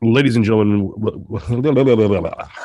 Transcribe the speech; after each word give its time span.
ladies 0.00 0.36
and 0.36 0.44
gentlemen. 0.44 0.92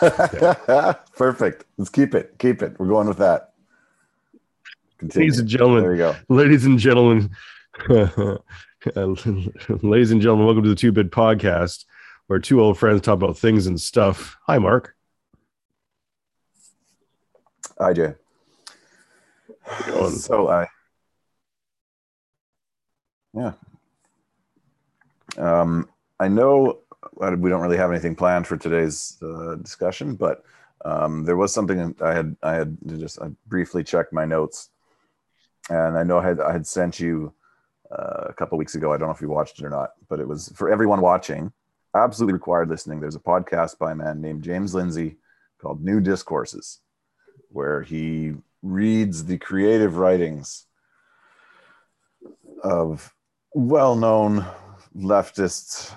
Perfect. 1.16 1.66
Let's 1.78 1.90
keep 1.90 2.16
it. 2.16 2.36
Keep 2.40 2.62
it. 2.62 2.80
We're 2.80 2.88
going 2.88 3.08
with 3.08 3.18
that. 3.18 3.54
Continue. 4.98 5.26
Ladies 5.26 5.40
and 5.40 5.48
gentlemen. 5.48 5.84
There 5.84 5.92
you 5.94 5.98
go. 5.98 6.16
Ladies 6.30 6.66
and 6.66 6.80
gentlemen. 6.80 7.30
ladies 9.84 10.12
and 10.12 10.22
gentlemen, 10.22 10.46
welcome 10.46 10.64
to 10.64 10.70
the 10.70 10.76
Two 10.76 10.92
Bit 10.92 11.12
Podcast, 11.12 11.86
where 12.28 12.40
two 12.40 12.62
old 12.62 12.78
friends 12.78 13.02
talk 13.02 13.16
about 13.16 13.38
things 13.38 13.68
and 13.68 13.80
stuff. 13.80 14.38
Hi, 14.48 14.58
Mark. 14.58 14.96
Hi, 17.80 17.94
Jay. 17.94 18.16
So 20.10 20.48
I, 20.48 20.68
yeah. 23.34 23.54
Um, 25.38 25.90
I 26.20 26.28
know 26.28 26.80
we 27.20 27.50
don't 27.50 27.62
really 27.62 27.78
have 27.78 27.92
anything 27.92 28.16
planned 28.16 28.48
for 28.48 28.58
today's 28.58 29.18
uh, 29.22 29.56
discussion, 29.56 30.16
but 30.16 30.44
um, 30.86 31.24
there 31.24 31.38
was 31.38 31.54
something 31.54 31.96
I 32.02 32.14
had 32.14 32.36
I 32.44 32.54
had 32.54 32.78
just 32.88 33.22
I 33.22 33.30
briefly 33.48 33.84
checked 33.84 34.14
my 34.14 34.26
notes, 34.26 34.70
and 35.70 35.98
I 35.98 36.04
know 36.04 36.20
I 36.20 36.28
had 36.28 36.40
I 36.40 36.52
had 36.52 36.68
sent 36.68 37.00
you 37.00 37.34
uh, 37.92 38.26
a 38.28 38.34
couple 38.34 38.58
weeks 38.58 38.76
ago. 38.76 38.94
I 38.94 38.98
don't 38.98 39.08
know 39.08 39.14
if 39.14 39.22
you 39.22 39.30
watched 39.30 39.60
it 39.60 39.66
or 39.66 39.70
not, 39.70 39.92
but 40.10 40.20
it 40.20 40.28
was 40.28 40.50
for 40.56 40.70
everyone 40.70 41.02
watching. 41.02 41.52
Absolutely 41.96 42.34
required 42.34 42.70
listening. 42.70 43.00
There's 43.00 43.16
a 43.16 43.20
podcast 43.20 43.80
by 43.80 43.92
a 43.92 43.96
man 43.96 44.22
named 44.22 44.44
James 44.44 44.76
Lindsay 44.76 45.18
called 45.60 45.84
New 45.84 46.00
Discourses, 46.00 46.80
where 47.50 47.82
he 47.82 48.34
reads 48.62 49.26
the 49.26 49.38
creative 49.38 49.98
writings 49.98 50.66
of 52.64 53.14
well-known 53.54 54.46
leftists 54.98 55.96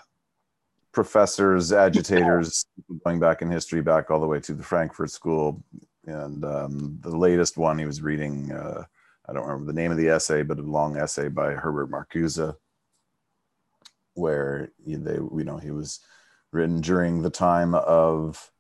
professors, 0.93 1.73
agitators, 1.73 2.67
going 3.05 3.21
back 3.21 3.43
in 3.43 3.51
history, 3.51 3.81
back 3.81 4.11
all 4.11 4.21
the 4.21 4.27
way 4.27 4.41
to 4.41 4.55
the 4.55 4.63
Frankfurt 4.63 5.11
School. 5.11 5.63
And 6.07 6.45
um, 6.45 6.99
the 7.01 7.17
latest 7.17 7.57
one 7.57 7.79
he 7.79 7.87
was 7.87 8.03
reading, 8.03 8.51
uh, 8.53 8.85
I 9.29 9.33
don't 9.33 9.47
remember 9.47 9.67
the 9.67 9.81
name 9.81 9.93
of 9.93 9.97
the 9.97 10.09
essay, 10.09 10.43
but 10.43 10.59
a 10.59 10.63
long 10.63 10.97
essay 10.97 11.29
by 11.29 11.53
Herbert 11.53 11.91
Marcuse, 11.91 12.55
where 14.15 14.73
he, 14.85 14.97
they, 14.97 15.15
you 15.15 15.45
know, 15.45 15.59
he 15.59 15.71
was 15.71 16.01
written 16.53 16.81
during 16.81 17.23
the 17.23 17.31
time 17.31 17.75
of, 17.75 18.51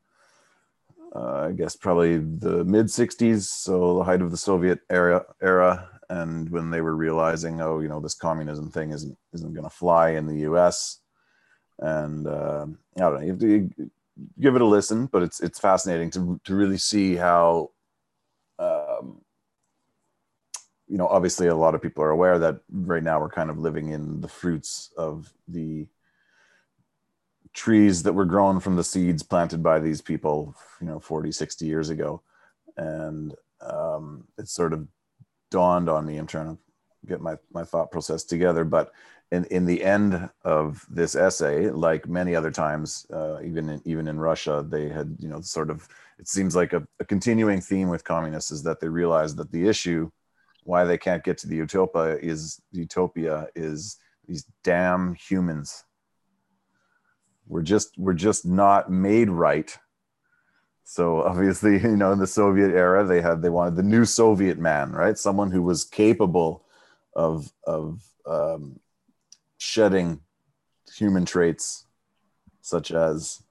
uh, 1.14 1.46
I 1.48 1.52
guess, 1.52 1.74
probably 1.74 2.18
the 2.18 2.64
mid 2.64 2.86
'60s, 2.86 3.42
so 3.42 3.98
the 3.98 4.04
height 4.04 4.22
of 4.22 4.30
the 4.30 4.36
Soviet 4.36 4.78
era. 4.88 5.24
Era, 5.42 5.99
and 6.10 6.50
when 6.50 6.70
they 6.70 6.82
were 6.82 6.94
realizing, 6.94 7.62
oh, 7.62 7.80
you 7.80 7.88
know, 7.88 8.00
this 8.00 8.14
communism 8.14 8.70
thing 8.70 8.90
isn't 8.90 9.16
isn't 9.32 9.54
going 9.54 9.64
to 9.64 9.70
fly 9.70 10.10
in 10.10 10.26
the 10.26 10.40
U.S 10.40 11.00
and 11.80 12.26
uh, 12.26 12.66
I 12.96 13.00
don't 13.00 13.14
know. 13.14 13.20
You 13.20 13.30
have 13.30 13.40
to 13.40 13.90
give 14.38 14.54
it 14.54 14.62
a 14.62 14.66
listen, 14.66 15.06
but 15.06 15.22
it's 15.22 15.40
it's 15.40 15.58
fascinating 15.58 16.10
to 16.12 16.40
to 16.44 16.54
really 16.54 16.78
see 16.78 17.16
how. 17.16 17.70
Um, 18.58 19.22
you 20.86 20.98
know, 20.98 21.06
obviously, 21.06 21.46
a 21.46 21.54
lot 21.54 21.74
of 21.74 21.80
people 21.80 22.02
are 22.02 22.10
aware 22.10 22.38
that 22.40 22.60
right 22.70 23.02
now 23.02 23.20
we're 23.20 23.30
kind 23.30 23.48
of 23.48 23.58
living 23.58 23.90
in 23.90 24.20
the 24.20 24.28
fruits 24.28 24.92
of 24.96 25.32
the 25.46 25.86
trees 27.52 28.02
that 28.02 28.12
were 28.12 28.24
grown 28.24 28.58
from 28.58 28.74
the 28.74 28.82
seeds 28.82 29.22
planted 29.22 29.62
by 29.62 29.78
these 29.78 30.00
people, 30.00 30.54
you 30.80 30.88
know, 30.88 30.98
40, 30.98 31.30
60 31.30 31.64
years 31.64 31.90
ago. 31.90 32.22
And 32.76 33.34
um, 33.60 34.24
it 34.36 34.48
sort 34.48 34.72
of 34.72 34.88
dawned 35.50 35.88
on 35.88 36.06
me. 36.06 36.16
I'm 36.16 36.26
trying 36.26 36.56
to 36.56 36.58
get 37.06 37.20
my, 37.20 37.36
my 37.52 37.64
thought 37.64 37.90
process 37.90 38.24
together, 38.24 38.64
but 38.64 38.92
in, 39.32 39.44
in 39.46 39.64
the 39.64 39.82
end 39.84 40.28
of 40.44 40.84
this 40.90 41.14
essay, 41.14 41.70
like 41.70 42.08
many 42.08 42.34
other 42.34 42.50
times, 42.50 43.06
uh, 43.12 43.38
even 43.42 43.68
in, 43.68 43.82
even 43.84 44.08
in 44.08 44.18
Russia, 44.18 44.64
they 44.68 44.88
had 44.88 45.16
you 45.20 45.28
know 45.28 45.40
sort 45.40 45.70
of 45.70 45.88
it 46.18 46.28
seems 46.28 46.56
like 46.56 46.72
a, 46.72 46.86
a, 46.98 47.04
continuing 47.04 47.60
theme 47.60 47.88
with 47.88 48.04
communists 48.04 48.50
is 48.50 48.62
that 48.64 48.80
they 48.80 48.88
realize 48.88 49.34
that 49.36 49.50
the 49.52 49.68
issue 49.68 50.10
why 50.64 50.84
they 50.84 50.98
can't 50.98 51.24
get 51.24 51.38
to 51.38 51.48
the 51.48 51.56
utopia 51.56 52.16
is 52.16 52.60
utopia 52.72 53.46
is 53.54 53.98
these 54.26 54.44
damn 54.64 55.14
humans. 55.14 55.84
We're 57.46 57.62
just 57.62 57.96
we're 57.96 58.14
just 58.14 58.44
not 58.44 58.90
made 58.90 59.30
right. 59.30 59.76
So 60.90 61.22
obviously, 61.22 61.74
you 61.82 61.96
know, 61.96 62.10
in 62.10 62.18
the 62.18 62.26
Soviet 62.26 62.72
era, 62.72 63.04
they 63.04 63.20
had 63.20 63.42
they 63.42 63.48
wanted 63.48 63.76
the 63.76 63.84
new 63.84 64.04
Soviet 64.04 64.58
man, 64.58 64.90
right? 64.90 65.16
Someone 65.16 65.52
who 65.52 65.62
was 65.62 65.84
capable 65.84 66.64
of 67.14 67.52
of 67.64 68.02
um, 68.26 68.80
shedding 69.56 70.20
human 70.92 71.24
traits 71.24 71.86
such 72.60 72.90
as 72.90 73.42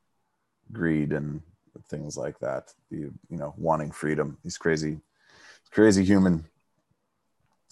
greed 0.74 1.14
and 1.14 1.42
things 1.88 2.18
like 2.18 2.38
that 2.40 2.74
the 2.92 2.98
you 2.98 3.38
know 3.38 3.54
wanting 3.58 3.90
freedom 3.90 4.38
these 4.44 4.58
crazy 4.58 5.00
crazy 5.72 6.04
human 6.04 6.44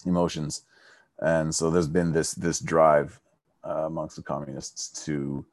emotions 0.06 0.62
and 1.20 1.54
so 1.54 1.70
there's 1.70 1.86
been 1.88 2.12
this 2.12 2.32
this 2.32 2.58
drive 2.58 3.20
uh, 3.64 3.84
amongst 3.86 4.16
the 4.16 4.22
communists 4.22 5.04
to 5.04 5.44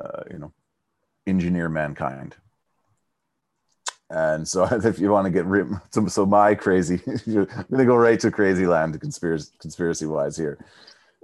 uh, 0.00 0.22
you 0.30 0.38
know 0.38 0.52
engineer 1.26 1.68
mankind 1.68 2.36
and 4.12 4.46
so 4.46 4.64
if 4.84 4.98
you 4.98 5.10
want 5.10 5.24
to 5.24 5.30
get 5.30 5.44
rid 5.46 5.66
so, 5.90 6.06
so 6.06 6.24
my 6.24 6.54
crazy 6.54 7.00
i'm 7.26 7.46
gonna 7.70 7.84
go 7.84 7.96
right 7.96 8.20
to 8.20 8.30
crazy 8.30 8.66
land 8.66 9.00
conspiracy 9.00 9.50
conspiracy 9.58 10.06
wise 10.06 10.36
here 10.36 10.64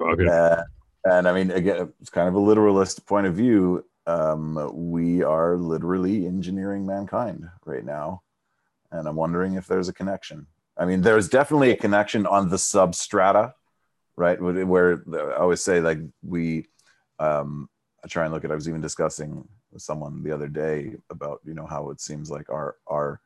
okay. 0.00 0.26
Uh, 0.26 0.62
and 1.04 1.28
I 1.28 1.32
mean, 1.32 1.50
again, 1.50 1.93
it's 2.00 2.10
kind 2.10 2.28
of 2.28 2.34
a 2.34 2.41
literalist 2.41 3.06
point 3.06 3.27
of 3.27 3.34
view. 3.34 3.84
Um, 4.06 4.71
we 4.91 5.22
are 5.22 5.56
literally 5.56 6.27
engineering 6.27 6.87
mankind 6.87 7.48
right 7.65 7.84
now, 7.84 8.22
and 8.91 9.06
I'm 9.06 9.16
wondering 9.16 9.54
if 9.54 9.66
there's 9.66 9.88
a 9.88 9.93
connection. 9.93 10.47
I 10.77 10.84
mean, 10.84 11.03
there's 11.03 11.28
definitely 11.28 11.71
a 11.71 11.77
connection 11.77 12.27
on 12.27 12.48
the 12.48 12.56
substrata, 12.56 13.53
right? 14.16 14.41
Where 14.41 15.03
I 15.12 15.37
always 15.37 15.62
say, 15.62 15.81
like, 15.81 15.98
we, 16.22 16.66
um, 17.19 17.69
I 18.04 18.09
try 18.09 18.25
and 18.25 18.32
look 18.32 18.44
at. 18.44 18.50
I 18.50 18.54
was 18.54 18.69
even 18.69 18.81
discussing 18.81 19.47
someone 19.77 20.23
the 20.23 20.33
other 20.33 20.49
day 20.49 20.95
about 21.11 21.41
you 21.45 21.55
know 21.55 21.67
how 21.67 21.91
it 21.91 22.01
seems 22.01 22.31
like 22.31 22.49
our 22.49 22.77
our 22.87 23.21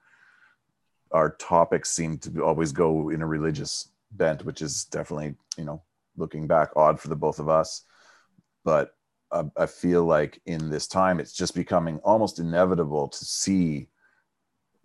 our 1.13 1.31
topics 1.31 1.91
seem 1.91 2.19
to 2.19 2.43
always 2.43 2.73
go 2.73 3.11
in 3.11 3.23
a 3.23 3.27
religious 3.27 3.89
bent, 4.13 4.45
which 4.45 4.63
is 4.63 4.85
definitely 4.87 5.35
you 5.57 5.65
know 5.65 5.83
looking 6.17 6.47
back 6.47 6.71
odd 6.77 6.99
for 6.99 7.09
the 7.09 7.17
both 7.17 7.39
of 7.39 7.49
us. 7.49 7.85
But 8.65 8.95
uh, 9.31 9.45
i 9.57 9.65
feel 9.65 10.05
like 10.05 10.41
in 10.45 10.69
this 10.69 10.87
time 10.87 11.19
it's 11.19 11.33
just 11.33 11.55
becoming 11.55 11.99
almost 12.05 12.39
inevitable 12.39 13.09
to 13.09 13.25
see 13.25 13.89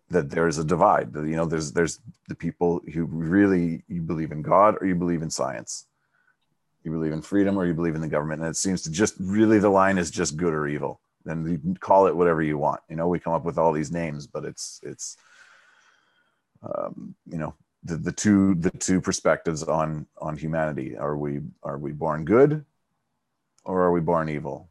that 0.10 0.30
there's 0.30 0.58
a 0.58 0.64
divide. 0.64 1.14
You 1.14 1.36
know 1.36 1.46
there's 1.46 1.74
there's 1.74 2.00
the 2.30 2.36
people 2.36 2.82
who 2.94 3.06
really 3.06 3.84
you 3.88 4.02
believe 4.02 4.32
in 4.32 4.42
god 4.42 4.76
or 4.80 4.88
you 4.88 4.96
believe 4.96 5.22
in 5.22 5.30
science. 5.30 5.86
You 6.84 6.92
believe 6.92 7.12
in 7.12 7.22
freedom 7.22 7.58
or 7.58 7.66
you 7.66 7.74
believe 7.74 7.96
in 7.96 8.02
the 8.02 8.08
government. 8.08 8.42
And 8.42 8.50
it 8.50 8.56
seems 8.56 8.82
to 8.84 8.92
just 8.92 9.16
really 9.20 9.60
the 9.60 9.70
line 9.70 9.98
is 9.98 10.10
just 10.10 10.38
good 10.38 10.54
or 10.54 10.68
evil 10.68 11.02
and 11.28 11.50
you 11.50 11.58
can 11.58 11.78
call 11.78 12.08
it 12.08 12.16
whatever 12.16 12.42
you 12.42 12.58
want. 12.58 12.82
You 12.90 12.96
know 12.96 13.08
we 13.08 13.20
come 13.20 13.34
up 13.34 13.46
with 13.46 13.58
all 13.58 13.72
these 13.72 13.92
names 13.92 14.28
but 14.28 14.46
it's 14.46 14.80
it's 14.84 15.18
um, 16.64 17.16
you 17.30 17.38
know 17.38 17.54
the, 17.84 17.98
the 17.98 18.12
two 18.12 18.56
the 18.56 18.72
two 18.72 19.02
perspectives 19.02 19.64
on 19.64 20.08
on 20.18 20.38
humanity. 20.38 20.98
Are 20.98 21.18
we 21.18 21.42
are 21.64 21.78
we 21.78 21.92
born 21.92 22.26
good 22.26 22.66
or 23.66 23.82
are 23.82 23.92
we 23.92 24.02
born 24.02 24.30
evil? 24.30 24.70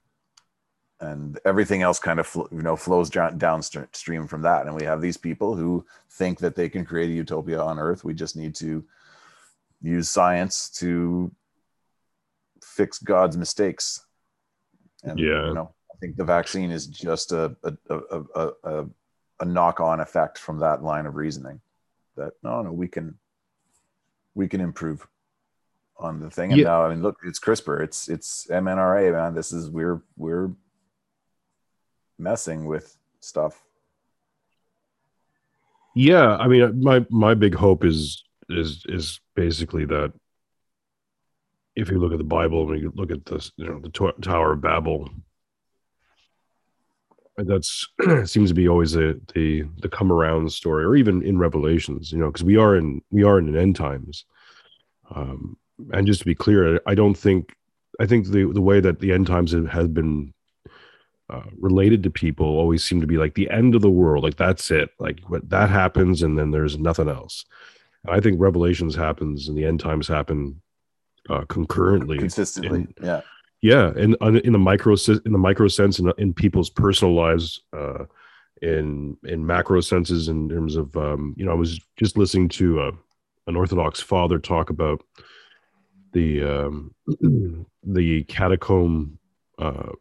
And 0.99 1.39
everything 1.45 1.83
else 1.83 1.99
kind 1.99 2.19
of 2.19 2.31
you 2.35 2.63
know 2.63 2.77
flows 2.77 3.11
down 3.11 3.39
downstream 3.39 4.27
from 4.27 4.43
that. 4.43 4.67
And 4.67 4.75
we 4.75 4.85
have 4.85 5.01
these 5.01 5.17
people 5.17 5.55
who 5.55 5.85
think 6.11 6.39
that 6.41 6.55
they 6.55 6.69
can 6.69 6.85
create 6.85 7.11
a 7.11 7.15
utopia 7.15 7.61
on 7.61 7.79
earth. 7.79 8.05
We 8.05 8.15
just 8.15 8.37
need 8.37 8.55
to 8.57 8.85
use 9.83 10.09
science 10.09 10.71
to 10.79 11.31
fix 12.63 12.99
god's 12.99 13.37
mistakes. 13.37 14.05
And 15.05 15.19
yeah. 15.19 15.47
you 15.47 15.55
know 15.55 15.76
i 15.97 15.99
think 16.01 16.17
the 16.17 16.25
vaccine 16.25 16.71
is 16.71 16.87
just 16.87 17.33
a 17.33 17.57
a, 17.65 17.73
a, 17.89 18.21
a, 18.35 18.51
a, 18.65 18.87
a 19.41 19.45
knock-on 19.45 20.01
effect 20.01 20.39
from 20.39 20.59
that 20.59 20.83
line 20.83 21.07
of 21.07 21.17
reasoning 21.17 21.61
that 22.17 22.33
no, 22.43 22.63
no, 22.63 22.73
we 22.73 22.89
can 22.89 23.17
we 24.35 24.49
can 24.49 24.61
improve 24.61 25.07
on 25.99 26.21
the 26.21 26.31
thing. 26.31 26.53
And 26.53 26.61
yeah. 26.61 26.69
now, 26.69 26.85
I 26.85 26.91
mean, 26.91 27.03
look, 27.03 27.19
it's 27.25 27.39
CRISPR, 27.39 27.83
it's 27.83 28.09
it's 28.09 28.47
mRNA, 28.51 29.13
man. 29.13 29.35
This 29.35 29.53
is 29.53 29.71
we're 29.71 30.03
we're 30.17 30.51
messing 32.19 32.67
with 32.67 32.97
stuff. 33.21 33.63
Yeah, 35.95 36.37
I 36.37 36.49
mean, 36.49 36.83
my 36.83 37.07
my 37.11 37.35
big 37.35 37.55
hope 37.55 37.85
is 37.85 38.25
is 38.49 38.85
is 38.89 39.21
basically 39.35 39.85
that 39.87 40.13
if 41.75 41.91
you 41.91 41.99
look 41.99 42.13
at 42.13 42.19
the 42.19 42.25
Bible 42.25 42.71
and 42.71 42.81
you 42.81 42.93
look 42.95 43.11
at 43.11 43.25
this, 43.27 43.53
you 43.57 43.67
know, 43.67 43.79
the 43.79 44.13
Tower 44.23 44.53
of 44.53 44.61
Babel, 44.63 45.11
that's 47.39 47.89
seems 48.25 48.51
to 48.51 48.55
be 48.55 48.69
always 48.69 48.97
a, 48.97 49.15
the 49.35 49.65
the 49.81 49.89
come 49.89 50.11
around 50.11 50.51
story 50.53 50.85
or 50.85 50.97
even 50.97 51.23
in 51.23 51.39
revelations 51.39 52.11
you 52.11 52.19
know 52.19 52.27
because 52.27 52.45
we 52.45 52.57
are 52.57 52.77
in 52.77 53.03
we 53.11 53.23
are 53.23 53.39
in 53.39 53.49
an 53.49 53.57
end 53.57 53.77
times 53.77 54.25
um 55.15 55.57
and 55.93 56.07
just 56.07 56.21
to 56.21 56.27
be 56.27 56.35
clear 56.35 56.81
i 56.87 56.95
don't 56.95 57.17
think 57.17 57.57
I 58.01 58.07
think 58.07 58.27
the 58.27 58.51
the 58.53 58.61
way 58.61 58.81
that 58.81 59.01
the 59.01 59.13
end 59.13 59.27
times 59.27 59.53
has 59.53 59.89
been 59.89 60.33
uh, 61.29 61.43
related 61.59 62.03
to 62.03 62.11
people 62.11 62.47
always 62.47 62.85
seem 62.85 63.01
to 63.01 63.07
be 63.07 63.17
like 63.17 63.35
the 63.35 63.51
end 63.51 63.75
of 63.75 63.83
the 63.83 63.91
world. 63.91 64.23
Like 64.23 64.37
that's 64.37 64.71
it. 64.71 64.91
Like 64.99 65.21
what 65.27 65.49
that 65.51 65.71
happens, 65.71 66.23
and 66.23 66.39
then 66.39 66.51
there's 66.51 66.79
nothing 66.79 67.09
else. 67.09 67.45
And 68.05 68.15
I 68.15 68.21
think 68.21 68.41
Revelations 68.41 68.95
happens, 68.95 69.49
and 69.49 69.57
the 69.57 69.65
end 69.65 69.81
times 69.81 70.09
happen 70.09 70.61
uh, 71.29 71.45
concurrently, 71.49 72.19
consistently. 72.19 72.81
In, 72.81 72.95
yeah, 73.03 73.23
yeah, 73.63 73.93
and 73.97 74.17
in 74.21 74.53
the 74.53 74.59
micro 74.59 74.97
in 75.09 75.33
the 75.33 75.39
micro 75.39 75.69
sense 75.69 75.99
in, 75.99 76.13
in 76.19 76.33
people's 76.33 76.71
personal 76.71 77.15
lives. 77.15 77.63
Uh, 77.73 78.05
in 78.63 79.17
in 79.25 79.45
macro 79.45 79.83
senses 79.83 80.29
in 80.29 80.49
terms 80.49 80.77
of 80.77 80.97
um, 80.97 81.35
you 81.37 81.45
know 81.45 81.51
I 81.53 81.55
was 81.55 81.79
just 81.97 82.17
listening 82.17 82.49
to 82.51 82.81
uh, 82.81 82.93
an 83.47 83.57
Orthodox 83.57 84.01
father 84.01 84.39
talk 84.39 84.71
about 84.71 85.05
the 86.13 86.43
um, 86.43 86.95
the 87.83 88.25
catacomb 88.25 89.19
uh, 89.59 89.93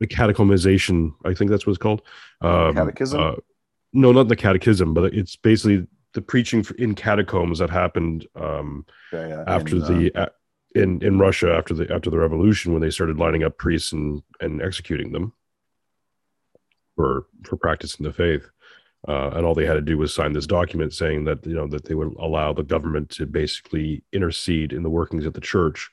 the 0.00 0.06
catechomization. 0.06 1.14
I 1.24 1.34
think 1.34 1.50
that's 1.50 1.66
what 1.66 1.72
it's 1.72 1.82
called. 1.82 2.02
Um, 2.40 2.74
catechism. 2.74 3.20
Uh, 3.20 3.34
no, 3.92 4.10
not 4.10 4.28
the 4.28 4.36
catechism, 4.36 4.94
but 4.94 5.14
it's 5.14 5.36
basically 5.36 5.86
the 6.14 6.22
preaching 6.22 6.64
in 6.78 6.94
catacombs 6.94 7.58
that 7.58 7.70
happened 7.70 8.26
um, 8.34 8.84
yeah, 9.12 9.28
yeah. 9.28 9.44
after 9.46 9.76
in, 9.76 9.82
the 9.82 10.20
uh, 10.20 10.26
in 10.74 11.02
in 11.02 11.18
Russia 11.18 11.52
after 11.52 11.74
the 11.74 11.92
after 11.92 12.10
the 12.10 12.18
revolution 12.18 12.72
when 12.72 12.82
they 12.82 12.90
started 12.90 13.18
lining 13.18 13.42
up 13.42 13.58
priests 13.58 13.92
and 13.92 14.22
and 14.40 14.62
executing 14.62 15.12
them 15.12 15.32
for 16.96 17.26
for 17.44 17.56
practicing 17.56 18.04
the 18.04 18.12
faith. 18.12 18.48
Uh, 19.08 19.30
and 19.30 19.44
all 19.44 19.54
they 19.54 19.66
had 19.66 19.74
to 19.74 19.80
do 19.80 19.98
was 19.98 20.14
sign 20.14 20.32
this 20.32 20.46
document 20.46 20.92
saying 20.92 21.24
that 21.24 21.44
you 21.44 21.54
know 21.54 21.66
that 21.66 21.84
they 21.84 21.94
would 21.94 22.14
allow 22.20 22.52
the 22.52 22.62
government 22.62 23.10
to 23.10 23.26
basically 23.26 24.02
intercede 24.12 24.72
in 24.72 24.82
the 24.84 24.90
workings 24.90 25.26
of 25.26 25.32
the 25.32 25.40
church, 25.40 25.90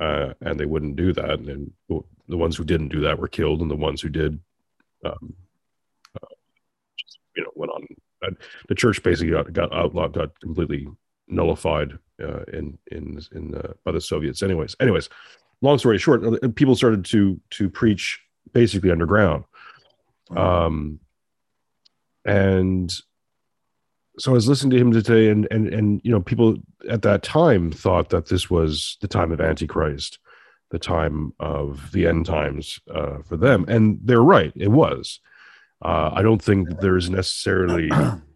uh, 0.00 0.32
and 0.42 0.58
they 0.58 0.66
wouldn't 0.66 0.94
do 0.94 1.12
that. 1.12 1.40
And 1.40 1.72
the 2.28 2.36
ones 2.36 2.56
who 2.56 2.64
didn't 2.64 2.88
do 2.88 3.00
that 3.00 3.18
were 3.18 3.28
killed, 3.28 3.62
and 3.62 3.70
the 3.70 3.76
ones 3.76 4.00
who 4.00 4.08
did, 4.08 4.38
um, 5.04 5.34
uh, 6.22 6.26
just, 6.96 7.18
you 7.36 7.42
know, 7.42 7.50
went 7.56 7.72
on. 7.72 8.36
the 8.68 8.74
church 8.76 9.02
basically 9.02 9.32
got, 9.32 9.52
got 9.52 9.72
outlawed, 9.74 10.12
got 10.12 10.38
completely 10.40 10.86
nullified 11.28 11.98
uh, 12.22 12.42
in 12.52 12.78
in 12.90 13.20
in 13.32 13.54
uh, 13.54 13.72
by 13.84 13.92
the 13.92 14.00
Soviets. 14.00 14.42
Anyways, 14.42 14.76
anyways, 14.80 15.08
long 15.62 15.78
story 15.78 15.98
short, 15.98 16.24
uh, 16.24 16.48
people 16.54 16.76
started 16.76 17.04
to 17.06 17.40
to 17.50 17.68
preach 17.68 18.20
basically 18.52 18.90
underground. 18.90 19.44
Um, 20.34 21.00
and 22.24 22.92
so 24.18 24.32
I 24.32 24.34
was 24.34 24.48
listening 24.48 24.70
to 24.70 24.78
him 24.78 24.92
today, 24.92 25.28
and 25.28 25.46
and 25.50 25.68
and 25.68 26.00
you 26.04 26.10
know, 26.10 26.20
people 26.20 26.56
at 26.88 27.02
that 27.02 27.22
time 27.22 27.70
thought 27.70 28.10
that 28.10 28.28
this 28.28 28.50
was 28.50 28.96
the 29.00 29.08
time 29.08 29.32
of 29.32 29.40
Antichrist, 29.40 30.18
the 30.70 30.78
time 30.78 31.32
of 31.38 31.92
the 31.92 32.06
end 32.06 32.26
times 32.26 32.80
uh, 32.92 33.18
for 33.22 33.36
them, 33.36 33.64
and 33.68 33.98
they're 34.02 34.22
right. 34.22 34.52
It 34.56 34.70
was. 34.70 35.20
Uh, 35.84 36.10
I 36.14 36.22
don't 36.22 36.42
think 36.42 36.80
there's 36.80 37.10
necessarily 37.10 37.90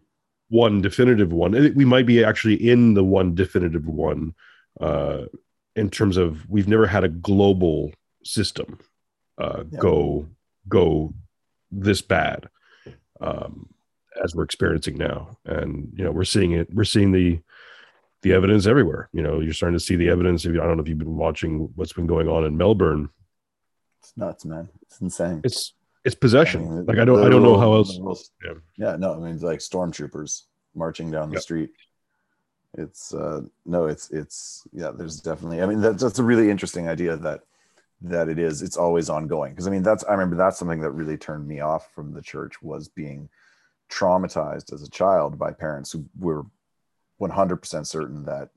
one 0.51 0.81
definitive 0.81 1.31
one. 1.31 1.53
We 1.73 1.85
might 1.85 2.05
be 2.05 2.23
actually 2.25 2.55
in 2.55 2.93
the 2.93 3.05
one 3.05 3.35
definitive 3.35 3.87
one 3.87 4.35
uh, 4.81 5.23
in 5.77 5.89
terms 5.89 6.17
of 6.17 6.47
we've 6.49 6.67
never 6.67 6.85
had 6.85 7.05
a 7.05 7.09
global 7.09 7.93
system 8.25 8.77
uh, 9.37 9.63
yeah. 9.71 9.79
go 9.79 10.27
go 10.67 11.13
this 11.71 12.01
bad 12.01 12.49
um, 13.21 13.69
as 14.21 14.35
we're 14.35 14.43
experiencing 14.43 14.97
now, 14.97 15.37
and 15.45 15.93
you 15.95 16.03
know 16.03 16.11
we're 16.11 16.25
seeing 16.25 16.51
it. 16.51 16.67
We're 16.73 16.83
seeing 16.83 17.13
the 17.13 17.39
the 18.21 18.33
evidence 18.33 18.67
everywhere. 18.67 19.07
You 19.13 19.21
know, 19.21 19.39
you're 19.39 19.53
starting 19.53 19.79
to 19.79 19.83
see 19.83 19.95
the 19.95 20.09
evidence. 20.09 20.43
If 20.43 20.53
you, 20.53 20.61
I 20.61 20.65
don't 20.65 20.75
know 20.75 20.83
if 20.83 20.89
you've 20.89 20.97
been 20.97 21.15
watching 21.15 21.69
what's 21.75 21.93
been 21.93 22.07
going 22.07 22.27
on 22.27 22.43
in 22.43 22.57
Melbourne. 22.57 23.09
It's 24.01 24.11
nuts, 24.17 24.43
man. 24.43 24.67
It's 24.81 24.99
insane. 24.99 25.39
It's 25.45 25.73
it's 26.03 26.15
possession. 26.15 26.61
I 26.61 26.69
mean, 26.69 26.85
like 26.85 26.97
I 26.97 27.05
don't 27.05 27.23
I 27.23 27.29
don't 27.29 27.43
know 27.43 27.57
how 27.57 27.73
else. 27.73 27.97
yeah. 28.43 28.53
yeah, 28.77 28.95
no, 28.97 29.13
I 29.13 29.17
mean 29.17 29.39
like 29.39 29.59
stormtroopers 29.59 30.43
marching 30.75 31.11
down 31.11 31.29
the 31.29 31.35
yep. 31.35 31.43
street. 31.43 31.71
It's 32.77 33.13
uh 33.13 33.41
no, 33.65 33.85
it's 33.85 34.09
it's 34.11 34.67
yeah. 34.71 34.91
There's 34.95 35.19
definitely. 35.19 35.61
I 35.61 35.65
mean 35.65 35.81
that's 35.81 36.01
that's 36.01 36.19
a 36.19 36.23
really 36.23 36.49
interesting 36.49 36.87
idea 36.87 37.17
that 37.17 37.41
that 38.01 38.29
it 38.29 38.39
is 38.39 38.61
it's 38.61 38.77
always 38.77 39.09
ongoing 39.09 39.51
because 39.51 39.67
i 39.67 39.69
mean 39.69 39.83
that's 39.83 40.03
i 40.05 40.11
remember 40.11 40.35
that's 40.35 40.57
something 40.57 40.81
that 40.81 40.91
really 40.91 41.17
turned 41.17 41.47
me 41.47 41.59
off 41.59 41.91
from 41.93 42.13
the 42.13 42.21
church 42.21 42.61
was 42.61 42.87
being 42.87 43.29
traumatized 43.91 44.73
as 44.73 44.81
a 44.81 44.89
child 44.89 45.37
by 45.37 45.51
parents 45.51 45.91
who 45.91 46.05
were 46.19 46.43
100% 47.19 47.85
certain 47.85 48.23
that 48.25 48.49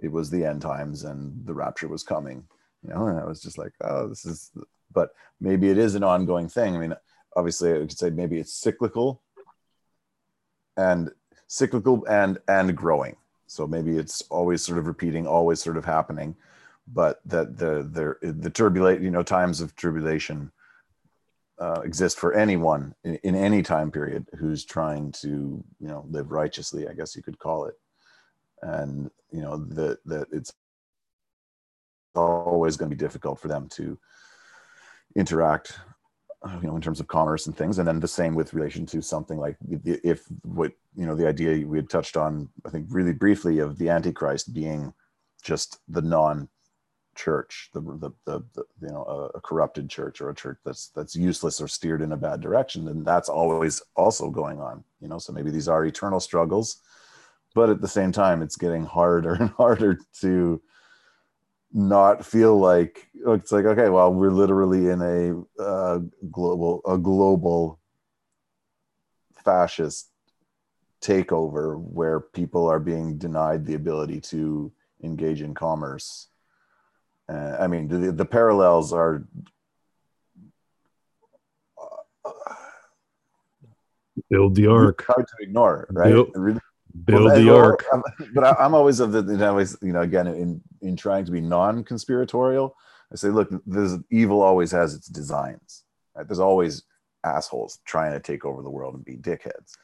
it 0.00 0.12
was 0.12 0.28
the 0.28 0.44
end 0.44 0.60
times 0.60 1.04
and 1.04 1.46
the 1.46 1.54
rapture 1.54 1.88
was 1.88 2.02
coming 2.02 2.44
you 2.82 2.92
know 2.92 3.06
and 3.06 3.18
i 3.18 3.24
was 3.24 3.40
just 3.40 3.56
like 3.56 3.72
oh 3.80 4.06
this 4.08 4.26
is 4.26 4.50
but 4.94 5.14
maybe 5.40 5.68
it 5.68 5.76
is 5.76 5.94
an 5.94 6.02
ongoing 6.02 6.48
thing. 6.48 6.74
I 6.74 6.78
mean 6.78 6.94
obviously 7.36 7.74
i 7.74 7.78
could 7.78 7.98
say 7.98 8.10
maybe 8.10 8.38
it's 8.38 8.54
cyclical 8.54 9.20
and 10.76 11.10
cyclical 11.48 12.06
and 12.08 12.38
and 12.48 12.76
growing. 12.76 13.16
So 13.46 13.66
maybe 13.66 13.98
it's 13.98 14.22
always 14.30 14.64
sort 14.64 14.78
of 14.78 14.86
repeating 14.86 15.26
always 15.26 15.60
sort 15.60 15.76
of 15.76 15.84
happening 15.84 16.36
but 16.86 17.20
that 17.24 17.56
the 17.56 17.88
the 18.22 18.32
the 18.32 18.50
turbulate 18.50 19.02
you 19.02 19.10
know 19.10 19.22
times 19.22 19.60
of 19.60 19.74
tribulation 19.76 20.50
uh, 21.58 21.80
exist 21.84 22.18
for 22.18 22.34
anyone 22.34 22.94
in, 23.04 23.14
in, 23.22 23.34
any 23.36 23.62
time 23.62 23.90
period 23.90 24.26
who's 24.38 24.64
trying 24.64 25.12
to 25.12 25.62
you 25.78 25.88
know 25.88 26.04
live 26.10 26.32
righteously 26.32 26.88
i 26.88 26.92
guess 26.92 27.14
you 27.14 27.22
could 27.22 27.38
call 27.38 27.66
it. 27.66 27.74
And 28.62 29.10
you 29.30 29.42
know 29.42 29.56
that 29.56 29.98
that 30.06 30.26
it's 30.32 30.52
always 32.14 32.76
going 32.76 32.90
to 32.90 32.96
be 32.96 32.98
difficult 32.98 33.38
for 33.38 33.48
them 33.48 33.68
to 33.70 33.98
interact 35.16 35.78
uh, 36.42 36.58
you 36.60 36.68
know 36.68 36.76
in 36.76 36.82
terms 36.82 37.00
of 37.00 37.06
commerce 37.06 37.46
and 37.46 37.56
things 37.56 37.78
and 37.78 37.88
then 37.88 38.00
the 38.00 38.08
same 38.08 38.34
with 38.34 38.54
relation 38.54 38.84
to 38.84 39.00
something 39.00 39.38
like 39.38 39.56
if 39.84 40.24
what 40.42 40.72
you 40.94 41.06
know 41.06 41.14
the 41.14 41.26
idea 41.26 41.66
we 41.66 41.78
had 41.78 41.88
touched 41.88 42.16
on 42.16 42.48
i 42.66 42.70
think 42.70 42.86
really 42.90 43.12
briefly 43.12 43.58
of 43.58 43.78
the 43.78 43.88
antichrist 43.88 44.52
being 44.52 44.92
just 45.42 45.78
the 45.88 46.02
non 46.02 46.48
church, 47.14 47.70
the, 47.72 47.80
the, 47.80 48.10
the, 48.24 48.42
the 48.54 48.64
you 48.80 48.88
know 48.88 49.04
a, 49.04 49.38
a, 49.38 49.40
corrupted 49.40 49.88
church 49.88 50.20
or 50.20 50.30
a 50.30 50.34
church 50.34 50.58
that's 50.64 50.88
that's 50.88 51.16
useless 51.16 51.60
or 51.60 51.68
steered 51.68 52.02
in 52.02 52.12
a 52.12 52.16
bad 52.16 52.40
direction, 52.40 52.88
and 52.88 53.04
that's 53.04 53.28
always 53.28 53.82
also 53.96 54.30
going 54.30 54.60
on. 54.60 54.84
You 55.00 55.08
know, 55.08 55.18
so 55.18 55.32
maybe 55.32 55.50
these 55.50 55.68
are 55.68 55.84
eternal 55.84 56.20
struggles, 56.20 56.80
but 57.54 57.70
at 57.70 57.80
the 57.80 57.88
same 57.88 58.12
time, 58.12 58.42
it's 58.42 58.56
getting 58.56 58.84
harder 58.84 59.34
and 59.40 59.50
harder 59.50 59.98
to 60.20 60.60
not 61.74 62.24
feel 62.24 62.58
like 62.58 63.08
it's 63.26 63.52
like 63.52 63.66
okay, 63.66 63.90
well, 63.90 64.14
we're 64.14 64.30
literally 64.30 64.88
in 64.88 65.02
a 65.02 65.62
uh, 65.62 65.98
global 66.30 66.80
a 66.86 66.96
global 66.96 67.80
fascist 69.44 70.10
takeover 71.02 71.78
where 71.78 72.20
people 72.20 72.66
are 72.66 72.80
being 72.80 73.18
denied 73.18 73.66
the 73.66 73.74
ability 73.74 74.20
to 74.20 74.72
engage 75.02 75.42
in 75.42 75.52
commerce 75.52 76.28
uh, 77.28 77.56
I 77.58 77.66
mean, 77.66 77.88
the, 77.88 78.12
the 78.12 78.24
parallels 78.24 78.92
are. 78.92 79.24
Build 84.30 84.54
the 84.54 84.66
ark. 84.66 85.04
Hard 85.06 85.26
to 85.26 85.34
ignore, 85.42 85.86
right? 85.90 86.10
Build, 86.10 86.30
really, 86.34 86.60
build 87.04 87.24
well, 87.24 87.36
the 87.40 87.54
ark. 87.54 87.84
but 88.34 88.44
I, 88.44 88.64
am 88.64 88.74
always 88.74 89.00
of 89.00 89.12
the, 89.12 89.22
you 89.22 89.38
know, 89.38 89.50
always, 89.50 89.76
you 89.82 89.92
know, 89.92 90.02
again, 90.02 90.26
in 90.26 90.60
in 90.82 90.96
trying 90.96 91.24
to 91.24 91.32
be 91.32 91.40
non-conspiratorial, 91.40 92.74
I 93.12 93.16
say, 93.16 93.28
look, 93.28 93.48
this 93.66 93.98
evil 94.10 94.42
always 94.42 94.70
has 94.72 94.94
its 94.94 95.08
designs. 95.08 95.84
Right? 96.14 96.26
There's 96.26 96.38
always 96.38 96.84
assholes 97.24 97.80
trying 97.84 98.12
to 98.12 98.20
take 98.20 98.44
over 98.44 98.62
the 98.62 98.70
world 98.70 98.94
and 98.94 99.04
be 99.04 99.16
dickheads 99.16 99.76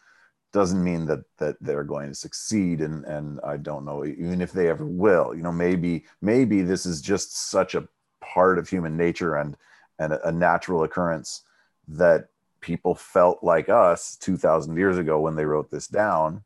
doesn't 0.52 0.82
mean 0.82 1.06
that 1.06 1.20
that 1.38 1.56
they're 1.60 1.84
going 1.84 2.08
to 2.08 2.14
succeed 2.14 2.80
and 2.80 3.04
and 3.04 3.40
i 3.44 3.56
don't 3.56 3.84
know 3.84 4.04
even 4.04 4.40
if 4.40 4.52
they 4.52 4.68
ever 4.68 4.84
will 4.84 5.34
you 5.34 5.42
know 5.42 5.52
maybe 5.52 6.04
maybe 6.20 6.62
this 6.62 6.86
is 6.86 7.00
just 7.00 7.50
such 7.50 7.74
a 7.74 7.86
part 8.20 8.58
of 8.58 8.68
human 8.68 8.96
nature 8.96 9.36
and 9.36 9.56
and 9.98 10.12
a, 10.12 10.28
a 10.28 10.32
natural 10.32 10.82
occurrence 10.82 11.42
that 11.86 12.28
people 12.60 12.94
felt 12.94 13.42
like 13.42 13.68
us 13.68 14.16
2000 14.16 14.76
years 14.76 14.98
ago 14.98 15.20
when 15.20 15.36
they 15.36 15.44
wrote 15.44 15.70
this 15.70 15.86
down 15.86 16.42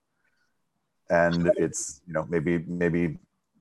and 1.23 1.51
it's 1.57 2.01
you 2.07 2.13
know 2.13 2.27
maybe 2.29 2.59
maybe 2.67 3.19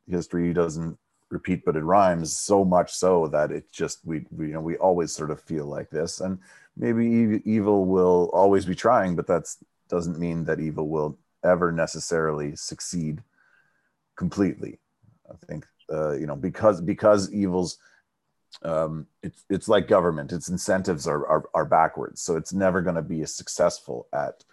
history 0.09 0.53
doesn't 0.53 0.97
repeat 1.29 1.65
but 1.65 1.75
it 1.75 1.83
rhymes 1.95 2.35
so 2.35 2.63
much 2.63 2.89
so 2.93 3.27
that 3.27 3.51
it 3.51 3.65
just 3.71 3.99
we, 4.05 4.25
we 4.37 4.47
you 4.47 4.53
know 4.53 4.61
we 4.61 4.75
always 4.77 5.11
sort 5.11 5.31
of 5.31 5.39
feel 5.41 5.65
like 5.65 5.89
this 5.89 6.21
and 6.21 6.37
maybe 6.77 7.41
evil 7.45 7.85
will 7.85 8.29
always 8.33 8.65
be 8.65 8.75
trying 8.75 9.15
but 9.15 9.27
that 9.27 9.43
doesn't 9.89 10.19
mean 10.19 10.43
that 10.45 10.59
evil 10.59 10.87
will 10.87 11.17
ever 11.43 11.71
necessarily 11.71 12.55
succeed 12.55 13.21
completely. 14.15 14.79
I 15.29 15.45
think 15.45 15.65
uh, 15.91 16.13
you 16.13 16.25
know 16.25 16.35
because 16.35 16.81
because 16.81 17.31
evil's 17.31 17.77
um, 18.63 19.07
it's 19.21 19.43
it's 19.49 19.67
like 19.67 19.87
government. 19.87 20.31
Its 20.31 20.49
incentives 20.49 21.07
are 21.07 21.25
are, 21.27 21.43
are 21.53 21.65
backwards, 21.65 22.21
so 22.21 22.35
it's 22.35 22.53
never 22.53 22.81
going 22.81 22.95
to 22.95 23.01
be 23.01 23.21
as 23.21 23.35
successful 23.35 24.07
at. 24.13 24.43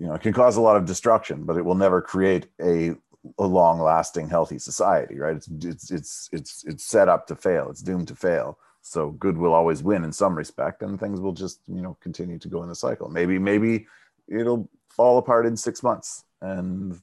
You 0.00 0.06
know, 0.06 0.14
it 0.14 0.22
can 0.22 0.32
cause 0.32 0.56
a 0.56 0.62
lot 0.62 0.76
of 0.76 0.86
destruction, 0.86 1.44
but 1.44 1.58
it 1.58 1.64
will 1.64 1.74
never 1.74 2.00
create 2.00 2.46
a 2.58 2.94
a 3.38 3.44
long-lasting, 3.44 4.30
healthy 4.30 4.58
society, 4.58 5.18
right? 5.18 5.36
It's 5.36 5.48
it's 5.48 5.90
it's 5.90 6.28
it's 6.32 6.64
it's 6.64 6.84
set 6.84 7.10
up 7.10 7.26
to 7.26 7.36
fail. 7.36 7.68
It's 7.68 7.82
doomed 7.82 8.08
to 8.08 8.14
fail. 8.14 8.58
So 8.80 9.10
good 9.10 9.36
will 9.36 9.52
always 9.52 9.82
win 9.82 10.04
in 10.04 10.12
some 10.12 10.34
respect, 10.34 10.80
and 10.80 10.98
things 10.98 11.20
will 11.20 11.34
just 11.34 11.60
you 11.68 11.82
know 11.82 11.98
continue 12.00 12.38
to 12.38 12.48
go 12.48 12.62
in 12.62 12.70
the 12.70 12.74
cycle. 12.74 13.10
Maybe 13.10 13.38
maybe 13.38 13.86
it'll 14.26 14.70
fall 14.88 15.18
apart 15.18 15.44
in 15.44 15.54
six 15.54 15.82
months, 15.82 16.24
and 16.40 16.98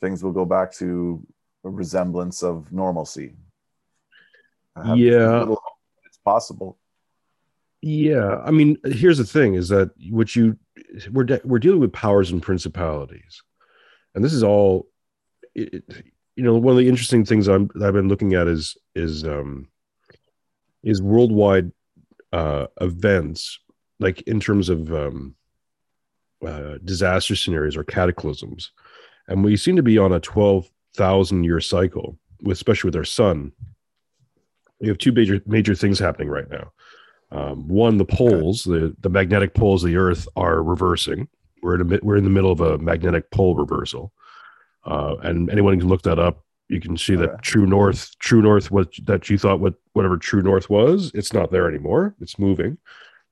things 0.00 0.24
will 0.24 0.32
go 0.32 0.44
back 0.44 0.72
to 0.74 1.24
a 1.64 1.70
resemblance 1.70 2.42
of 2.42 2.72
normalcy. 2.72 3.36
Yeah, 4.84 5.44
it's 6.06 6.18
possible. 6.24 6.76
Yeah, 7.80 8.38
I 8.44 8.50
mean, 8.50 8.76
here's 8.84 9.18
the 9.18 9.24
thing: 9.24 9.54
is 9.54 9.68
that 9.68 9.90
what 10.10 10.34
you 10.34 10.56
we're 11.12 11.24
de- 11.24 11.40
we're 11.44 11.60
dealing 11.60 11.80
with 11.80 11.92
powers 11.92 12.30
and 12.30 12.42
principalities, 12.42 13.42
and 14.14 14.24
this 14.24 14.32
is 14.32 14.42
all. 14.42 14.88
It, 15.54 15.84
you 16.34 16.44
know, 16.44 16.56
one 16.56 16.72
of 16.72 16.78
the 16.78 16.88
interesting 16.88 17.24
things 17.24 17.48
I'm, 17.48 17.68
I've 17.82 17.94
been 17.94 18.08
looking 18.08 18.34
at 18.34 18.46
is 18.46 18.76
is 18.94 19.24
um, 19.24 19.68
is 20.82 21.02
worldwide 21.02 21.72
uh, 22.32 22.66
events, 22.80 23.58
like 24.00 24.22
in 24.22 24.40
terms 24.40 24.68
of 24.68 24.92
um, 24.92 25.34
uh, 26.46 26.78
disaster 26.84 27.36
scenarios 27.36 27.76
or 27.76 27.84
cataclysms, 27.84 28.72
and 29.28 29.44
we 29.44 29.56
seem 29.56 29.76
to 29.76 29.82
be 29.82 29.98
on 29.98 30.12
a 30.12 30.20
twelve 30.20 30.68
thousand 30.96 31.44
year 31.44 31.60
cycle, 31.60 32.18
especially 32.48 32.88
with 32.88 32.96
our 32.96 33.04
sun. 33.04 33.52
We 34.80 34.88
have 34.88 34.98
two 34.98 35.12
major 35.12 35.40
major 35.46 35.74
things 35.74 35.98
happening 35.98 36.28
right 36.28 36.48
now. 36.50 36.72
Um, 37.30 37.68
one, 37.68 37.98
the 37.98 38.04
poles, 38.04 38.66
okay. 38.66 38.86
the, 38.86 38.96
the 39.00 39.10
magnetic 39.10 39.54
poles 39.54 39.84
of 39.84 39.90
the 39.90 39.96
Earth 39.96 40.26
are 40.36 40.62
reversing. 40.62 41.28
We're 41.62 41.80
in, 41.80 41.92
a, 41.92 41.98
we're 42.02 42.16
in 42.16 42.24
the 42.24 42.30
middle 42.30 42.52
of 42.52 42.60
a 42.60 42.78
magnetic 42.78 43.30
pole 43.30 43.54
reversal. 43.54 44.12
Uh, 44.84 45.16
and 45.22 45.50
anyone 45.50 45.78
can 45.78 45.88
look 45.88 46.02
that 46.02 46.18
up. 46.18 46.44
You 46.68 46.80
can 46.80 46.96
see 46.96 47.16
that 47.16 47.42
true 47.42 47.66
north, 47.66 48.18
true 48.18 48.42
north, 48.42 48.70
what 48.70 48.92
that 49.04 49.30
you 49.30 49.38
thought 49.38 49.58
what 49.58 49.74
whatever 49.94 50.18
true 50.18 50.42
north 50.42 50.68
was, 50.68 51.10
it's 51.14 51.32
not 51.32 51.50
there 51.50 51.66
anymore. 51.66 52.14
It's 52.20 52.38
moving, 52.38 52.76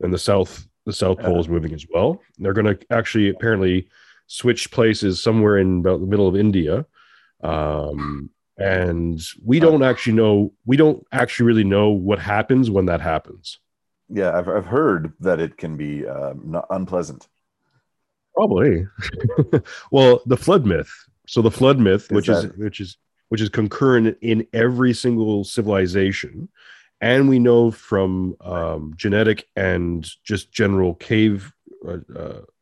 and 0.00 0.12
the 0.12 0.19
south, 0.19 0.67
the 0.87 0.93
south 0.93 1.19
pole 1.19 1.38
is 1.38 1.49
moving 1.49 1.75
as 1.75 1.87
well. 1.93 2.23
They're 2.38 2.55
going 2.55 2.67
to 2.67 2.79
actually 2.91 3.29
apparently 3.29 3.88
switch 4.26 4.71
places 4.71 5.23
somewhere 5.23 5.59
in 5.59 5.81
about 5.81 6.00
the 6.00 6.07
middle 6.07 6.26
of 6.26 6.35
India, 6.35 6.87
um, 7.43 8.31
and 8.57 9.21
we 9.45 9.61
don't 9.61 9.83
actually 9.83 10.15
know. 10.15 10.55
We 10.65 10.79
don't 10.79 11.07
actually 11.12 11.47
really 11.47 11.65
know 11.65 11.91
what 11.91 12.19
happens 12.19 12.71
when 12.71 12.87
that 12.87 13.03
happens. 13.03 13.59
Yeah, 14.08 14.36
I've, 14.36 14.48
I've 14.48 14.66
heard 14.66 15.12
that 15.20 15.40
it 15.40 15.56
can 15.56 15.76
be 15.76 16.06
uh, 16.06 16.34
not 16.42 16.66
unpleasant. 16.70 17.26
Probably. 18.34 18.86
well, 19.90 20.20
the 20.26 20.36
flood 20.36 20.66
myth. 20.66 20.90
So 21.26 21.42
the 21.42 21.50
flood 21.50 21.78
myth, 21.78 22.04
is 22.04 22.10
which 22.10 22.26
that... 22.26 22.44
is 22.44 22.56
which 22.56 22.80
is 22.80 22.96
which 23.28 23.40
is 23.40 23.48
concurrent 23.48 24.16
in 24.20 24.46
every 24.52 24.92
single 24.92 25.42
civilization, 25.42 26.48
and 27.00 27.28
we 27.28 27.38
know 27.38 27.70
from 27.70 28.36
um, 28.40 28.92
genetic 28.96 29.48
and 29.56 30.08
just 30.22 30.52
general 30.52 30.94
cave 30.94 31.52
uh, 31.86 31.98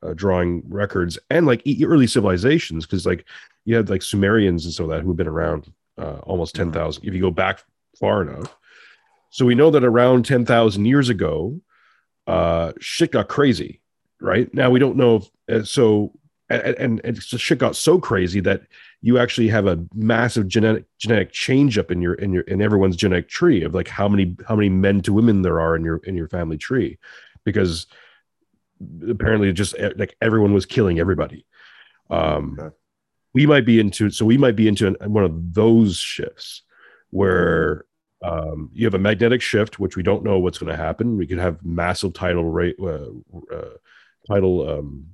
uh, 0.03 0.15
drawing 0.15 0.63
records 0.69 1.19
and 1.31 1.47
like 1.47 1.63
early 1.85 2.07
civilizations, 2.07 2.87
because 2.87 3.05
like 3.05 3.27
you 3.65 3.77
had 3.77 3.91
like 3.91 4.03
Sumerians 4.03 4.65
and 4.65 4.73
so 4.73 4.87
that 4.87 5.03
who've 5.03 5.17
been 5.17 5.27
around 5.29 5.71
uh, 5.99 6.19
almost 6.23 6.55
ten 6.55 6.73
thousand. 6.73 7.03
Mm-hmm. 7.03 7.09
If 7.09 7.15
you 7.15 7.21
go 7.21 7.31
back 7.31 7.63
far 7.99 8.23
enough, 8.23 8.57
so 9.35 9.45
we 9.45 9.57
know 9.57 9.69
that 9.73 9.83
around 9.83 10.25
10,000 10.25 10.85
years 10.85 11.09
ago, 11.09 11.61
uh, 12.29 12.71
shit 12.79 13.11
got 13.11 13.27
crazy, 13.27 13.81
right? 14.21 14.49
Now 14.55 14.71
we 14.71 14.79
don't 14.79 14.97
know. 14.97 15.17
If, 15.49 15.63
uh, 15.63 15.65
so, 15.65 16.13
and, 16.49 16.63
and, 16.63 17.01
and 17.03 17.21
shit 17.21 17.59
got 17.59 17.75
so 17.75 17.99
crazy 17.99 18.39
that 18.43 18.63
you 19.01 19.19
actually 19.19 19.49
have 19.49 19.67
a 19.67 19.85
massive 19.93 20.47
genetic 20.47 20.85
genetic 20.99 21.33
change 21.33 21.79
up 21.79 21.91
in 21.91 22.01
your 22.01 22.15
in 22.15 22.33
your 22.33 22.45
in 22.45 22.63
everyone's 22.63 22.95
genetic 22.95 23.29
tree 23.29 23.65
of 23.65 23.75
like 23.75 23.89
how 23.89 24.07
many 24.07 24.37
how 24.47 24.55
many 24.55 24.69
men 24.69 25.01
to 25.01 25.13
women 25.13 25.43
there 25.43 25.59
are 25.59 25.75
in 25.75 25.83
your 25.83 25.97
in 26.05 26.15
your 26.15 26.29
family 26.29 26.57
tree, 26.57 26.97
because 27.43 27.89
apparently 29.09 29.53
just 29.53 29.75
eh, 29.81 29.91
like 29.97 30.15
everyone 30.23 30.55
was 30.55 30.65
killing 30.65 31.01
everybody. 31.01 31.45
Um, 32.09 32.57
okay. 32.61 32.73
We 33.33 33.47
might 33.47 33.67
be 33.67 33.81
into 33.81 34.11
so 34.11 34.27
we 34.27 34.39
might 34.39 34.55
be 34.55 34.69
into 34.69 34.87
an, 34.87 35.13
one 35.13 35.25
of 35.25 35.55
those 35.55 35.97
shifts 35.97 36.63
where 37.11 37.85
um, 38.25 38.71
you 38.73 38.87
have 38.87 38.95
a 38.95 38.99
magnetic 38.99 39.43
shift, 39.43 39.79
which 39.79 39.97
we 39.97 40.03
don't 40.03 40.25
know 40.25 40.39
what's 40.39 40.59
going 40.59 40.71
to 40.71 40.83
happen. 40.83 41.19
We 41.19 41.27
could 41.27 41.39
have 41.39 41.65
massive 41.65 42.15
tidal 42.15 42.45
rate, 42.45 42.77
uh, 42.81 43.09
uh, 43.53 43.75
tidal 44.27 44.69
um, 44.69 45.07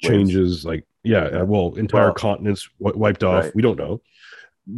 changes, 0.00 0.64
like 0.64 0.86
yeah, 1.02 1.24
uh, 1.24 1.44
well, 1.44 1.74
entire 1.74 2.06
well, 2.06 2.14
continents 2.14 2.68
w- 2.80 2.98
wiped 2.98 3.22
off. 3.22 3.44
Right. 3.44 3.54
We 3.54 3.62
don't 3.62 3.78
know. 3.78 4.00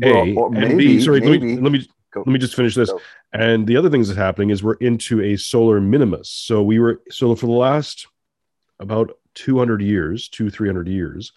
A 0.02 0.32
well, 0.32 0.50
maybe, 0.50 0.66
and 0.66 0.78
B. 0.78 1.00
Sorry, 1.00 1.20
maybe. 1.20 1.32
let 1.32 1.42
me 1.42 1.60
let 1.60 1.72
me 1.72 1.88
Go. 2.12 2.20
let 2.20 2.32
me 2.32 2.38
just 2.38 2.56
finish 2.56 2.74
this. 2.74 2.90
Go. 2.90 3.00
And 3.32 3.66
the 3.66 3.76
other 3.76 3.88
things 3.88 4.08
that's 4.08 4.18
happening 4.18 4.50
is 4.50 4.62
we're 4.62 4.74
into 4.74 5.22
a 5.22 5.36
solar 5.36 5.80
minimus. 5.80 6.28
So 6.28 6.62
we 6.62 6.78
were 6.78 7.02
so 7.10 7.34
for 7.36 7.46
the 7.46 7.52
last 7.52 8.06
about 8.80 9.16
200 9.34 9.80
years, 9.80 10.28
two 10.28 10.50
300 10.50 10.88
years, 10.88 11.32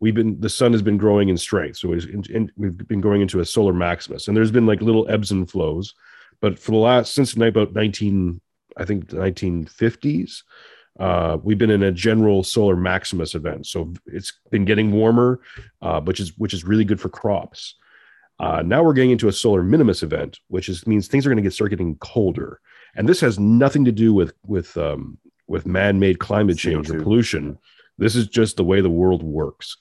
we've 0.00 0.14
been 0.14 0.40
the 0.40 0.48
sun 0.48 0.72
has 0.72 0.82
been 0.82 0.98
growing 0.98 1.28
in 1.28 1.36
strength. 1.36 1.76
So 1.76 1.92
in, 1.92 2.24
in, 2.30 2.50
we've 2.56 2.76
been 2.76 3.02
going 3.02 3.20
into 3.20 3.40
a 3.40 3.44
solar 3.44 3.74
maximus. 3.74 4.26
And 4.26 4.36
there's 4.36 4.50
been 4.50 4.66
like 4.66 4.80
little 4.80 5.08
ebbs 5.08 5.30
and 5.30 5.48
flows. 5.48 5.94
But 6.40 6.58
for 6.58 6.72
the 6.72 6.78
last 6.78 7.14
since 7.14 7.34
about 7.34 7.74
19 7.74 8.40
i 8.76 8.84
think 8.84 9.08
1950s 9.08 10.42
uh, 10.98 11.38
we've 11.42 11.58
been 11.58 11.70
in 11.70 11.82
a 11.82 11.92
general 11.92 12.42
solar 12.42 12.76
maximus 12.76 13.34
event. 13.34 13.66
So 13.66 13.92
it's 14.06 14.32
been 14.50 14.64
getting 14.64 14.92
warmer 14.92 15.40
uh, 15.82 16.00
which 16.00 16.20
is 16.20 16.36
which 16.38 16.54
is 16.54 16.64
really 16.64 16.84
good 16.84 17.00
for 17.00 17.08
crops. 17.08 17.76
Uh, 18.38 18.62
now 18.64 18.82
we're 18.82 18.94
getting 18.94 19.10
into 19.10 19.28
a 19.28 19.32
solar 19.32 19.62
minimus 19.62 20.02
event 20.02 20.38
which 20.48 20.68
is 20.68 20.86
means 20.86 21.08
things 21.08 21.26
are 21.26 21.30
going 21.30 21.36
to 21.36 21.42
get 21.42 21.52
start 21.52 21.70
getting 21.70 21.96
colder. 21.96 22.60
And 22.96 23.08
this 23.08 23.20
has 23.20 23.38
nothing 23.38 23.84
to 23.84 23.92
do 23.92 24.14
with 24.14 24.32
with 24.46 24.76
um, 24.76 25.18
with 25.46 25.66
man-made 25.66 26.20
climate 26.20 26.56
change 26.56 26.88
CO2. 26.88 27.00
or 27.00 27.02
pollution. 27.02 27.58
This 27.98 28.16
is 28.16 28.28
just 28.28 28.56
the 28.56 28.64
way 28.64 28.80
the 28.80 28.88
world 28.88 29.22
works 29.22 29.76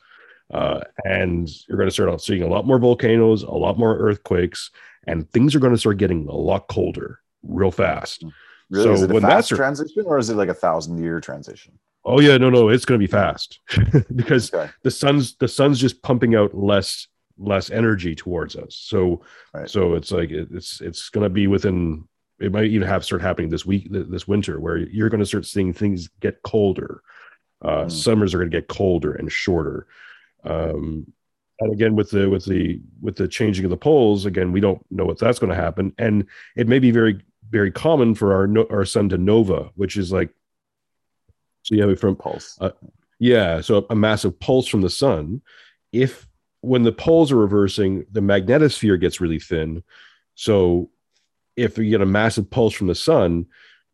uh, 0.53 0.81
and 1.05 1.49
you're 1.67 1.77
going 1.77 1.89
to 1.89 1.93
start 1.93 2.21
seeing 2.21 2.41
a 2.41 2.47
lot 2.47 2.65
more 2.65 2.79
volcanoes, 2.79 3.43
a 3.43 3.51
lot 3.51 3.77
more 3.77 3.97
earthquakes, 3.97 4.71
and 5.05 5.29
things 5.31 5.55
are 5.55 5.59
going 5.59 5.73
to 5.73 5.79
start 5.79 5.97
getting 5.97 6.27
a 6.27 6.35
lot 6.35 6.67
colder 6.67 7.19
real 7.43 7.71
fast. 7.71 8.23
Really? 8.69 8.83
So 8.83 8.93
is 8.93 9.01
it 9.03 9.11
a 9.11 9.13
when 9.13 9.23
fast 9.23 9.49
that's 9.49 9.57
transition, 9.57 10.03
or 10.05 10.17
is 10.17 10.29
it 10.29 10.35
like 10.35 10.49
a 10.49 10.53
thousand 10.53 11.01
year 11.01 11.19
transition? 11.19 11.77
Oh 12.05 12.19
yeah, 12.19 12.37
no, 12.37 12.49
no, 12.49 12.69
it's 12.69 12.85
going 12.85 12.99
to 12.99 13.03
be 13.03 13.11
fast 13.11 13.59
because 14.15 14.53
okay. 14.53 14.71
the 14.83 14.91
sun's 14.91 15.35
the 15.35 15.47
sun's 15.47 15.79
just 15.79 16.01
pumping 16.01 16.35
out 16.35 16.55
less 16.55 17.07
less 17.37 17.71
energy 17.71 18.15
towards 18.15 18.55
us. 18.55 18.75
So 18.75 19.21
right. 19.53 19.69
so 19.69 19.95
it's 19.95 20.11
like 20.11 20.29
it's 20.29 20.81
it's 20.81 21.09
going 21.09 21.23
to 21.23 21.29
be 21.29 21.47
within. 21.47 22.07
It 22.39 22.53
might 22.53 22.65
even 22.65 22.87
have 22.87 23.03
start 23.03 23.21
happening 23.21 23.49
this 23.49 23.65
week, 23.65 23.89
this 23.91 24.25
winter, 24.25 24.61
where 24.61 24.77
you're 24.77 25.09
going 25.09 25.19
to 25.19 25.25
start 25.25 25.45
seeing 25.45 25.73
things 25.73 26.09
get 26.21 26.41
colder. 26.41 27.01
Uh, 27.61 27.83
mm. 27.83 27.91
Summers 27.91 28.33
are 28.33 28.37
going 28.37 28.49
to 28.49 28.57
get 28.57 28.69
colder 28.69 29.13
and 29.13 29.29
shorter. 29.29 29.87
Um, 30.43 31.11
and 31.59 31.73
again, 31.73 31.95
with 31.95 32.11
the 32.11 32.29
with 32.29 32.45
the 32.45 32.81
with 33.01 33.15
the 33.15 33.27
changing 33.27 33.65
of 33.65 33.71
the 33.71 33.77
poles, 33.77 34.25
again, 34.25 34.51
we 34.51 34.61
don't 34.61 34.83
know 34.91 35.05
what 35.05 35.19
that's 35.19 35.39
going 35.39 35.49
to 35.49 35.55
happen, 35.55 35.93
and 35.97 36.25
it 36.55 36.67
may 36.67 36.79
be 36.79 36.91
very 36.91 37.21
very 37.49 37.71
common 37.71 38.15
for 38.15 38.33
our 38.33 38.71
our 38.71 38.85
sun 38.85 39.09
to 39.09 39.17
nova, 39.17 39.69
which 39.75 39.97
is 39.97 40.11
like 40.11 40.29
so 41.63 41.75
you 41.75 41.81
have 41.81 41.89
it 41.91 41.99
from 41.99 42.15
pulse. 42.15 42.57
Uh, 42.61 42.71
yeah, 43.19 43.61
so 43.61 43.85
a 43.89 43.95
massive 43.95 44.39
pulse 44.39 44.67
from 44.67 44.81
the 44.81 44.89
sun. 44.89 45.41
If 45.91 46.27
when 46.61 46.83
the 46.83 46.91
poles 46.91 47.31
are 47.31 47.37
reversing, 47.37 48.05
the 48.11 48.21
magnetosphere 48.21 48.99
gets 48.99 49.21
really 49.21 49.39
thin. 49.39 49.83
So 50.35 50.89
if 51.55 51.77
you 51.77 51.89
get 51.89 52.01
a 52.01 52.05
massive 52.05 52.49
pulse 52.49 52.73
from 52.73 52.87
the 52.87 52.95
sun, 52.95 53.47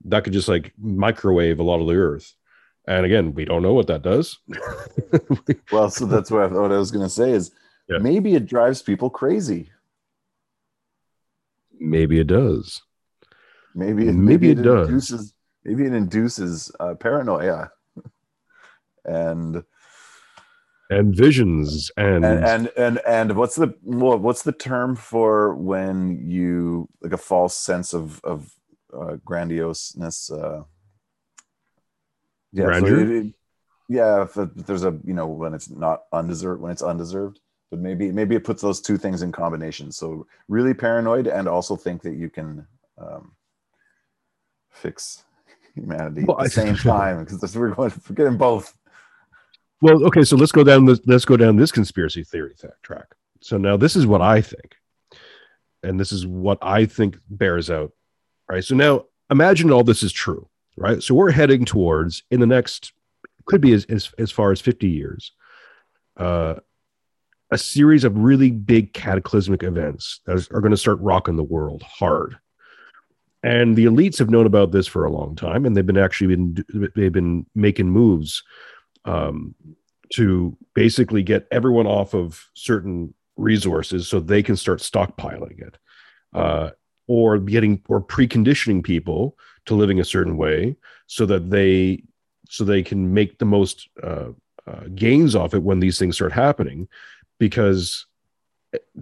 that 0.05 0.23
could 0.23 0.33
just 0.33 0.47
like 0.47 0.73
microwave 0.77 1.59
a 1.59 1.63
lot 1.63 1.81
of 1.81 1.87
the 1.87 1.95
earth. 1.95 2.33
And 2.87 3.05
again, 3.05 3.33
we 3.33 3.45
don't 3.45 3.63
know 3.63 3.73
what 3.73 3.87
that 3.87 4.03
does. 4.03 4.37
well, 5.71 5.89
so 5.89 6.05
that's 6.05 6.29
what 6.29 6.43
I, 6.43 6.47
what 6.47 6.71
I 6.71 6.77
was 6.77 6.91
going 6.91 7.05
to 7.05 7.09
say 7.09 7.31
is 7.31 7.51
yeah. 7.89 7.97
maybe 7.97 8.35
it 8.35 8.45
drives 8.45 8.81
people 8.81 9.09
crazy. 9.09 9.71
Maybe 11.79 12.19
it 12.19 12.27
does. 12.27 12.81
Maybe 13.73 14.07
it, 14.07 14.13
maybe, 14.13 14.13
maybe 14.13 14.49
it, 14.51 14.59
it 14.59 14.63
does. 14.63 14.87
Induces, 14.87 15.33
maybe 15.63 15.85
it 15.85 15.93
induces 15.93 16.71
uh, 16.79 16.93
paranoia 16.95 17.71
and 19.05 19.63
and 20.89 21.15
visions 21.15 21.89
and, 21.97 22.23
and 22.23 22.45
and 22.45 22.71
and 22.77 23.01
and 23.07 23.35
what's 23.35 23.55
the 23.55 23.73
what's 23.81 24.43
the 24.43 24.51
term 24.51 24.95
for 24.95 25.55
when 25.55 26.21
you 26.29 26.87
like 27.01 27.11
a 27.11 27.17
false 27.17 27.55
sense 27.55 27.93
of 27.93 28.23
of 28.23 28.53
uh, 28.93 29.17
grandioseness 29.25 30.31
uh 30.31 30.63
yeah, 32.55 32.79
so 32.79 32.85
it, 32.85 33.09
it, 33.09 33.33
yeah. 33.89 34.23
If, 34.23 34.33
there's 34.33 34.85
a 34.85 34.97
you 35.03 35.13
know 35.13 35.27
when 35.27 35.53
it's 35.53 35.69
not 35.69 36.03
undeserved, 36.13 36.61
when 36.61 36.71
it's 36.71 36.81
undeserved, 36.81 37.39
but 37.69 37.79
maybe 37.79 38.11
maybe 38.11 38.35
it 38.35 38.45
puts 38.45 38.61
those 38.61 38.79
two 38.79 38.97
things 38.97 39.21
in 39.21 39.31
combination. 39.31 39.91
So 39.91 40.25
really 40.47 40.73
paranoid 40.73 41.27
and 41.27 41.47
also 41.47 41.75
think 41.75 42.01
that 42.03 42.15
you 42.15 42.29
can 42.29 42.65
um, 42.97 43.33
fix 44.71 45.25
humanity 45.73 46.23
well, 46.23 46.39
at 46.39 46.51
the 46.51 46.61
I, 46.61 46.65
same 46.65 46.75
time 46.91 47.25
because 47.25 47.55
we're 47.57 47.71
going 47.71 47.91
we're 48.09 48.15
getting 48.15 48.37
both. 48.37 48.73
well, 49.81 50.05
okay, 50.05 50.23
so 50.23 50.37
let's 50.37 50.53
go 50.53 50.63
down 50.63 50.85
this 50.85 51.01
let's 51.05 51.25
go 51.25 51.35
down 51.35 51.57
this 51.57 51.71
conspiracy 51.71 52.23
theory 52.23 52.55
th- 52.59 52.73
track. 52.83 53.07
So 53.41 53.57
now 53.57 53.75
this 53.75 53.97
is 53.97 54.07
what 54.07 54.21
I 54.21 54.41
think, 54.41 54.75
and 55.83 55.99
this 55.99 56.13
is 56.13 56.25
what 56.25 56.59
I 56.61 56.85
think 56.85 57.17
bears 57.29 57.69
out. 57.69 57.91
Right. 58.49 58.63
So 58.63 58.75
now 58.75 59.05
imagine 59.29 59.71
all 59.71 59.83
this 59.83 60.03
is 60.03 60.13
true. 60.13 60.47
Right. 60.77 61.01
So 61.01 61.15
we're 61.15 61.31
heading 61.31 61.63
towards 61.63 62.23
in 62.29 62.41
the 62.41 62.45
next 62.45 62.91
could 63.45 63.61
be 63.61 63.73
as 63.73 63.85
as, 63.85 64.11
as 64.17 64.31
far 64.31 64.51
as 64.51 64.59
fifty 64.59 64.89
years. 64.89 65.31
Uh, 66.17 66.55
a 67.51 67.57
series 67.57 68.03
of 68.03 68.17
really 68.17 68.51
big 68.51 68.93
cataclysmic 68.93 69.63
events 69.63 70.19
that 70.25 70.51
are 70.51 70.61
going 70.61 70.71
to 70.71 70.77
start 70.77 70.99
rocking 70.99 71.35
the 71.35 71.43
world 71.43 71.83
hard. 71.83 72.37
And 73.43 73.75
the 73.75 73.85
elites 73.85 74.17
have 74.17 74.31
known 74.31 74.47
about 74.47 74.71
this 74.71 74.87
for 74.87 75.05
a 75.05 75.11
long 75.11 75.35
time, 75.35 75.65
and 75.65 75.77
they've 75.77 75.85
been 75.85 75.97
actually 75.97 76.35
been 76.35 76.65
they've 76.95 77.11
been 77.11 77.45
making 77.53 77.89
moves 77.89 78.43
um, 79.05 79.53
to 80.13 80.57
basically 80.73 81.21
get 81.21 81.47
everyone 81.51 81.85
off 81.85 82.15
of 82.15 82.49
certain 82.55 83.13
resources 83.37 84.07
so 84.07 84.19
they 84.19 84.41
can 84.41 84.55
start 84.55 84.79
stockpiling 84.79 85.61
it, 85.61 85.77
uh, 86.33 86.71
or 87.07 87.37
getting 87.37 87.83
or 87.87 88.01
preconditioning 88.01 88.83
people 88.83 89.37
to 89.65 89.75
living 89.75 89.99
a 89.99 90.05
certain 90.05 90.37
way 90.37 90.75
so 91.07 91.25
that 91.25 91.49
they 91.49 92.03
so 92.49 92.63
they 92.63 92.83
can 92.83 93.13
make 93.13 93.39
the 93.39 93.45
most 93.45 93.89
uh, 94.03 94.29
uh, 94.67 94.83
gains 94.93 95.35
off 95.35 95.53
it 95.53 95.63
when 95.63 95.79
these 95.79 95.97
things 95.97 96.15
start 96.15 96.31
happening 96.31 96.87
because 97.39 98.05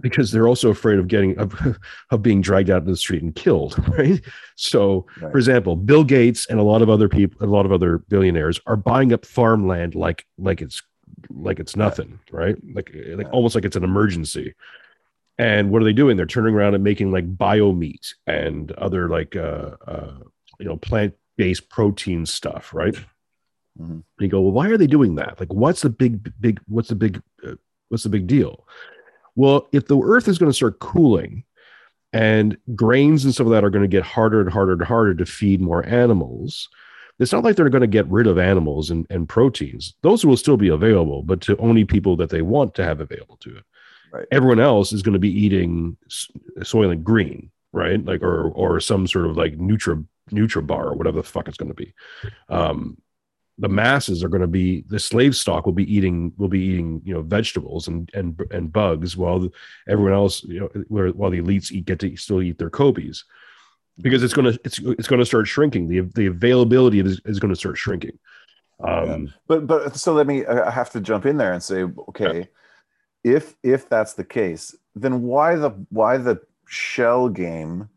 because 0.00 0.30
they're 0.30 0.46
also 0.46 0.70
afraid 0.70 0.98
of 0.98 1.08
getting 1.08 1.36
of, 1.38 1.54
of 2.10 2.22
being 2.22 2.40
dragged 2.40 2.70
out 2.70 2.82
in 2.82 2.90
the 2.90 2.96
street 2.96 3.22
and 3.22 3.34
killed 3.34 3.76
right? 3.98 4.20
So 4.56 5.06
right. 5.20 5.32
for 5.32 5.38
example 5.38 5.76
bill 5.76 6.04
gates 6.04 6.46
and 6.46 6.60
a 6.60 6.62
lot 6.64 6.82
of 6.82 6.90
other 6.90 7.08
people 7.08 7.44
a 7.44 7.50
lot 7.50 7.66
of 7.66 7.72
other 7.72 7.98
billionaires 7.98 8.60
are 8.66 8.76
buying 8.76 9.12
up 9.12 9.24
farmland 9.26 9.94
like 9.94 10.26
like 10.38 10.62
it's 10.62 10.82
like 11.30 11.60
it's 11.60 11.76
nothing 11.76 12.18
right, 12.30 12.56
right? 12.64 12.74
like 12.74 12.90
like 13.16 13.32
almost 13.32 13.54
like 13.54 13.64
it's 13.64 13.76
an 13.76 13.84
emergency. 13.84 14.54
And 15.36 15.70
what 15.70 15.82
are 15.82 15.84
they 15.84 15.92
doing? 15.92 16.16
They're 16.16 16.26
turning 16.26 16.54
around 16.54 16.74
and 16.74 16.84
making 16.84 17.10
like 17.10 17.36
bio 17.36 17.72
meat 17.72 18.14
and 18.26 18.70
other 18.72 19.08
like 19.08 19.34
uh, 19.34 19.70
uh 19.86 20.18
you 20.58 20.66
know 20.66 20.76
plant 20.76 21.14
based 21.36 21.68
protein 21.68 22.24
stuff 22.24 22.72
right 22.72 22.94
mm-hmm. 22.94 23.92
and 23.92 24.04
you 24.18 24.28
go 24.28 24.40
well 24.40 24.52
why 24.52 24.68
are 24.68 24.78
they 24.78 24.86
doing 24.86 25.16
that 25.16 25.38
like 25.40 25.52
what's 25.52 25.82
the 25.82 25.90
big 25.90 26.32
big 26.40 26.60
what's 26.68 26.88
the 26.88 26.94
big 26.94 27.20
uh, 27.46 27.54
what's 27.88 28.04
the 28.04 28.08
big 28.08 28.26
deal 28.26 28.64
well, 29.36 29.68
if 29.72 29.86
the 29.86 29.98
earth 29.98 30.28
is 30.28 30.38
going 30.38 30.50
to 30.50 30.56
start 30.56 30.78
cooling 30.78 31.44
and 32.12 32.56
grains 32.74 33.24
and 33.24 33.34
some 33.34 33.46
of 33.46 33.52
that 33.52 33.64
are 33.64 33.70
going 33.70 33.82
to 33.82 33.88
get 33.88 34.04
harder 34.04 34.40
and 34.40 34.50
harder 34.50 34.72
and 34.72 34.82
harder 34.82 35.14
to 35.14 35.26
feed 35.26 35.60
more 35.60 35.84
animals, 35.86 36.68
it's 37.18 37.32
not 37.32 37.44
like 37.44 37.56
they're 37.56 37.68
going 37.68 37.80
to 37.80 37.86
get 37.86 38.08
rid 38.08 38.26
of 38.26 38.38
animals 38.38 38.90
and, 38.90 39.06
and 39.10 39.28
proteins. 39.28 39.94
Those 40.02 40.24
will 40.24 40.36
still 40.36 40.56
be 40.56 40.68
available, 40.68 41.22
but 41.22 41.40
to 41.42 41.56
only 41.58 41.84
people 41.84 42.16
that 42.16 42.30
they 42.30 42.42
want 42.42 42.74
to 42.76 42.84
have 42.84 43.00
available 43.00 43.36
to 43.38 43.56
it. 43.56 43.64
Right. 44.12 44.26
Everyone 44.30 44.60
else 44.60 44.92
is 44.92 45.02
going 45.02 45.14
to 45.14 45.18
be 45.18 45.40
eating 45.40 45.96
Soylent 46.60 47.02
Green, 47.02 47.50
right? 47.72 48.04
Like 48.04 48.22
or 48.22 48.48
or 48.50 48.78
some 48.78 49.08
sort 49.08 49.26
of 49.26 49.36
like 49.36 49.58
Nutra 49.58 50.06
Nutra 50.32 50.66
bar 50.66 50.88
or 50.88 50.94
whatever 50.94 51.18
the 51.18 51.22
fuck 51.22 51.48
it's 51.48 51.56
going 51.56 51.68
to 51.68 51.74
be. 51.74 51.94
Um, 52.48 52.96
the 53.58 53.68
masses 53.68 54.24
are 54.24 54.28
going 54.28 54.40
to 54.40 54.46
be 54.48 54.84
the 54.88 54.98
slave 54.98 55.36
stock 55.36 55.64
will 55.64 55.72
be 55.72 55.92
eating 55.92 56.32
will 56.36 56.48
be 56.48 56.60
eating 56.60 57.00
you 57.04 57.14
know 57.14 57.22
vegetables 57.22 57.88
and 57.88 58.10
and 58.14 58.40
and 58.50 58.72
bugs 58.72 59.16
while 59.16 59.48
everyone 59.88 60.12
else 60.12 60.42
you 60.44 60.60
know 60.60 60.68
where, 60.88 61.08
while 61.10 61.30
the 61.30 61.40
elites 61.40 61.70
eat 61.70 61.84
get 61.84 62.00
to 62.00 62.16
still 62.16 62.42
eat 62.42 62.58
their 62.58 62.70
kobe's 62.70 63.24
because 63.98 64.22
it's 64.22 64.34
going 64.34 64.52
to 64.52 64.58
it's 64.64 64.78
it's 64.80 65.06
going 65.06 65.20
to 65.20 65.26
start 65.26 65.46
shrinking 65.46 65.88
the 65.88 66.00
the 66.00 66.26
availability 66.26 66.98
is, 66.98 67.20
is 67.24 67.38
going 67.38 67.52
to 67.52 67.58
start 67.58 67.78
shrinking 67.78 68.18
um, 68.82 69.08
yeah. 69.08 69.32
but 69.46 69.66
but 69.66 69.96
so 69.96 70.12
let 70.12 70.26
me 70.26 70.44
i 70.46 70.70
have 70.70 70.90
to 70.90 71.00
jump 71.00 71.24
in 71.24 71.36
there 71.36 71.52
and 71.52 71.62
say 71.62 71.84
okay 72.08 72.48
yeah. 73.22 73.36
if 73.36 73.54
if 73.62 73.88
that's 73.88 74.14
the 74.14 74.24
case 74.24 74.74
then 74.96 75.22
why 75.22 75.54
the 75.54 75.70
why 75.90 76.16
the 76.16 76.40
shell 76.66 77.28
game 77.28 77.88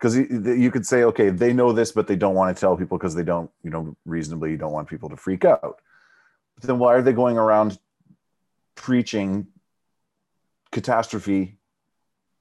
because 0.00 0.16
you 0.16 0.70
could 0.70 0.86
say 0.86 1.04
okay 1.04 1.28
they 1.28 1.52
know 1.52 1.72
this 1.72 1.92
but 1.92 2.06
they 2.06 2.16
don't 2.16 2.34
want 2.34 2.54
to 2.54 2.58
tell 2.58 2.76
people 2.76 2.96
because 2.96 3.14
they 3.14 3.22
don't 3.22 3.50
you 3.62 3.70
know 3.70 3.94
reasonably 4.06 4.50
you 4.50 4.56
don't 4.56 4.72
want 4.72 4.88
people 4.88 5.08
to 5.08 5.16
freak 5.16 5.44
out. 5.44 5.80
But 6.56 6.66
then 6.66 6.78
why 6.78 6.94
are 6.94 7.02
they 7.02 7.12
going 7.12 7.36
around 7.36 7.78
preaching 8.74 9.46
catastrophe 10.72 11.58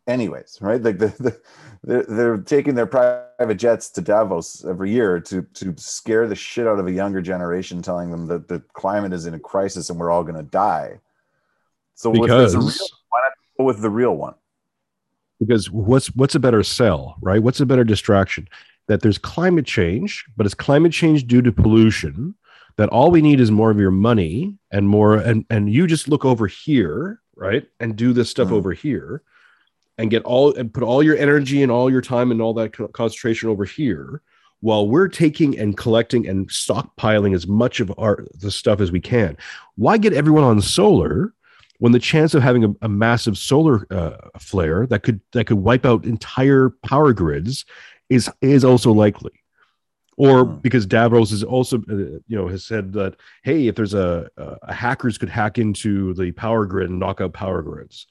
anyways 0.08 0.58
right? 0.62 0.82
Like 0.82 1.00
the, 1.00 1.08
the, 1.20 1.42
they're, 1.84 2.04
they're 2.04 2.38
taking 2.38 2.76
their 2.76 2.86
private 2.86 3.56
jets 3.56 3.90
to 3.92 4.02
davos 4.02 4.64
every 4.66 4.92
year 4.92 5.20
to 5.22 5.42
to 5.42 5.76
scare 5.78 6.28
the 6.28 6.36
shit 6.36 6.66
out 6.66 6.80
of 6.80 6.88
a 6.88 6.92
younger 6.92 7.22
generation 7.22 7.82
telling 7.82 8.10
them 8.10 8.28
that 8.28 8.48
the 8.48 8.60
climate 8.74 9.12
is 9.12 9.26
in 9.26 9.34
a 9.34 9.40
crisis 9.40 9.90
and 9.90 10.00
we're 10.00 10.12
all 10.12 10.24
going 10.24 10.36
to 10.36 10.44
die. 10.44 11.00
So 11.96 12.14
because... 12.14 12.56
Real, 12.56 12.72
why 13.10 13.20
not 13.22 13.34
go 13.58 13.66
with 13.66 13.82
the 13.82 13.90
real 13.90 14.16
one 14.16 14.36
because 15.40 15.70
what's 15.72 16.08
what's 16.16 16.36
a 16.36 16.40
better 16.40 16.64
sell 16.64 17.18
right? 17.22 17.42
What's 17.42 17.60
a 17.60 17.66
better 17.66 17.84
distraction? 17.84 18.48
That 18.88 19.02
there's 19.02 19.18
climate 19.18 19.66
change 19.66 20.26
but 20.36 20.46
it's 20.46 20.56
climate 20.56 20.92
change 20.92 21.28
due 21.28 21.42
to 21.42 21.52
pollution 21.52 22.36
that 22.78 22.90
all 22.90 23.12
we 23.12 23.22
need 23.22 23.40
is 23.40 23.52
more 23.52 23.72
of 23.72 23.80
your 23.80 23.92
money 23.92 24.58
and 24.72 24.88
more 24.88 25.16
and 25.16 25.46
and 25.50 25.72
you 25.72 25.86
just 25.86 26.08
look 26.08 26.26
over 26.26 26.48
here 26.48 27.22
right 27.36 27.68
and 27.80 27.96
do 27.96 28.14
this 28.14 28.30
stuff 28.30 28.50
mm. 28.50 28.54
over 28.54 28.74
here 28.74 29.22
and 30.00 30.10
get 30.10 30.24
all 30.24 30.56
and 30.56 30.74
put 30.74 30.82
all 30.82 31.04
your 31.04 31.18
energy 31.18 31.62
and 31.62 31.72
all 31.72 31.92
your 31.92 32.02
time 32.02 32.32
and 32.32 32.42
all 32.42 32.54
that 32.54 32.74
concentration 32.94 33.50
over 33.50 33.66
here 33.66 34.22
while 34.62 34.88
we're 34.88 35.08
taking 35.08 35.58
and 35.58 35.78
collecting 35.78 36.28
and 36.28 36.50
stockpiling 36.50 37.36
as 37.36 37.48
much 37.48 37.80
of 37.80 37.94
our 37.98 38.26
the 38.34 38.50
stuff 38.50 38.80
as 38.80 38.92
we 38.92 39.00
can. 39.00 39.38
Why 39.76 39.98
get 39.98 40.14
everyone 40.14 40.44
on 40.44 40.62
solar 40.62 41.34
when 41.80 41.94
the 41.94 42.00
chance 42.00 42.34
of 42.34 42.44
having 42.44 42.64
a, 42.66 42.76
a 42.84 42.90
massive 42.90 43.38
solar 43.38 43.88
uh, 43.90 44.30
flare 44.38 44.86
that 44.88 45.04
could 45.04 45.20
that 45.32 45.46
could 45.46 45.58
wipe 45.58 45.86
out 45.86 46.06
entire 46.06 46.70
power 46.86 47.14
grids 47.14 47.66
is 48.10 48.30
is 48.42 48.64
also 48.64 48.92
likely. 48.92 49.32
Or 50.18 50.46
hmm. 50.46 50.58
because 50.58 50.86
Davos 50.86 51.32
is 51.32 51.44
also 51.44 51.78
uh, 51.78 52.20
you 52.28 52.38
know 52.38 52.48
has 52.48 52.66
said 52.66 52.94
that 52.94 53.16
hey 53.44 53.68
if 53.68 53.76
there's 53.76 53.94
a, 53.94 54.30
a, 54.38 54.74
hackers 54.74 55.18
could 55.18 55.30
hack 55.30 55.58
into 55.58 56.14
the 56.14 56.32
power 56.34 56.66
grid 56.66 56.90
and 56.90 57.00
knock 57.00 57.22
out 57.22 57.34
power 57.34 57.62
grids. 57.62 58.08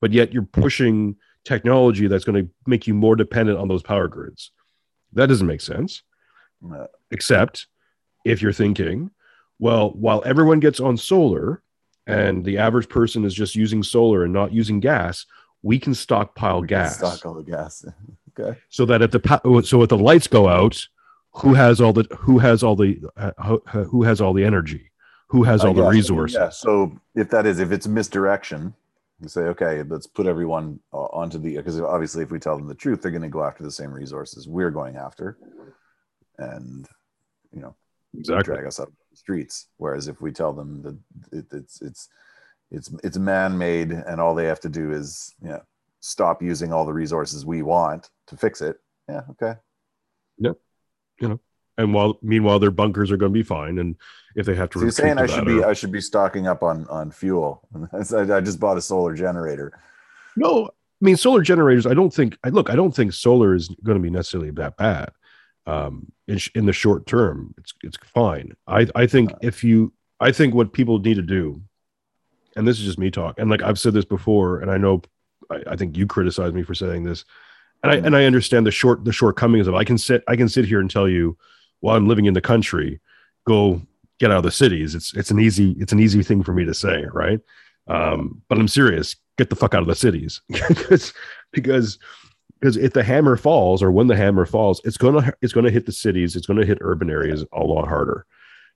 But 0.00 0.12
yet 0.12 0.32
you're 0.32 0.42
pushing 0.42 1.16
technology 1.44 2.06
that's 2.06 2.24
going 2.24 2.44
to 2.44 2.50
make 2.66 2.86
you 2.86 2.94
more 2.94 3.16
dependent 3.16 3.58
on 3.58 3.68
those 3.68 3.82
power 3.82 4.08
grids. 4.08 4.52
That 5.12 5.26
doesn't 5.26 5.46
make 5.46 5.60
sense. 5.60 6.02
Except 7.10 7.66
if 8.24 8.40
you're 8.40 8.52
thinking 8.52 9.10
well 9.58 9.90
while 9.90 10.22
everyone 10.24 10.60
gets 10.60 10.78
on 10.78 10.96
solar 10.96 11.62
and 12.10 12.44
the 12.44 12.58
average 12.58 12.88
person 12.88 13.24
is 13.24 13.34
just 13.34 13.54
using 13.54 13.82
solar 13.82 14.24
and 14.24 14.32
not 14.32 14.52
using 14.52 14.80
gas, 14.80 15.26
we 15.62 15.78
can 15.78 15.94
stockpile 15.94 16.60
we 16.62 16.68
gas. 16.68 16.98
Stock 16.98 17.24
all 17.26 17.34
the 17.34 17.42
gas. 17.42 17.84
okay. 18.38 18.58
So 18.68 18.84
that 18.86 19.02
if 19.02 19.10
the 19.10 19.62
so 19.64 19.82
if 19.82 19.88
the 19.88 19.98
lights 19.98 20.26
go 20.26 20.48
out, 20.48 20.86
who 21.32 21.54
has 21.54 21.80
all 21.80 21.92
the 21.92 22.06
who 22.18 22.38
has 22.38 22.62
all 22.62 22.76
the 22.76 23.00
uh, 23.16 23.58
who 23.84 24.02
has 24.02 24.20
all 24.20 24.32
the 24.32 24.44
energy? 24.44 24.90
Who 25.28 25.44
has 25.44 25.64
all 25.64 25.74
the 25.74 25.84
resources? 25.84 26.36
Yeah. 26.36 26.48
So 26.48 26.98
if 27.14 27.30
that 27.30 27.46
is 27.46 27.60
if 27.60 27.70
it's 27.70 27.86
misdirection, 27.86 28.74
you 29.20 29.28
say 29.28 29.42
okay, 29.42 29.82
let's 29.84 30.06
put 30.06 30.26
everyone 30.26 30.80
uh, 30.92 30.96
onto 30.96 31.38
the 31.38 31.56
because 31.56 31.80
obviously 31.80 32.24
if 32.24 32.32
we 32.32 32.40
tell 32.40 32.56
them 32.56 32.66
the 32.66 32.74
truth, 32.74 33.00
they're 33.00 33.12
going 33.12 33.22
to 33.22 33.28
go 33.28 33.44
after 33.44 33.62
the 33.62 33.70
same 33.70 33.92
resources 33.92 34.48
we're 34.48 34.72
going 34.72 34.96
after, 34.96 35.38
and 36.38 36.88
you 37.52 37.60
know 37.60 37.76
exactly 38.12 38.54
drag 38.54 38.66
us 38.66 38.80
up 38.80 38.90
streets. 39.20 39.66
Whereas 39.76 40.08
if 40.08 40.20
we 40.20 40.32
tell 40.32 40.52
them 40.52 40.82
that 40.82 41.38
it, 41.38 41.46
it's 41.52 41.80
it's 41.82 42.08
it's 42.70 42.90
it's 43.04 43.18
man-made 43.18 43.90
and 43.92 44.20
all 44.20 44.34
they 44.34 44.46
have 44.46 44.60
to 44.60 44.68
do 44.68 44.92
is 44.92 45.34
yeah 45.42 45.60
stop 46.00 46.42
using 46.42 46.72
all 46.72 46.86
the 46.86 46.92
resources 46.92 47.44
we 47.44 47.62
want 47.62 48.10
to 48.26 48.36
fix 48.36 48.62
it. 48.62 48.78
Yeah, 49.08 49.22
okay. 49.30 49.54
Yep. 50.38 50.56
You 51.20 51.28
know, 51.28 51.40
and 51.76 51.92
while 51.92 52.18
meanwhile 52.22 52.58
their 52.58 52.70
bunkers 52.70 53.10
are 53.10 53.18
going 53.18 53.32
to 53.32 53.38
be 53.38 53.42
fine, 53.42 53.78
and 53.78 53.96
if 54.34 54.46
they 54.46 54.54
have 54.54 54.70
to, 54.70 54.78
so 54.78 54.84
you're 54.84 54.92
saying 54.92 55.18
I 55.18 55.26
should 55.26 55.44
be 55.44 55.60
or... 55.60 55.68
I 55.68 55.74
should 55.74 55.92
be 55.92 56.00
stocking 56.00 56.46
up 56.46 56.62
on 56.62 56.86
on 56.88 57.10
fuel. 57.10 57.68
I 57.92 58.40
just 58.40 58.58
bought 58.58 58.78
a 58.78 58.82
solar 58.82 59.14
generator. 59.14 59.78
No, 60.36 60.66
I 60.66 61.04
mean 61.04 61.16
solar 61.16 61.42
generators. 61.42 61.86
I 61.86 61.92
don't 61.92 62.12
think. 62.12 62.38
I 62.42 62.48
look. 62.48 62.70
I 62.70 62.76
don't 62.76 62.94
think 62.94 63.12
solar 63.12 63.54
is 63.54 63.68
going 63.84 63.98
to 63.98 64.02
be 64.02 64.10
necessarily 64.10 64.50
that 64.52 64.78
bad 64.78 65.10
um, 65.66 66.10
in, 66.26 66.38
in 66.54 66.66
the 66.66 66.72
short 66.72 67.06
term. 67.06 67.54
It's 67.58 67.74
it's 67.82 67.96
fine. 68.14 68.54
I 68.66 68.86
I 68.94 69.06
think 69.06 69.32
if 69.42 69.64
you 69.64 69.92
I 70.18 70.32
think 70.32 70.54
what 70.54 70.72
people 70.72 70.98
need 70.98 71.14
to 71.14 71.22
do, 71.22 71.62
and 72.56 72.66
this 72.66 72.78
is 72.78 72.84
just 72.84 72.98
me 72.98 73.10
talk, 73.10 73.38
and 73.38 73.50
like 73.50 73.62
I've 73.62 73.78
said 73.78 73.94
this 73.94 74.04
before, 74.04 74.60
and 74.60 74.70
I 74.70 74.76
know 74.76 75.02
I, 75.50 75.62
I 75.68 75.76
think 75.76 75.96
you 75.96 76.06
criticize 76.06 76.52
me 76.52 76.62
for 76.62 76.74
saying 76.74 77.04
this, 77.04 77.24
and 77.82 77.92
I 77.92 77.96
and 77.96 78.16
I 78.16 78.24
understand 78.24 78.66
the 78.66 78.70
short 78.70 79.04
the 79.04 79.12
shortcomings 79.12 79.66
of. 79.66 79.74
I 79.74 79.84
can 79.84 79.98
sit 79.98 80.22
I 80.28 80.36
can 80.36 80.48
sit 80.48 80.66
here 80.66 80.80
and 80.80 80.90
tell 80.90 81.08
you, 81.08 81.36
while 81.80 81.96
I'm 81.96 82.08
living 82.08 82.26
in 82.26 82.34
the 82.34 82.40
country, 82.40 83.00
go 83.46 83.82
get 84.18 84.30
out 84.30 84.38
of 84.38 84.44
the 84.44 84.50
cities. 84.50 84.94
It's 84.94 85.14
it's 85.14 85.30
an 85.30 85.40
easy 85.40 85.72
it's 85.78 85.92
an 85.92 86.00
easy 86.00 86.22
thing 86.22 86.42
for 86.42 86.52
me 86.52 86.64
to 86.64 86.74
say, 86.74 87.04
right? 87.12 87.40
Um, 87.86 88.42
but 88.48 88.58
I'm 88.58 88.68
serious. 88.68 89.16
Get 89.36 89.50
the 89.50 89.56
fuck 89.56 89.74
out 89.74 89.82
of 89.82 89.88
the 89.88 89.94
cities 89.94 90.42
because 90.48 91.12
because 91.52 91.98
because 92.60 92.76
if 92.76 92.92
the 92.92 93.02
hammer 93.02 93.36
falls 93.36 93.82
or 93.82 93.90
when 93.90 94.06
the 94.06 94.16
hammer 94.16 94.44
falls 94.44 94.80
it's 94.84 94.96
going 94.96 95.22
to 95.22 95.34
it's 95.40 95.52
going 95.52 95.64
to 95.64 95.72
hit 95.72 95.86
the 95.86 95.92
cities 95.92 96.36
it's 96.36 96.46
going 96.46 96.60
to 96.60 96.66
hit 96.66 96.78
urban 96.80 97.10
areas 97.10 97.44
a 97.52 97.60
lot 97.60 97.88
harder 97.88 98.26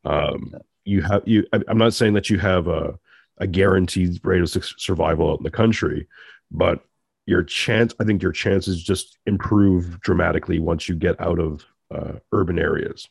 um, 0.05 0.55
you 0.85 1.03
have 1.03 1.23
you. 1.27 1.47
I'm 1.53 1.79
not 1.79 1.95
saying 1.95 2.15
that 2.15 2.31
you 2.31 2.39
have 2.39 2.69
a 2.69 2.99
a 3.39 3.47
guaranteed 3.47 4.21
rate 4.23 4.43
of 4.43 4.51
survival 4.51 5.33
out 5.33 5.39
in 5.39 5.45
the 5.45 5.51
country, 5.51 6.07
but 6.51 6.85
your 7.27 7.43
chance, 7.43 7.95
I 7.99 8.05
think 8.05 8.23
your 8.23 8.33
chances 8.33 8.83
just 8.83 9.19
improve 9.27 10.01
dramatically 10.01 10.59
once 10.59 10.89
you 10.89 10.95
get 10.95 11.21
out 11.21 11.41
of 11.41 11.65
uh, 11.91 12.13
urban 12.33 12.59
areas. 12.59 13.09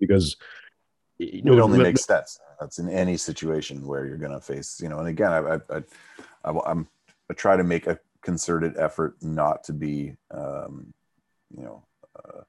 Because 0.00 0.36
you 1.18 1.42
know, 1.42 1.52
it 1.52 1.60
only 1.60 1.78
makes 1.78 2.04
sense. 2.04 2.40
That's 2.58 2.78
in 2.78 2.88
any 2.88 3.16
situation 3.16 3.86
where 3.86 4.06
you're 4.06 4.16
going 4.16 4.32
to 4.32 4.40
face, 4.40 4.80
you 4.82 4.88
know. 4.88 4.98
And 4.98 5.08
again, 5.08 5.32
I, 5.32 5.54
I, 5.54 5.82
I, 6.44 6.60
I'm 6.66 6.88
I 7.30 7.34
try 7.34 7.56
to 7.56 7.64
make 7.64 7.86
a 7.86 7.98
concerted 8.24 8.74
effort 8.76 9.16
not 9.22 9.62
to 9.64 9.72
be, 9.72 10.16
um, 10.30 10.92
you 11.56 11.62
know, 11.62 11.84
uh, 12.16 12.40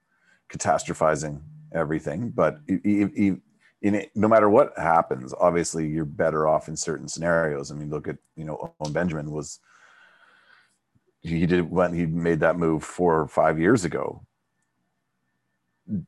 catastrophizing 0.50 1.42
everything. 1.74 2.30
But 2.30 2.60
in 2.68 3.42
it, 3.82 4.12
no 4.16 4.28
matter 4.28 4.50
what 4.50 4.74
happens, 4.78 5.34
obviously 5.40 5.88
you're 5.88 6.06
better 6.06 6.48
off 6.48 6.68
in 6.68 6.76
certain 6.76 7.08
scenarios. 7.08 7.72
I 7.72 7.76
mean, 7.76 7.90
look 7.90 8.08
at 8.08 8.18
you 8.36 8.46
know, 8.46 8.74
Owen 8.80 8.94
Benjamin 8.94 9.32
was 9.32 9.60
he 11.22 11.46
did 11.46 11.70
when 11.70 11.94
he 11.94 12.06
made 12.06 12.40
that 12.40 12.58
move 12.58 12.84
four 12.84 13.20
or 13.20 13.28
five 13.28 13.60
years 13.60 13.84
ago 13.84 14.26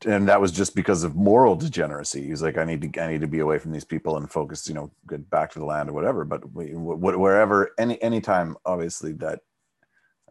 and 0.04 0.28
that 0.28 0.40
was 0.40 0.50
just 0.50 0.74
because 0.74 1.04
of 1.04 1.14
moral 1.14 1.54
degeneracy. 1.54 2.26
He's 2.26 2.42
like, 2.42 2.58
I 2.58 2.64
need 2.64 2.92
to, 2.92 3.02
I 3.02 3.12
need 3.12 3.20
to 3.20 3.28
be 3.28 3.38
away 3.38 3.58
from 3.58 3.70
these 3.70 3.84
people 3.84 4.16
and 4.16 4.30
focus, 4.30 4.68
you 4.68 4.74
know, 4.74 4.90
get 5.08 5.30
back 5.30 5.52
to 5.52 5.60
the 5.60 5.64
land 5.64 5.88
or 5.88 5.92
whatever. 5.92 6.24
But 6.24 6.52
we, 6.52 6.70
wherever, 6.74 7.70
any, 7.78 8.00
anytime, 8.02 8.56
obviously 8.66 9.12
that 9.14 9.40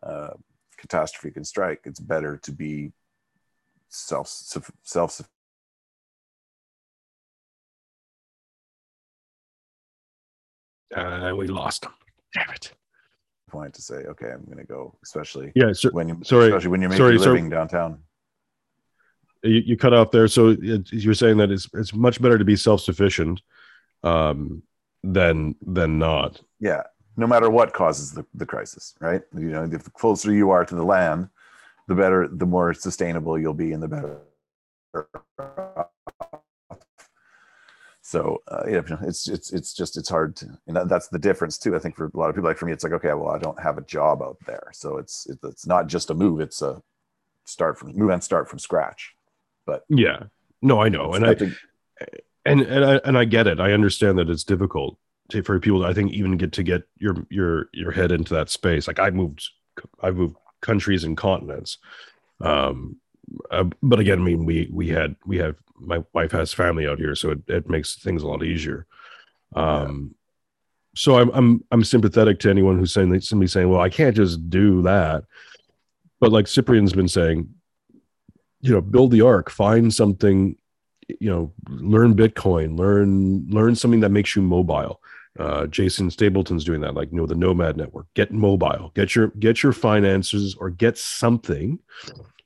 uh, 0.04 0.34
catastrophe 0.78 1.32
can 1.32 1.44
strike, 1.44 1.82
it's 1.86 2.00
better 2.00 2.38
to 2.38 2.52
be 2.52 2.92
self, 3.90 4.30
self. 4.84 5.22
Uh, 10.96 11.34
we 11.36 11.48
lost 11.48 11.86
him. 11.86 11.92
Damn 12.34 12.50
it 12.52 12.74
point 13.48 13.74
to 13.74 13.82
say, 13.82 13.96
okay, 13.96 14.32
I'm 14.32 14.46
going 14.46 14.58
to 14.58 14.64
go, 14.64 14.98
especially 15.04 15.52
yeah, 15.56 15.74
so, 15.74 15.90
when 15.90 16.10
you 16.10 16.20
sorry, 16.24 16.48
especially 16.48 16.70
when 16.70 16.82
you're 16.82 16.90
making 16.90 17.06
sorry, 17.06 17.18
living 17.18 17.50
downtown. 17.50 18.00
You, 19.44 19.62
you, 19.66 19.78
cut 19.78 19.94
off 19.94 20.12
there, 20.12 20.28
so 20.28 20.50
it, 20.60 20.92
you're 20.92 21.14
saying 21.14 21.38
that 21.38 21.52
it's 21.52 21.70
it's 21.74 21.94
much 21.94 22.22
better 22.22 22.38
to 22.38 22.46
be 22.46 22.56
self 22.56 22.82
sufficient 22.82 23.42
um, 24.04 24.64
than 25.04 25.56
than 25.62 25.98
not. 25.98 26.42
Yeah, 26.60 26.84
no 27.18 27.28
matter 27.28 27.50
what 27.50 27.74
causes 27.74 28.12
the, 28.12 28.26
the 28.34 28.46
crisis, 28.46 28.96
right? 29.00 29.24
You 29.34 29.50
know, 29.50 29.68
the 29.68 29.80
closer 29.80 30.32
you 30.32 30.52
are 30.52 30.64
to 30.64 30.76
the 30.76 30.86
land, 30.86 31.30
the 31.88 31.96
better, 31.96 32.28
the 32.28 32.46
more 32.46 32.74
sustainable 32.74 33.38
you'll 33.38 33.54
be, 33.54 33.74
and 33.74 33.84
the 33.84 33.88
better 33.88 34.20
so 38.02 38.42
uh, 38.48 38.64
yeah, 38.70 38.82
it's 39.02 39.28
it's 39.28 39.52
it's 39.52 39.74
just 39.74 39.98
it's 39.98 40.10
hard 40.10 40.36
to, 40.38 40.58
and 40.68 40.90
that's 40.90 41.10
the 41.10 41.20
difference 41.20 41.58
too. 41.58 41.76
I 41.76 41.80
think 41.80 41.96
for 41.96 42.06
a 42.06 42.18
lot 42.18 42.30
of 42.30 42.36
people, 42.36 42.50
like 42.50 42.58
for 42.58 42.66
me, 42.66 42.72
it's 42.72 42.84
like 42.84 42.94
okay, 42.94 43.14
well, 43.14 43.30
I 43.30 43.38
don't 43.38 43.60
have 43.62 43.78
a 43.78 43.82
job 43.82 44.22
out 44.22 44.38
there, 44.46 44.70
so 44.72 44.98
it's 44.98 45.28
it's 45.44 45.68
not 45.68 45.88
just 45.88 46.10
a 46.10 46.14
move; 46.14 46.40
it's 46.40 46.62
a 46.62 46.82
start 47.46 47.78
from 47.78 47.94
move 47.94 48.10
and 48.10 48.24
start 48.24 48.50
from 48.50 48.60
scratch. 48.60 49.14
But 49.66 49.84
yeah, 49.90 50.24
no, 50.62 50.82
I 50.82 50.90
know, 50.90 51.14
and 51.14 51.26
I, 51.26 51.32
I 51.32 51.36
think, 51.36 51.54
and 52.46 52.62
and 52.62 52.86
I 52.86 52.96
and 53.04 53.18
I 53.18 53.26
get 53.26 53.46
it. 53.46 53.60
I 53.60 53.74
understand 53.74 54.18
that 54.20 54.30
it's 54.30 54.46
difficult 54.46 54.98
to, 55.30 55.44
for 55.44 55.60
people. 55.60 55.86
I 55.86 55.94
think 55.94 56.14
even 56.14 56.38
get 56.38 56.54
to 56.54 56.64
get 56.64 56.84
your 56.98 57.16
your 57.30 57.70
your 57.74 57.92
head 57.92 58.12
into 58.12 58.34
that 58.34 58.50
space. 58.50 58.88
Like 58.88 59.00
I 59.00 59.10
moved, 59.10 59.50
I 60.02 60.12
moved 60.12 60.36
countries 60.62 61.04
and 61.04 61.18
continents. 61.18 61.78
Um, 62.42 62.98
uh, 63.52 63.66
but 63.84 64.00
again, 64.00 64.20
I 64.20 64.24
mean, 64.24 64.46
we 64.46 64.70
we 64.72 64.90
had 64.90 65.16
we 65.26 65.38
have 65.38 65.56
my 65.80 66.04
wife 66.14 66.32
has 66.32 66.54
family 66.54 66.88
out 66.88 66.98
here, 66.98 67.16
so 67.16 67.32
it, 67.32 67.40
it 67.48 67.70
makes 67.70 67.96
things 67.96 68.24
a 68.24 68.28
lot 68.28 68.44
easier. 68.44 68.86
Um, 69.56 70.14
yeah. 70.14 70.18
so 70.96 71.18
I'm 71.18 71.30
I'm 71.34 71.64
I'm 71.72 71.84
sympathetic 71.84 72.40
to 72.40 72.50
anyone 72.50 72.78
who's 72.78 72.94
saying 72.94 73.20
somebody 73.22 73.48
saying, 73.48 73.70
well, 73.70 73.82
I 73.82 73.90
can't 73.90 74.16
just 74.16 74.50
do 74.50 74.82
that. 74.84 75.24
But 76.20 76.32
like 76.32 76.48
Cyprian's 76.48 76.94
been 76.94 77.08
saying, 77.08 77.50
you 78.62 78.72
know, 78.72 78.82
build 78.82 79.12
the 79.12 79.22
ark, 79.22 79.50
find 79.50 79.94
something, 79.94 80.58
you 81.08 81.30
know, 81.30 81.54
learn 81.70 82.16
Bitcoin, 82.16 82.78
learn 82.78 83.48
learn 83.50 83.76
something 83.76 84.00
that 84.00 84.10
makes 84.10 84.36
you 84.36 84.42
mobile. 84.42 85.02
Uh, 85.38 85.68
Jason 85.68 86.10
Stapleton's 86.10 86.64
doing 86.64 86.82
that, 86.82 86.96
like 86.96 87.12
you 87.12 87.18
know, 87.18 87.28
the 87.28 87.36
Nomad 87.36 87.78
Network. 87.78 88.08
Get 88.16 88.32
mobile, 88.32 88.92
get 88.96 89.16
your 89.16 89.28
get 89.40 89.62
your 89.62 89.74
finances 89.74 90.56
or 90.60 90.70
get 90.70 90.98
something 90.98 91.80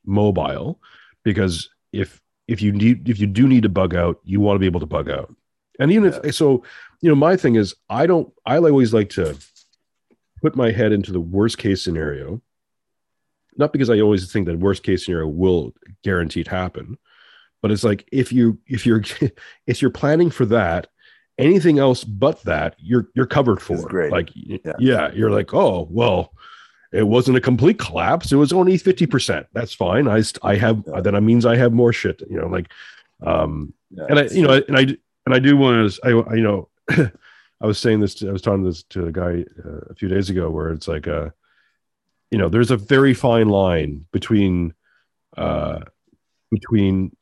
mobile, 0.05 0.79
because 1.23 1.69
if 1.93 2.21
if 2.47 2.61
you 2.61 2.71
need 2.71 3.07
if 3.07 3.19
you 3.19 3.27
do 3.27 3.47
need 3.47 3.63
to 3.63 3.69
bug 3.69 3.95
out, 3.95 4.19
you 4.23 4.39
want 4.39 4.55
to 4.55 4.59
be 4.59 4.65
able 4.65 4.81
to 4.81 4.85
bug 4.85 5.09
out. 5.09 5.33
And 5.79 5.91
even 5.91 6.11
yeah. 6.11 6.19
if 6.25 6.35
so, 6.35 6.63
you 7.01 7.09
know, 7.09 7.15
my 7.15 7.37
thing 7.37 7.55
is 7.55 7.75
I 7.89 8.05
don't 8.05 8.31
I 8.45 8.57
always 8.57 8.93
like 8.93 9.09
to 9.11 9.37
put 10.41 10.55
my 10.55 10.71
head 10.71 10.91
into 10.91 11.11
the 11.11 11.21
worst 11.21 11.57
case 11.57 11.81
scenario. 11.83 12.41
Not 13.57 13.73
because 13.73 13.89
I 13.89 13.99
always 13.99 14.31
think 14.31 14.47
that 14.47 14.59
worst 14.59 14.83
case 14.83 15.05
scenario 15.05 15.27
will 15.27 15.73
guaranteed 16.03 16.47
happen, 16.47 16.97
but 17.61 17.71
it's 17.71 17.83
like 17.83 18.07
if 18.11 18.31
you 18.31 18.59
if 18.67 18.85
you're 18.85 19.03
if 19.67 19.81
you're 19.81 19.91
planning 19.91 20.29
for 20.29 20.45
that, 20.47 20.87
anything 21.37 21.79
else 21.79 22.03
but 22.03 22.41
that 22.43 22.75
you're 22.77 23.07
you're 23.15 23.25
covered 23.25 23.61
for. 23.61 23.77
great. 23.87 24.11
Like 24.11 24.29
yeah. 24.33 24.73
yeah, 24.79 25.11
you're 25.13 25.31
like, 25.31 25.53
oh 25.53 25.87
well, 25.89 26.33
it 26.91 27.07
wasn't 27.07 27.37
a 27.37 27.41
complete 27.41 27.79
collapse. 27.79 28.31
It 28.31 28.35
was 28.35 28.51
only 28.51 28.77
50%. 28.77 29.45
That's 29.53 29.73
fine. 29.73 30.07
I, 30.07 30.23
I 30.43 30.55
have, 30.55 30.83
yeah. 30.87 31.01
then 31.01 31.15
it 31.15 31.21
means 31.21 31.45
I 31.45 31.55
have 31.55 31.71
more 31.71 31.93
shit, 31.93 32.21
you 32.29 32.39
know, 32.39 32.47
like, 32.47 32.71
um, 33.25 33.73
yeah, 33.91 34.05
and 34.09 34.19
I, 34.19 34.23
you 34.25 34.41
know, 34.41 34.61
and 34.67 34.77
I, 34.77 34.81
and 35.25 35.33
I 35.33 35.39
do 35.39 35.55
want 35.55 35.91
to, 35.91 35.99
I, 36.03 36.31
I, 36.31 36.35
you 36.35 36.43
know, 36.43 36.69
I 36.89 37.65
was 37.65 37.77
saying 37.77 38.01
this, 38.01 38.15
to, 38.15 38.29
I 38.29 38.31
was 38.33 38.41
talking 38.41 38.63
this 38.63 38.83
to 38.83 39.07
a 39.07 39.11
guy 39.11 39.45
uh, 39.63 39.77
a 39.89 39.95
few 39.95 40.09
days 40.09 40.29
ago 40.29 40.49
where 40.49 40.71
it's 40.71 40.87
like, 40.87 41.07
uh, 41.07 41.29
you 42.29 42.37
know, 42.37 42.49
there's 42.49 42.71
a 42.71 42.77
very 42.77 43.13
fine 43.13 43.47
line 43.47 44.05
between, 44.11 44.73
uh, 45.37 45.79
between 46.49 47.15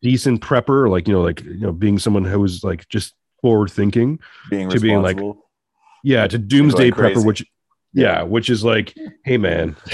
decent 0.00 0.40
prepper, 0.40 0.90
like, 0.90 1.06
you 1.06 1.14
know, 1.14 1.22
like, 1.22 1.44
you 1.44 1.60
know, 1.60 1.72
being 1.72 1.98
someone 1.98 2.24
who 2.24 2.42
is 2.44 2.64
like 2.64 2.88
just 2.88 3.14
forward 3.42 3.70
thinking 3.70 4.18
being 4.48 4.70
to 4.70 4.80
being 4.80 5.02
like, 5.02 5.18
yeah, 6.02 6.26
to 6.26 6.38
doomsday 6.38 6.90
prepper, 6.90 7.24
which, 7.24 7.44
yeah, 7.92 8.22
which 8.22 8.48
is 8.48 8.64
like, 8.64 8.96
hey 9.24 9.36
man, 9.36 9.76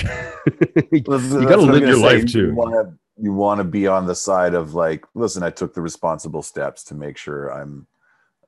you 0.92 1.00
got 1.00 1.20
to 1.20 1.62
live 1.62 1.82
your 1.82 1.94
say. 1.94 2.02
life 2.02 2.26
too. 2.26 2.54
You 3.20 3.32
want 3.32 3.58
to 3.58 3.64
be 3.64 3.88
on 3.88 4.06
the 4.06 4.14
side 4.14 4.54
of 4.54 4.74
like, 4.74 5.04
listen, 5.14 5.42
I 5.42 5.50
took 5.50 5.74
the 5.74 5.80
responsible 5.80 6.42
steps 6.42 6.84
to 6.84 6.94
make 6.94 7.16
sure 7.16 7.48
I'm 7.48 7.88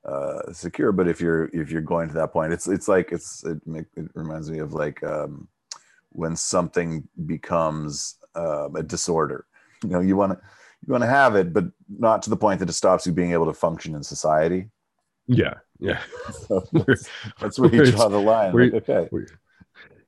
uh, 0.05 0.51
secure. 0.53 0.91
But 0.91 1.07
if 1.07 1.19
you're 1.21 1.49
if 1.53 1.69
you're 1.69 1.81
going 1.81 2.07
to 2.07 2.13
that 2.15 2.31
point, 2.31 2.53
it's 2.53 2.67
it's 2.67 2.87
like 2.87 3.11
it's 3.11 3.43
it, 3.43 3.65
make, 3.67 3.85
it 3.95 4.09
reminds 4.13 4.49
me 4.49 4.59
of 4.59 4.73
like 4.73 5.03
um, 5.03 5.47
when 6.09 6.35
something 6.35 7.07
becomes 7.25 8.15
uh, 8.35 8.69
a 8.73 8.83
disorder. 8.83 9.45
You 9.83 9.89
know, 9.89 9.99
you 9.99 10.15
want 10.15 10.33
to 10.33 10.39
you 10.87 10.91
want 10.91 11.03
to 11.03 11.09
have 11.09 11.35
it, 11.35 11.53
but 11.53 11.65
not 11.89 12.23
to 12.23 12.29
the 12.29 12.37
point 12.37 12.59
that 12.59 12.69
it 12.69 12.73
stops 12.73 13.05
you 13.05 13.11
being 13.11 13.33
able 13.33 13.45
to 13.45 13.53
function 13.53 13.95
in 13.95 14.03
society. 14.03 14.69
Yeah, 15.27 15.55
yeah. 15.79 16.01
So 16.31 16.65
that's, 16.71 17.09
that's, 17.39 17.59
where 17.59 17.73
you 17.73 17.91
draw 17.91 18.07
the 18.07 18.19
line. 18.19 18.53
Like, 18.53 18.89
okay 18.89 19.27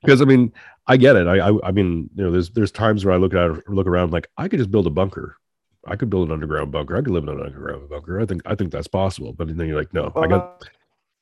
because 0.04 0.21
I 0.21 0.26
mean, 0.26 0.52
I 0.88 0.97
get 0.97 1.15
it. 1.15 1.28
I, 1.28 1.49
I, 1.49 1.67
I 1.67 1.71
mean, 1.71 2.10
you 2.15 2.23
know, 2.23 2.32
there's 2.32 2.49
there's 2.52 2.71
times 2.71 3.06
where 3.06 3.13
I 3.13 3.17
look 3.17 3.34
at 3.34 3.69
look 3.69 3.88
around 3.88 4.12
like 4.12 4.28
I 4.38 4.47
could 4.47 4.60
just 4.60 4.71
build 4.71 4.88
a 4.88 4.91
bunker. 4.91 5.38
I 5.86 5.95
could 5.95 6.10
build 6.10 6.28
an 6.28 6.34
underground 6.34 6.71
bunker. 6.71 6.95
I 6.95 7.02
could 7.02 7.12
live 7.12 7.23
in 7.23 7.30
an 7.30 7.41
underground 7.41 7.89
bunker. 7.89 8.19
I 8.19 8.26
think 8.26 8.41
I 8.45 8.56
think 8.56 8.71
that's 8.71 8.88
possible. 8.88 9.34
But 9.34 9.56
then 9.56 9.67
you're 9.67 9.78
like, 9.78 9.93
no, 9.93 10.12
I 10.15 10.28
got 10.28 10.69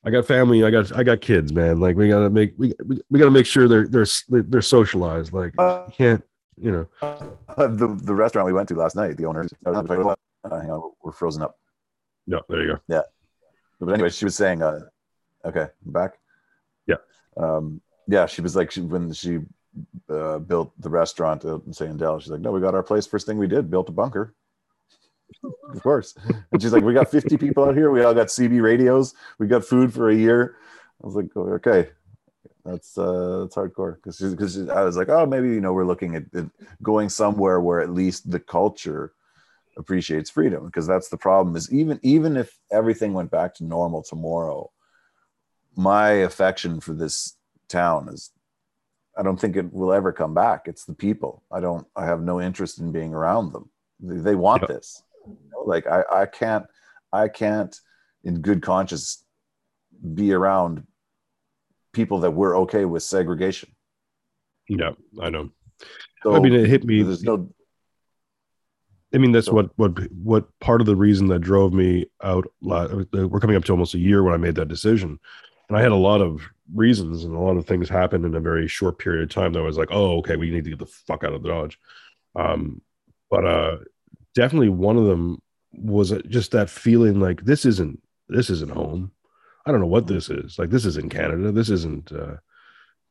I 0.03 0.09
got 0.09 0.25
family. 0.25 0.63
I 0.63 0.71
got 0.71 0.95
I 0.95 1.03
got 1.03 1.21
kids, 1.21 1.53
man. 1.53 1.79
Like 1.79 1.95
we 1.95 2.09
gotta 2.09 2.29
make 2.29 2.53
we 2.57 2.73
we, 2.85 2.99
we 3.09 3.19
gotta 3.19 3.31
make 3.31 3.45
sure 3.45 3.67
they're 3.67 3.87
they're 3.87 4.07
they're 4.29 4.61
socialized. 4.61 5.31
Like 5.31 5.53
uh, 5.57 5.85
you 5.87 5.93
can't 5.93 6.23
you 6.57 6.71
know. 6.71 6.87
Uh, 7.01 7.67
the 7.67 7.99
the 8.03 8.13
restaurant 8.13 8.45
we 8.45 8.53
went 8.53 8.67
to 8.69 8.75
last 8.75 8.95
night, 8.95 9.17
the 9.17 9.25
owners, 9.25 9.51
uh, 9.65 9.73
hang 9.73 10.71
on, 10.71 10.91
we're 11.03 11.11
frozen 11.11 11.43
up. 11.43 11.57
No, 12.27 12.41
there 12.49 12.61
you 12.61 12.67
go. 12.73 12.79
Yeah, 12.87 13.01
but 13.85 13.93
anyway, 13.93 14.09
she 14.09 14.25
was 14.25 14.35
saying, 14.35 14.61
uh, 14.61 14.81
okay, 15.45 15.67
back. 15.85 16.19
Yeah. 16.87 16.97
Um, 17.37 17.81
yeah, 18.07 18.25
she 18.25 18.41
was 18.41 18.55
like 18.55 18.71
she, 18.71 18.81
when 18.81 19.11
she 19.13 19.39
uh, 20.09 20.39
built 20.39 20.73
the 20.79 20.89
restaurant 20.89 21.43
in 21.43 21.73
St. 21.73 21.97
Dell. 21.97 22.19
She's 22.19 22.31
like, 22.31 22.41
no, 22.41 22.51
we 22.51 22.61
got 22.61 22.75
our 22.75 22.83
place. 22.83 23.07
First 23.07 23.25
thing 23.25 23.37
we 23.37 23.47
did, 23.47 23.69
built 23.69 23.89
a 23.89 23.93
bunker. 23.93 24.35
of 25.69 25.81
course. 25.81 26.15
And 26.51 26.61
she's 26.61 26.73
like, 26.73 26.83
we 26.83 26.93
got 26.93 27.09
50 27.09 27.37
people 27.37 27.63
out 27.63 27.75
here. 27.75 27.89
We 27.89 28.03
all 28.03 28.13
got 28.13 28.27
CB 28.27 28.61
radios. 28.61 29.15
We 29.39 29.47
got 29.47 29.63
food 29.63 29.93
for 29.93 30.09
a 30.09 30.15
year. 30.15 30.57
I 31.01 31.07
was 31.07 31.15
like, 31.15 31.35
okay, 31.35 31.89
that's 32.63 32.95
uh 32.95 33.39
that's 33.41 33.55
hardcore 33.55 33.95
because 33.95 34.19
because 34.19 34.69
I 34.69 34.83
was 34.83 34.97
like, 34.97 35.09
oh, 35.09 35.25
maybe 35.25 35.47
you 35.47 35.61
know 35.61 35.73
we're 35.73 35.85
looking 35.85 36.15
at, 36.15 36.25
at 36.35 36.45
going 36.83 37.09
somewhere 37.09 37.59
where 37.59 37.81
at 37.81 37.89
least 37.89 38.29
the 38.29 38.39
culture 38.39 39.13
appreciates 39.81 40.29
freedom 40.29 40.65
because 40.65 40.87
that's 40.87 41.09
the 41.09 41.17
problem 41.17 41.55
is 41.55 41.71
even 41.73 41.99
even 42.03 42.37
if 42.37 42.57
everything 42.71 43.13
went 43.13 43.31
back 43.31 43.53
to 43.53 43.63
normal 43.63 44.01
tomorrow 44.01 44.69
my 45.75 46.09
affection 46.09 46.79
for 46.79 46.93
this 46.93 47.35
town 47.67 48.07
is 48.09 48.31
I 49.17 49.23
don't 49.23 49.39
think 49.39 49.57
it 49.57 49.73
will 49.73 49.91
ever 49.91 50.13
come 50.13 50.33
back. 50.33 50.67
It's 50.67 50.85
the 50.85 50.93
people. 50.93 51.43
I 51.51 51.59
don't 51.59 51.85
I 51.95 52.05
have 52.05 52.21
no 52.21 52.39
interest 52.39 52.79
in 52.79 52.91
being 52.93 53.13
around 53.13 53.51
them. 53.51 53.69
They, 53.99 54.35
want 54.35 54.67
this. 54.67 55.03
You 55.27 55.37
know, 55.51 55.63
like 55.65 55.85
I, 55.85 56.03
I 56.11 56.25
can't 56.25 56.65
I 57.13 57.27
can't, 57.27 57.77
in 58.23 58.41
good 58.41 58.61
conscience, 58.61 59.23
be 60.13 60.33
around 60.33 60.85
people 61.93 62.19
that 62.19 62.31
were 62.31 62.55
okay 62.57 62.85
with 62.85 63.03
segregation. 63.03 63.69
Yeah, 64.69 64.91
I 65.21 65.29
know. 65.29 65.49
So 66.23 66.35
I 66.35 66.39
mean, 66.39 66.53
it 66.53 66.67
hit 66.67 66.85
me. 66.85 67.03
There's 67.03 67.23
no. 67.23 67.49
I 69.13 69.17
mean, 69.17 69.31
that's 69.31 69.47
so, 69.47 69.53
what 69.53 69.77
what 69.77 70.11
what 70.11 70.59
part 70.59 70.81
of 70.81 70.87
the 70.87 70.95
reason 70.95 71.27
that 71.27 71.39
drove 71.39 71.73
me 71.73 72.05
out. 72.23 72.47
We're 72.61 73.39
coming 73.39 73.55
up 73.55 73.65
to 73.65 73.71
almost 73.73 73.93
a 73.93 73.99
year 73.99 74.23
when 74.23 74.33
I 74.33 74.37
made 74.37 74.55
that 74.55 74.69
decision, 74.69 75.19
and 75.67 75.77
I 75.77 75.81
had 75.81 75.91
a 75.91 75.95
lot 75.95 76.21
of 76.21 76.41
reasons 76.73 77.23
and 77.23 77.35
a 77.35 77.39
lot 77.39 77.57
of 77.57 77.65
things 77.65 77.89
happened 77.89 78.25
in 78.25 78.35
a 78.35 78.39
very 78.39 78.67
short 78.67 78.97
period 78.97 79.23
of 79.23 79.29
time 79.29 79.53
that 79.53 79.59
I 79.59 79.63
was 79.63 79.77
like, 79.77 79.89
oh, 79.91 80.19
okay, 80.19 80.37
we 80.37 80.49
need 80.49 80.63
to 80.63 80.69
get 80.69 80.79
the 80.79 80.85
fuck 80.85 81.23
out 81.23 81.33
of 81.33 81.43
Dodge. 81.43 81.77
Um, 82.35 82.81
but 83.29 83.45
uh, 83.45 83.77
definitely 84.35 84.69
one 84.69 84.97
of 84.97 85.05
them 85.05 85.41
was 85.73 86.13
just 86.27 86.51
that 86.51 86.69
feeling 86.69 87.19
like 87.19 87.43
this 87.43 87.65
isn't 87.65 88.01
this 88.29 88.49
isn't 88.49 88.71
home. 88.71 89.11
I 89.65 89.71
don't 89.71 89.81
know 89.81 89.87
what 89.87 90.07
this 90.07 90.29
is. 90.29 90.57
Like 90.57 90.69
this 90.69 90.85
isn't 90.85 91.11
Canada. 91.11 91.51
This 91.51 91.69
isn't 91.69 92.11
uh, 92.11 92.37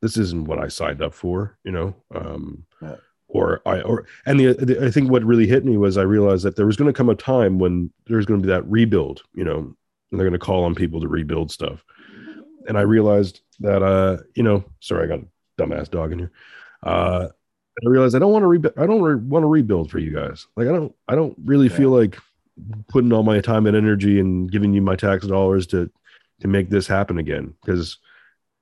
this 0.02 0.16
isn't 0.16 0.46
what 0.46 0.58
I 0.58 0.68
signed 0.68 1.02
up 1.02 1.14
for. 1.14 1.58
You 1.64 1.72
know. 1.72 1.94
Um, 2.14 2.64
yeah. 2.82 2.96
Or 3.32 3.62
I 3.64 3.80
or 3.82 4.06
and 4.26 4.40
the, 4.40 4.54
the 4.54 4.86
I 4.86 4.90
think 4.90 5.10
what 5.10 5.24
really 5.24 5.46
hit 5.46 5.64
me 5.64 5.76
was 5.76 5.96
I 5.96 6.02
realized 6.02 6.44
that 6.44 6.56
there 6.56 6.66
was 6.66 6.76
going 6.76 6.92
to 6.92 6.96
come 6.96 7.08
a 7.08 7.14
time 7.14 7.58
when 7.58 7.90
there's 8.06 8.26
going 8.26 8.40
to 8.40 8.46
be 8.46 8.52
that 8.52 8.66
rebuild. 8.66 9.22
You 9.34 9.44
know, 9.44 9.58
and 9.58 9.76
they're 10.18 10.26
going 10.28 10.32
to 10.32 10.38
call 10.38 10.64
on 10.64 10.74
people 10.74 11.00
to 11.00 11.08
rebuild 11.08 11.50
stuff. 11.50 11.84
And 12.66 12.76
I 12.76 12.82
realized 12.82 13.40
that 13.60 13.82
uh, 13.82 14.18
you 14.34 14.42
know, 14.42 14.64
sorry, 14.80 15.04
I 15.04 15.16
got 15.16 15.24
a 15.24 15.62
dumbass 15.62 15.90
dog 15.90 16.12
in 16.12 16.18
here. 16.18 16.32
Uh, 16.82 17.28
I 17.84 17.88
realized 17.88 18.16
I 18.16 18.18
don't 18.18 18.32
want 18.32 18.42
to 18.42 18.48
rebuild. 18.48 18.74
I 18.76 18.86
don't 18.86 19.02
re- 19.02 19.14
want 19.14 19.44
to 19.44 19.48
rebuild 19.48 19.90
for 19.90 20.00
you 20.00 20.12
guys. 20.12 20.46
Like 20.56 20.66
I 20.66 20.72
don't. 20.72 20.94
I 21.08 21.14
don't 21.14 21.36
really 21.44 21.68
yeah. 21.68 21.76
feel 21.76 21.90
like 21.90 22.18
putting 22.88 23.12
all 23.12 23.22
my 23.22 23.40
time 23.40 23.66
and 23.66 23.76
energy 23.76 24.20
and 24.20 24.50
giving 24.50 24.72
you 24.72 24.82
my 24.82 24.96
tax 24.96 25.26
dollars 25.26 25.66
to 25.68 25.90
to 26.40 26.48
make 26.48 26.70
this 26.70 26.86
happen 26.86 27.18
again 27.18 27.54
because 27.64 27.98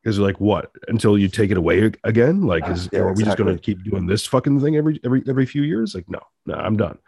because 0.03 0.19
like 0.19 0.41
what 0.41 0.71
until 0.89 1.19
you 1.19 1.29
take 1.29 1.51
it 1.51 1.57
away 1.57 1.91
again 2.05 2.43
like 2.43 2.67
is 2.69 2.89
yeah, 2.93 3.01
are 3.01 3.13
we 3.13 3.25
just 3.25 3.37
going 3.37 3.55
to 3.55 3.61
keep 3.61 3.83
doing 3.85 4.07
this 4.07 4.27
fucking 4.27 4.61
thing 4.61 4.77
every 4.77 5.01
every 5.05 5.23
every 5.29 5.47
few 5.47 5.63
years 5.63 5.95
like 5.95 6.09
no 6.09 6.21
no 6.47 6.55
i'm 6.55 6.77
done 6.77 6.99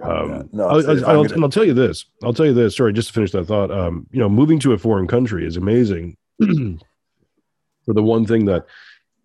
um, 0.00 0.48
no, 0.52 0.68
I'll, 0.68 0.90
I'll, 0.90 1.06
I'll, 1.06 1.32
and 1.32 1.42
I'll 1.42 1.50
tell 1.50 1.64
you 1.64 1.74
this. 1.74 2.04
I'll 2.22 2.34
tell 2.34 2.46
you 2.46 2.52
this. 2.52 2.76
Sorry, 2.76 2.92
just 2.92 3.08
to 3.08 3.14
finish 3.14 3.32
that 3.32 3.46
thought. 3.46 3.70
Um, 3.70 4.06
you 4.10 4.20
know, 4.20 4.28
moving 4.28 4.58
to 4.60 4.72
a 4.72 4.78
foreign 4.78 5.06
country 5.06 5.46
is 5.46 5.56
amazing. 5.56 6.16
for 6.38 7.94
the 7.94 8.02
one 8.02 8.26
thing 8.26 8.44
that, 8.46 8.66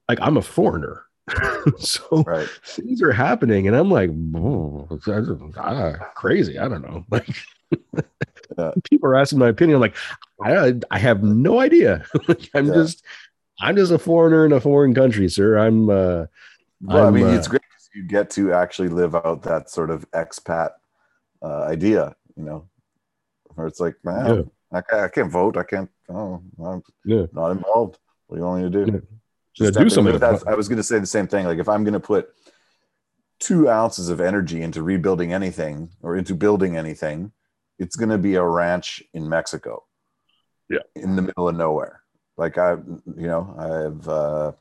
like, 0.08 0.20
I'm 0.22 0.38
a 0.38 0.42
foreigner, 0.42 1.04
so 1.80 2.24
right. 2.26 2.48
things 2.66 3.02
are 3.02 3.12
happening, 3.12 3.68
and 3.68 3.76
I'm 3.76 3.90
like, 3.90 4.12
oh, 4.36 4.88
ah, 5.58 5.94
crazy. 6.16 6.58
I 6.58 6.68
don't 6.68 6.82
know. 6.82 7.06
Like, 7.12 7.28
yeah. 8.58 8.72
people 8.90 9.10
are 9.10 9.16
asking 9.16 9.40
my 9.40 9.50
opinion. 9.50 9.76
I'm 9.76 9.82
like, 9.82 9.96
I, 10.44 10.74
I 10.90 11.00
have 11.00 11.24
no 11.24 11.60
idea. 11.60 12.06
I'm 12.54 12.68
yeah. 12.68 12.74
just, 12.74 13.04
I'm 13.60 13.76
just 13.76 13.92
a 13.92 14.00
foreigner 14.00 14.46
in 14.46 14.52
a 14.52 14.60
foreign 14.60 14.94
country, 14.94 15.30
sir. 15.30 15.58
I'm. 15.58 15.90
uh 15.90 16.26
well, 16.84 17.08
I'm, 17.08 17.14
i 17.14 17.18
mean, 17.18 17.28
uh, 17.28 17.38
it's 17.38 17.48
great 17.48 17.62
because 17.62 17.90
you 17.94 18.04
get 18.04 18.30
to 18.32 18.54
actually 18.54 18.90
live 18.90 19.14
out 19.16 19.44
that 19.44 19.70
sort 19.70 19.92
of 19.92 20.10
expat 20.12 20.72
uh, 21.44 21.64
idea, 21.64 22.16
you 22.36 22.44
know, 22.44 22.68
where 23.54 23.68
it's 23.68 23.80
like, 23.80 23.96
man, 24.04 24.36
yeah. 24.36 24.42
I, 24.72 24.82
can't, 24.82 25.02
I 25.04 25.08
can't 25.10 25.32
vote. 25.32 25.58
I 25.58 25.64
can't, 25.64 25.90
oh, 26.10 26.42
I'm 26.64 26.82
yeah. 27.06 27.26
not 27.34 27.52
involved. 27.52 28.00
What 28.28 28.38
do 28.38 28.42
you 28.42 28.48
want 28.48 28.64
me 28.64 28.72
to 28.72 28.86
do? 28.86 28.92
Yeah. 28.92 29.00
Just 29.54 29.78
do 29.78 29.90
something. 29.90 30.24
I 30.24 30.56
was 30.56 30.70
going 30.70 30.78
to 30.78 30.84
say 30.84 30.98
the 31.00 31.06
same 31.06 31.28
thing. 31.28 31.46
Like 31.46 31.60
if 31.60 31.68
I'm 31.68 31.84
going 31.84 31.94
to 31.94 32.00
put 32.00 32.30
two 33.40 33.70
ounces 33.70 34.10
of 34.10 34.22
energy 34.22 34.62
into 34.62 34.82
rebuilding 34.82 35.34
anything 35.34 35.90
or 36.02 36.16
into 36.16 36.36
building 36.36 36.78
anything, 36.78 37.32
it's 37.82 37.96
going 37.96 38.10
to 38.10 38.17
be 38.20 38.36
a 38.36 38.44
ranch 38.44 39.02
in 39.15 39.28
Mexico. 39.28 39.84
Yeah. 40.70 40.84
In 40.96 41.15
the 41.15 41.24
middle 41.24 41.50
of 41.50 41.56
nowhere. 41.56 42.04
Like 42.38 42.58
I, 42.60 42.74
you 42.74 43.28
know, 43.28 43.56
I've, 43.58 44.08
uh, 44.08 44.52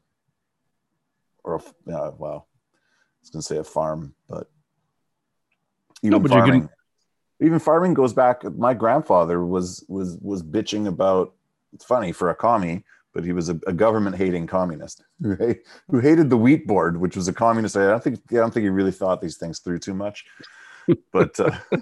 or, 1.45 1.61
uh, 1.93 2.11
well, 2.19 2.49
was 3.21 3.31
going 3.31 3.43
to 3.43 3.47
say 3.47 3.59
a 3.59 3.65
farm, 3.65 4.15
but 4.29 4.49
even 6.03 6.13
no, 6.13 6.21
but 6.21 6.31
farming, 6.31 6.63
can... 6.63 6.71
even 7.47 7.59
farming 7.59 7.95
goes 7.95 8.13
back. 8.13 8.43
My 8.45 8.75
grandfather 8.75 9.45
was 9.45 9.85
was 9.89 10.17
was 10.21 10.43
bitching 10.43 10.89
about. 10.89 11.35
It's 11.73 11.85
funny 11.85 12.13
for 12.13 12.31
a 12.31 12.35
commie, 12.35 12.85
but 13.15 13.25
he 13.25 13.33
was 13.33 13.49
a, 13.49 13.61
a 13.67 13.73
government 13.73 14.17
hating 14.17 14.47
communist 14.47 15.05
who, 15.23 15.55
who 15.89 16.01
hated 16.01 16.31
the 16.31 16.37
wheat 16.37 16.67
board, 16.67 16.99
which 16.99 17.17
was 17.17 17.29
a 17.29 17.33
communist. 17.33 17.77
I 17.77 17.87
don't 17.87 18.03
think 18.03 18.21
I 18.31 18.37
don't 18.37 18.53
think 18.53 18.65
he 18.65 18.71
really 18.71 18.93
thought 18.93 19.21
these 19.21 19.37
things 19.37 19.61
through 19.61 19.79
too 19.79 19.95
much, 19.95 20.25
but. 21.13 21.39
Uh, 21.39 21.53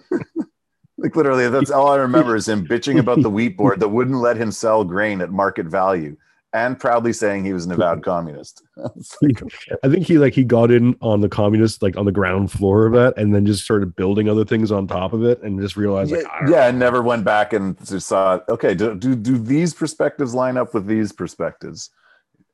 like 0.98 1.16
literally, 1.16 1.48
that's 1.48 1.70
all 1.70 1.88
I 1.88 1.96
remember 1.96 2.36
is 2.36 2.48
him 2.48 2.66
bitching 2.66 2.98
about 2.98 3.22
the 3.22 3.30
wheat 3.30 3.56
board 3.56 3.80
that 3.80 3.88
wouldn't 3.88 4.18
let 4.18 4.36
him 4.36 4.52
sell 4.52 4.84
grain 4.84 5.20
at 5.20 5.30
market 5.30 5.66
value 5.66 6.16
and 6.52 6.78
proudly 6.78 7.12
saying 7.12 7.44
he 7.44 7.52
was 7.52 7.66
an 7.66 7.72
avowed 7.72 8.02
communist. 8.02 8.62
like, 9.22 9.42
I 9.84 9.88
think 9.88 10.06
he 10.06 10.18
like 10.18 10.34
he 10.34 10.44
got 10.44 10.70
in 10.70 10.96
on 11.00 11.20
the 11.20 11.28
communist 11.28 11.82
like 11.82 11.96
on 11.96 12.04
the 12.04 12.12
ground 12.12 12.50
floor 12.50 12.86
of 12.86 12.94
that, 12.94 13.14
and 13.16 13.34
then 13.34 13.46
just 13.46 13.64
started 13.64 13.96
building 13.96 14.28
other 14.28 14.44
things 14.44 14.72
on 14.72 14.86
top 14.86 15.12
of 15.12 15.24
it, 15.24 15.42
and 15.42 15.60
just 15.60 15.76
realized 15.76 16.10
yeah, 16.10 16.18
like 16.18 16.48
yeah, 16.48 16.68
and 16.68 16.78
never 16.78 17.02
went 17.02 17.24
back 17.24 17.52
and 17.52 17.78
just 17.86 18.08
saw 18.08 18.40
okay, 18.48 18.74
do, 18.74 18.94
do 18.94 19.14
do 19.14 19.38
these 19.38 19.74
perspectives 19.74 20.34
line 20.34 20.56
up 20.56 20.74
with 20.74 20.86
these 20.86 21.12
perspectives? 21.12 21.90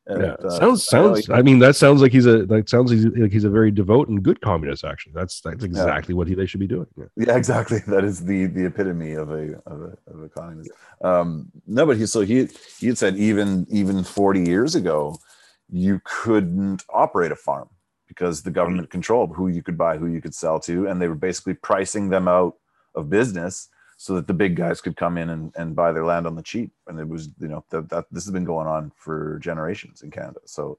And, 0.06 0.22
yeah, 0.22 0.32
uh, 0.34 0.50
sounds 0.50 0.86
sounds. 0.86 1.30
I, 1.30 1.36
I, 1.36 1.42
mean, 1.42 1.58
that 1.60 1.76
sounds 1.76 2.02
like 2.02 2.12
he's 2.12 2.26
a 2.26 2.44
like 2.44 2.68
sounds 2.68 2.92
like 2.92 3.32
he's 3.32 3.44
a 3.44 3.50
very 3.50 3.70
devout 3.70 4.08
and 4.08 4.22
good 4.22 4.40
communist. 4.42 4.84
Actually, 4.84 5.14
that's 5.14 5.40
that's 5.40 5.64
exactly 5.64 6.12
yeah. 6.12 6.18
what 6.18 6.28
he 6.28 6.34
they 6.34 6.44
should 6.44 6.60
be 6.60 6.66
doing. 6.66 6.86
Yeah. 6.96 7.04
yeah. 7.16 7.36
exactly. 7.36 7.78
That 7.86 8.04
is 8.04 8.22
the 8.22 8.46
the 8.46 8.66
epitome 8.66 9.12
of 9.12 9.30
a 9.30 9.54
of 9.64 9.80
a, 9.80 9.96
of 10.08 10.22
a 10.22 10.28
communist. 10.28 10.70
Um, 11.02 11.50
no, 11.66 11.86
but 11.86 11.96
he 11.96 12.04
so 12.04 12.20
he 12.20 12.48
he 12.78 12.88
had 12.88 12.98
said 12.98 13.16
even 13.16 13.66
even 13.70 14.04
forty 14.04 14.42
years 14.42 14.74
ago, 14.74 15.18
you 15.70 16.02
couldn't 16.04 16.84
operate 16.90 17.32
a 17.32 17.36
farm 17.36 17.70
because 18.06 18.42
the 18.42 18.50
government 18.50 18.90
controlled 18.90 19.34
who 19.34 19.48
you 19.48 19.62
could 19.62 19.78
buy, 19.78 19.96
who 19.96 20.06
you 20.06 20.20
could 20.20 20.34
sell 20.34 20.60
to, 20.60 20.86
and 20.86 21.00
they 21.00 21.08
were 21.08 21.14
basically 21.14 21.54
pricing 21.54 22.10
them 22.10 22.28
out 22.28 22.56
of 22.94 23.08
business 23.08 23.70
so 24.04 24.12
that 24.12 24.26
the 24.26 24.34
big 24.34 24.54
guys 24.54 24.82
could 24.82 24.96
come 24.96 25.16
in 25.16 25.30
and, 25.30 25.50
and 25.56 25.74
buy 25.74 25.90
their 25.90 26.04
land 26.04 26.26
on 26.26 26.36
the 26.36 26.42
cheap. 26.42 26.70
And 26.88 27.00
it 27.00 27.08
was, 27.08 27.30
you 27.40 27.48
know, 27.48 27.64
that, 27.70 27.88
that 27.88 28.04
this 28.10 28.26
has 28.26 28.30
been 28.30 28.44
going 28.44 28.66
on 28.66 28.92
for 28.94 29.38
generations 29.38 30.02
in 30.02 30.10
Canada. 30.10 30.40
So, 30.44 30.76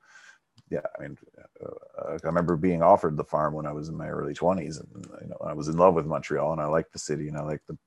yeah, 0.69 0.85
I 0.95 1.01
mean, 1.01 1.17
uh, 1.59 2.07
I 2.07 2.17
remember 2.21 2.55
being 2.55 2.83
offered 2.83 3.17
the 3.17 3.23
farm 3.23 3.55
when 3.55 3.65
I 3.65 3.71
was 3.71 3.89
in 3.89 3.97
my 3.97 4.09
early 4.09 4.35
20s, 4.35 4.79
and 4.79 5.07
you 5.23 5.29
know, 5.29 5.37
I 5.43 5.53
was 5.53 5.69
in 5.69 5.75
love 5.75 5.95
with 5.95 6.05
Montreal, 6.05 6.51
and 6.51 6.61
I 6.61 6.67
liked 6.67 6.93
the 6.93 6.99
city, 6.99 7.27
and 7.27 7.35
I 7.35 7.41
liked 7.41 7.65
the 7.65 7.79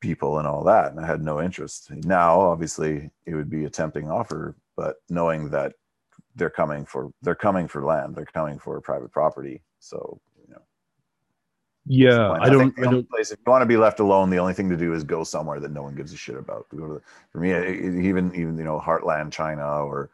people 0.00 0.38
and 0.38 0.46
all 0.46 0.62
that, 0.62 0.92
and 0.92 1.00
I 1.00 1.06
had 1.08 1.20
no 1.20 1.42
interest. 1.42 1.90
Now, 1.90 2.38
obviously, 2.38 3.10
it 3.26 3.34
would 3.34 3.50
be 3.50 3.64
a 3.64 3.70
tempting 3.70 4.08
offer, 4.08 4.54
but 4.76 4.98
knowing 5.10 5.50
that 5.50 5.72
they're 6.36 6.50
coming 6.50 6.86
for 6.86 7.10
they're 7.22 7.34
coming 7.34 7.66
for 7.66 7.84
land, 7.84 8.14
they're 8.14 8.26
coming 8.26 8.60
for 8.60 8.80
private 8.80 9.10
property, 9.10 9.64
so 9.80 10.20
yeah, 11.86 12.30
I, 12.30 12.44
I 12.44 12.48
don't. 12.48 12.78
I 12.78 12.82
don't. 12.82 13.08
Place, 13.08 13.30
if 13.30 13.38
you 13.44 13.50
want 13.50 13.62
to 13.62 13.66
be 13.66 13.76
left 13.76 14.00
alone, 14.00 14.30
the 14.30 14.38
only 14.38 14.54
thing 14.54 14.70
to 14.70 14.76
do 14.76 14.94
is 14.94 15.04
go 15.04 15.22
somewhere 15.22 15.60
that 15.60 15.70
no 15.70 15.82
one 15.82 15.94
gives 15.94 16.12
a 16.12 16.16
shit 16.16 16.36
about. 16.36 16.66
Go 16.70 16.86
to 16.86 16.94
the, 16.94 17.00
for 17.30 17.38
me, 17.40 17.50
even 17.50 18.34
even 18.34 18.56
you 18.56 18.64
know 18.64 18.80
Heartland, 18.80 19.32
China, 19.32 19.84
or 19.84 20.10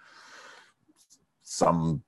some 1.42 2.02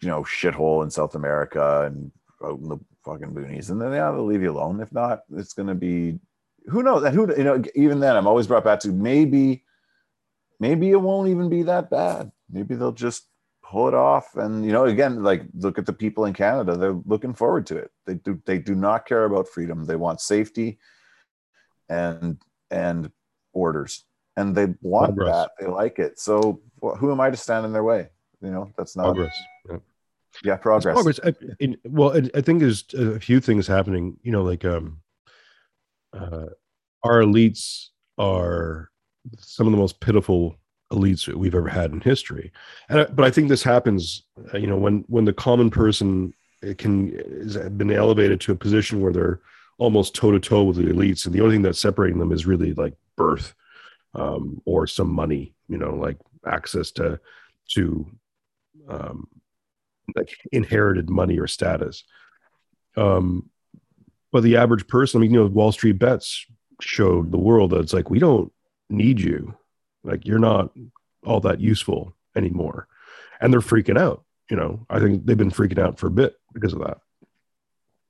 you 0.00 0.08
know 0.08 0.22
shithole 0.22 0.82
in 0.82 0.90
South 0.90 1.14
America 1.14 1.82
and 1.86 2.10
out 2.42 2.58
in 2.58 2.68
the 2.68 2.78
fucking 3.04 3.34
boonies, 3.34 3.70
and 3.70 3.80
then 3.80 3.92
yeah, 3.92 4.10
they'll 4.10 4.24
leave 4.24 4.42
you 4.42 4.50
alone. 4.50 4.80
If 4.80 4.92
not, 4.92 5.24
it's 5.34 5.52
going 5.52 5.68
to 5.68 5.74
be 5.74 6.18
who 6.68 6.82
knows. 6.82 7.06
Who 7.12 7.36
you 7.36 7.44
know, 7.44 7.62
even 7.74 8.00
then, 8.00 8.16
I'm 8.16 8.26
always 8.26 8.46
brought 8.46 8.64
back 8.64 8.80
to 8.80 8.88
maybe, 8.88 9.62
maybe 10.58 10.90
it 10.90 11.00
won't 11.00 11.28
even 11.28 11.48
be 11.48 11.64
that 11.64 11.90
bad. 11.90 12.32
Maybe 12.50 12.74
they'll 12.74 12.92
just 12.92 13.24
pull 13.72 13.88
it 13.88 13.94
off. 13.94 14.36
And 14.36 14.64
you 14.64 14.70
know 14.70 14.84
again 14.84 15.22
like 15.22 15.42
look 15.54 15.78
at 15.78 15.86
the 15.86 15.92
people 15.94 16.26
in 16.26 16.34
canada 16.34 16.76
they're 16.76 17.00
looking 17.06 17.34
forward 17.34 17.66
to 17.68 17.76
it. 17.78 17.90
They 18.06 18.14
do 18.14 18.40
they 18.44 18.58
do 18.58 18.74
not 18.74 19.06
care 19.06 19.24
about 19.24 19.48
freedom. 19.48 19.86
They 19.86 19.96
want 19.96 20.20
safety 20.20 20.78
and 21.88 22.36
and 22.70 23.10
orders 23.54 24.04
and 24.36 24.54
they 24.54 24.66
want 24.82 25.16
progress. 25.16 25.34
that. 25.34 25.50
They 25.58 25.66
like 25.66 25.98
it. 25.98 26.20
So 26.20 26.60
well, 26.80 26.96
who 26.96 27.10
am 27.10 27.20
i 27.20 27.30
to 27.30 27.36
stand 27.36 27.64
in 27.64 27.72
their 27.72 27.84
way? 27.84 28.10
You 28.42 28.50
know 28.50 28.70
that's 28.76 28.94
not 28.94 29.04
progress. 29.04 29.36
Yeah, 29.70 29.78
yeah 30.44 30.56
progress, 30.56 30.94
progress. 30.94 31.20
I, 31.24 31.34
in, 31.58 31.78
well 31.84 32.12
I, 32.14 32.28
I 32.38 32.42
think 32.42 32.60
there's 32.60 32.84
a 32.92 33.18
few 33.18 33.40
things 33.40 33.66
happening. 33.66 34.18
You 34.22 34.32
know 34.32 34.42
like 34.42 34.66
um 34.66 34.98
uh 36.12 36.48
our 37.02 37.20
elites 37.22 37.88
are 38.18 38.90
some 39.38 39.66
of 39.66 39.72
the 39.72 39.78
most 39.78 39.98
pitiful 40.00 40.56
elites 40.92 41.26
we've 41.28 41.54
ever 41.54 41.68
had 41.68 41.92
in 41.92 42.00
history. 42.00 42.52
And 42.88 43.08
but 43.14 43.24
I 43.24 43.30
think 43.30 43.48
this 43.48 43.62
happens, 43.62 44.24
uh, 44.52 44.58
you 44.58 44.66
know, 44.66 44.76
when 44.76 45.04
when 45.08 45.24
the 45.24 45.32
common 45.32 45.70
person 45.70 46.34
uh, 46.62 46.74
can 46.78 47.12
has 47.42 47.56
been 47.70 47.90
elevated 47.90 48.40
to 48.42 48.52
a 48.52 48.56
position 48.56 49.00
where 49.00 49.12
they're 49.12 49.40
almost 49.78 50.14
toe 50.14 50.30
to 50.30 50.38
toe 50.38 50.64
with 50.64 50.76
the 50.76 50.84
elites, 50.84 51.26
and 51.26 51.34
the 51.34 51.40
only 51.40 51.56
thing 51.56 51.62
that's 51.62 51.80
separating 51.80 52.18
them 52.18 52.32
is 52.32 52.46
really 52.46 52.74
like 52.74 52.94
birth 53.16 53.54
um, 54.14 54.60
or 54.64 54.86
some 54.86 55.10
money, 55.12 55.54
you 55.68 55.78
know, 55.78 55.94
like 55.94 56.18
access 56.46 56.90
to 56.92 57.18
to 57.70 58.06
um, 58.88 59.26
like 60.14 60.36
inherited 60.52 61.08
money 61.08 61.38
or 61.38 61.46
status. 61.46 62.04
Um, 62.96 63.48
but 64.30 64.42
the 64.42 64.56
average 64.56 64.86
person, 64.86 65.18
I 65.18 65.20
mean, 65.22 65.32
you 65.32 65.40
know, 65.40 65.46
Wall 65.46 65.72
Street 65.72 65.98
bets 65.98 66.46
showed 66.80 67.30
the 67.30 67.38
world 67.38 67.70
that 67.70 67.80
it's 67.80 67.92
like 67.92 68.10
we 68.10 68.18
don't 68.18 68.52
need 68.90 69.20
you 69.20 69.56
like 70.04 70.26
you're 70.26 70.38
not 70.38 70.70
all 71.24 71.40
that 71.40 71.60
useful 71.60 72.14
anymore 72.36 72.88
and 73.40 73.52
they're 73.52 73.60
freaking 73.60 73.98
out 73.98 74.24
you 74.50 74.56
know 74.56 74.84
i 74.90 74.98
think 74.98 75.24
they've 75.24 75.38
been 75.38 75.50
freaking 75.50 75.78
out 75.78 75.98
for 75.98 76.06
a 76.06 76.10
bit 76.10 76.36
because 76.52 76.72
of 76.72 76.80
that 76.80 76.98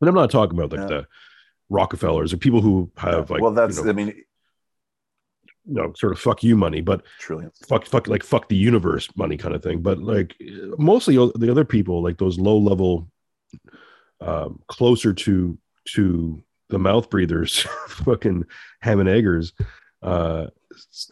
but 0.01 0.09
i'm 0.09 0.15
not 0.15 0.31
talking 0.31 0.59
about 0.59 0.73
like 0.73 0.89
yeah. 0.89 0.99
the 0.99 1.07
rockefellers 1.69 2.33
or 2.33 2.37
people 2.37 2.61
who 2.61 2.91
have 2.97 3.31
like 3.31 3.41
well 3.41 3.53
that's 3.53 3.79
you 3.79 3.85
know, 3.85 3.91
i 3.91 3.93
mean 3.93 4.15
you 5.67 5.75
know, 5.75 5.93
sort 5.97 6.13
of 6.13 6.19
fuck 6.19 6.43
you 6.43 6.57
money, 6.57 6.81
but 6.81 7.03
trillions, 7.19 7.57
fuck, 7.69 7.87
fuck, 7.87 8.09
like 8.09 8.23
fuck 8.23 8.49
the 8.49 8.57
universe 8.57 9.09
money 9.17 9.37
kind 9.37 9.55
of 9.55 9.63
thing. 9.63 9.81
But 9.81 9.99
like 9.99 10.35
mostly 10.79 11.15
the 11.15 11.51
other 11.51 11.65
people, 11.65 12.03
like 12.03 12.19
those 12.19 12.39
low 12.39 12.59
level, 12.59 13.11
um, 14.21 14.61
closer 14.67 15.13
to 15.13 15.59
to 15.95 16.43
the 16.69 16.79
mouth 16.79 17.11
breathers, 17.11 17.61
fucking 17.89 18.45
ham 18.81 19.01
and 19.01 19.09
eggers, 19.09 19.53
uh, 20.03 20.47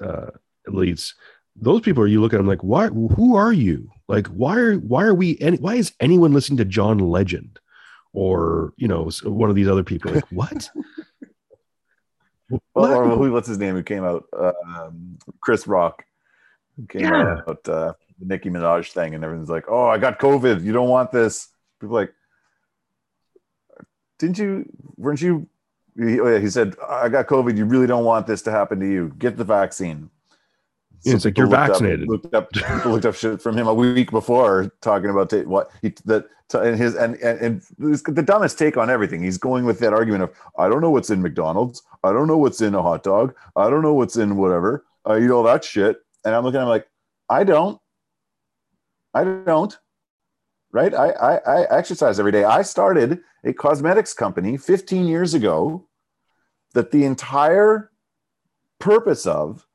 uh, 0.01 0.31
elites. 0.71 1.15
Those 1.57 1.81
people 1.81 2.03
are 2.03 2.07
you 2.07 2.21
look 2.21 2.33
at 2.33 2.39
them 2.39 2.47
like, 2.47 2.63
why? 2.63 2.89
Who 2.89 3.37
are 3.37 3.53
you? 3.53 3.91
Like, 4.09 4.27
why 4.29 4.57
are 4.57 4.77
why 4.77 5.05
are 5.05 5.15
we? 5.15 5.39
Any, 5.41 5.59
why 5.59 5.75
is 5.75 5.93
anyone 6.01 6.33
listening 6.33 6.59
to 6.59 6.65
John 6.65 6.99
Legend, 6.99 7.59
or 8.13 8.73
you 8.77 8.89
know, 8.89 9.11
one 9.25 9.51
of 9.51 9.57
these 9.57 9.69
other 9.69 9.85
people? 9.85 10.13
Like, 10.13 10.29
what? 10.31 10.71
Well, 12.75 12.93
or 12.93 13.09
who, 13.17 13.31
what's 13.31 13.47
his 13.47 13.59
name? 13.59 13.77
Who 13.77 13.83
came 13.83 14.05
out? 14.05 14.25
Um, 14.37 15.19
Chris 15.41 15.67
Rock 15.67 16.05
came 16.89 17.03
yeah. 17.03 17.43
out 17.47 17.69
uh, 17.69 17.93
the 18.19 18.27
Nicki 18.27 18.51
Minaj 18.51 18.91
thing, 18.91 19.15
and 19.15 19.23
everyone's 19.23 19.51
like, 19.51 19.67
"Oh, 19.69 19.87
I 19.87 19.99
got 19.99 20.19
COVID. 20.19 20.63
You 20.63 20.73
don't 20.73 20.89
want 20.89 21.13
this." 21.13 21.49
People 21.81 21.95
like, 21.95 22.13
didn't 24.19 24.39
you? 24.39 24.69
Weren't 24.97 25.23
you? 25.23 25.49
He, 25.97 26.21
oh 26.21 26.27
yeah, 26.27 26.39
he 26.39 26.51
said, 26.51 26.75
"I 26.89 27.09
got 27.09 27.27
COVID. 27.27 27.57
You 27.57 27.65
really 27.65 27.87
don't 27.87 28.05
want 28.05 28.27
this 28.27 28.43
to 28.43 28.51
happen 28.51 28.81
to 28.81 28.87
you. 28.87 29.15
Get 29.19 29.37
the 29.37 29.45
vaccine." 29.45 30.11
So 31.01 31.13
it's 31.13 31.25
like 31.25 31.39
you're 31.39 31.47
vaccinated. 31.47 32.03
Up, 32.03 32.09
looked 32.09 32.35
up, 32.35 32.85
looked 32.85 33.07
up 33.07 33.15
shit 33.15 33.41
from 33.41 33.57
him 33.57 33.67
a 33.67 33.73
week 33.73 34.11
before 34.11 34.71
talking 34.83 35.09
about 35.09 35.31
t- 35.31 35.43
what 35.43 35.71
he 35.81 35.95
that 36.05 36.27
and 36.55 36.77
his 36.77 36.95
and, 36.95 37.17
and 37.17 37.41
and 37.41 37.63
the 37.79 38.23
dumbest 38.23 38.59
take 38.59 38.77
on 38.77 38.91
everything. 38.91 39.23
He's 39.23 39.39
going 39.39 39.65
with 39.65 39.79
that 39.79 39.93
argument 39.93 40.25
of 40.25 40.31
I 40.59 40.69
don't 40.69 40.81
know 40.81 40.91
what's 40.91 41.11
in 41.11 41.23
McDonald's, 41.23 41.83
I 42.05 42.13
don't 42.13 42.27
know 42.27 42.37
what's 42.37 42.61
in 42.61 42.75
a 42.75 42.83
hot 42.83 43.03
dog, 43.03 43.35
I 43.57 43.71
don't 43.71 43.83
know 43.83 43.95
what's 43.95 44.17
in 44.17 44.37
whatever. 44.37 44.85
I 45.07 45.19
eat 45.21 45.31
all 45.31 45.43
that 45.45 45.65
shit, 45.65 45.99
and 46.25 46.35
I'm 46.35 46.45
looking. 46.45 46.61
I'm 46.61 46.69
like, 46.69 46.87
I 47.29 47.45
don't, 47.45 47.81
I 49.15 49.25
don't. 49.25 49.79
Right? 50.73 50.95
I, 50.95 51.11
I 51.11 51.37
I 51.37 51.79
exercise 51.79 52.21
every 52.21 52.33
day. 52.33 52.45
I 52.45 52.63
started 52.63 53.21
a 53.45 53.53
cosmetics 53.53 54.13
company 54.13 54.57
15 54.59 55.07
years 55.07 55.35
ago 55.35 55.87
that 56.75 56.91
the 56.91 57.05
entire 57.05 57.91
purpose 58.79 59.27
of 59.27 59.67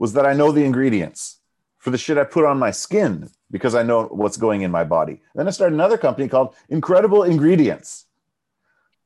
was 0.00 0.14
that 0.14 0.24
I 0.24 0.32
know 0.32 0.50
the 0.50 0.64
ingredients 0.64 1.40
for 1.78 1.90
the 1.90 1.98
shit 1.98 2.16
I 2.16 2.24
put 2.24 2.46
on 2.46 2.58
my 2.58 2.70
skin 2.70 3.28
because 3.50 3.74
I 3.74 3.82
know 3.82 4.04
what's 4.04 4.38
going 4.38 4.62
in 4.62 4.70
my 4.70 4.82
body. 4.82 5.20
Then 5.34 5.46
I 5.46 5.50
started 5.50 5.74
another 5.74 5.98
company 5.98 6.26
called 6.26 6.56
Incredible 6.70 7.22
Ingredients. 7.22 8.06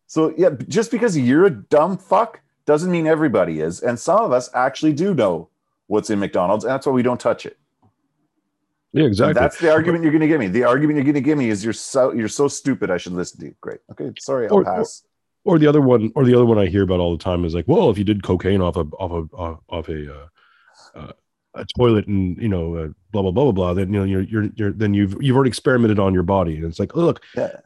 So, 0.07 0.33
yeah, 0.39 0.51
just 0.69 0.93
because 0.93 1.19
you're 1.19 1.47
a 1.47 1.51
dumb 1.51 1.99
fuck 1.99 2.41
doesn't 2.65 2.93
mean 2.93 3.09
everybody 3.09 3.61
is. 3.61 3.81
And 3.81 3.99
some 3.99 4.21
of 4.21 4.31
us 4.31 4.49
actually 4.55 4.93
do 4.93 5.15
know 5.15 5.49
what's 5.89 6.11
in 6.11 6.21
McDonald's, 6.21 6.65
and 6.65 6.73
that's 6.73 6.87
why 6.87 6.93
we 6.93 7.03
don't 7.03 7.21
touch 7.21 7.45
it. 7.45 7.59
Yeah, 8.93 9.07
exactly. 9.07 9.31
And 9.31 9.37
that's 9.37 9.59
the 9.59 9.73
argument 9.73 10.05
you're 10.05 10.13
going 10.13 10.21
to 10.21 10.29
give 10.29 10.39
me. 10.39 10.47
The 10.47 10.63
argument 10.63 10.97
you're 10.99 11.05
going 11.05 11.15
to 11.15 11.21
give 11.21 11.37
me 11.37 11.51
is 11.51 11.65
you're 11.65 11.73
so 11.73 12.13
you're 12.13 12.29
so 12.29 12.47
stupid. 12.47 12.93
I 12.93 12.99
should 12.99 13.15
listen 13.15 13.41
to 13.41 13.47
you. 13.47 13.55
Great. 13.61 13.81
Okay. 13.91 14.13
Sorry. 14.21 14.47
I'll 14.47 14.59
or, 14.59 14.65
pass. 14.65 15.03
Or, 15.43 15.57
or, 15.57 15.59
the 15.59 15.67
other 15.67 15.81
one, 15.81 16.13
or 16.15 16.25
the 16.25 16.35
other 16.35 16.47
one 16.47 16.59
I 16.59 16.67
hear 16.67 16.85
about 16.85 17.01
all 17.01 17.17
the 17.17 17.23
time 17.23 17.45
is 17.45 17.57
like, 17.57 17.67
well, 17.67 17.91
if 17.91 17.99
you 17.99 18.05
did 18.05 18.23
cocaine 18.23 18.61
off 18.61 18.77
a 18.77 18.87
off 19.01 19.29
a 19.33 19.59
off 19.69 19.89
a 19.89 20.15
uh, 20.15 20.27
uh, 20.95 21.13
a 21.55 21.65
toilet 21.77 22.07
and 22.07 22.37
you 22.41 22.49
know 22.49 22.77
uh, 22.77 22.89
blah 23.13 23.23
blah 23.23 23.31
blah 23.31 23.45
blah 23.45 23.53
blah 23.53 23.75
then 23.75 23.93
you 23.93 23.99
know 23.99 24.05
you're 24.05 24.23
you're, 24.23 24.49
you're 24.57 24.73
then 24.73 24.95
you've 24.95 25.17
you've 25.21 25.37
already 25.37 25.49
experimented 25.49 25.99
on 25.99 26.13
your 26.13 26.23
body 26.23 26.57
and 26.57 26.65
it's 26.65 26.79
like 26.79 26.95
look 26.97 27.23
yeah. 27.37 27.57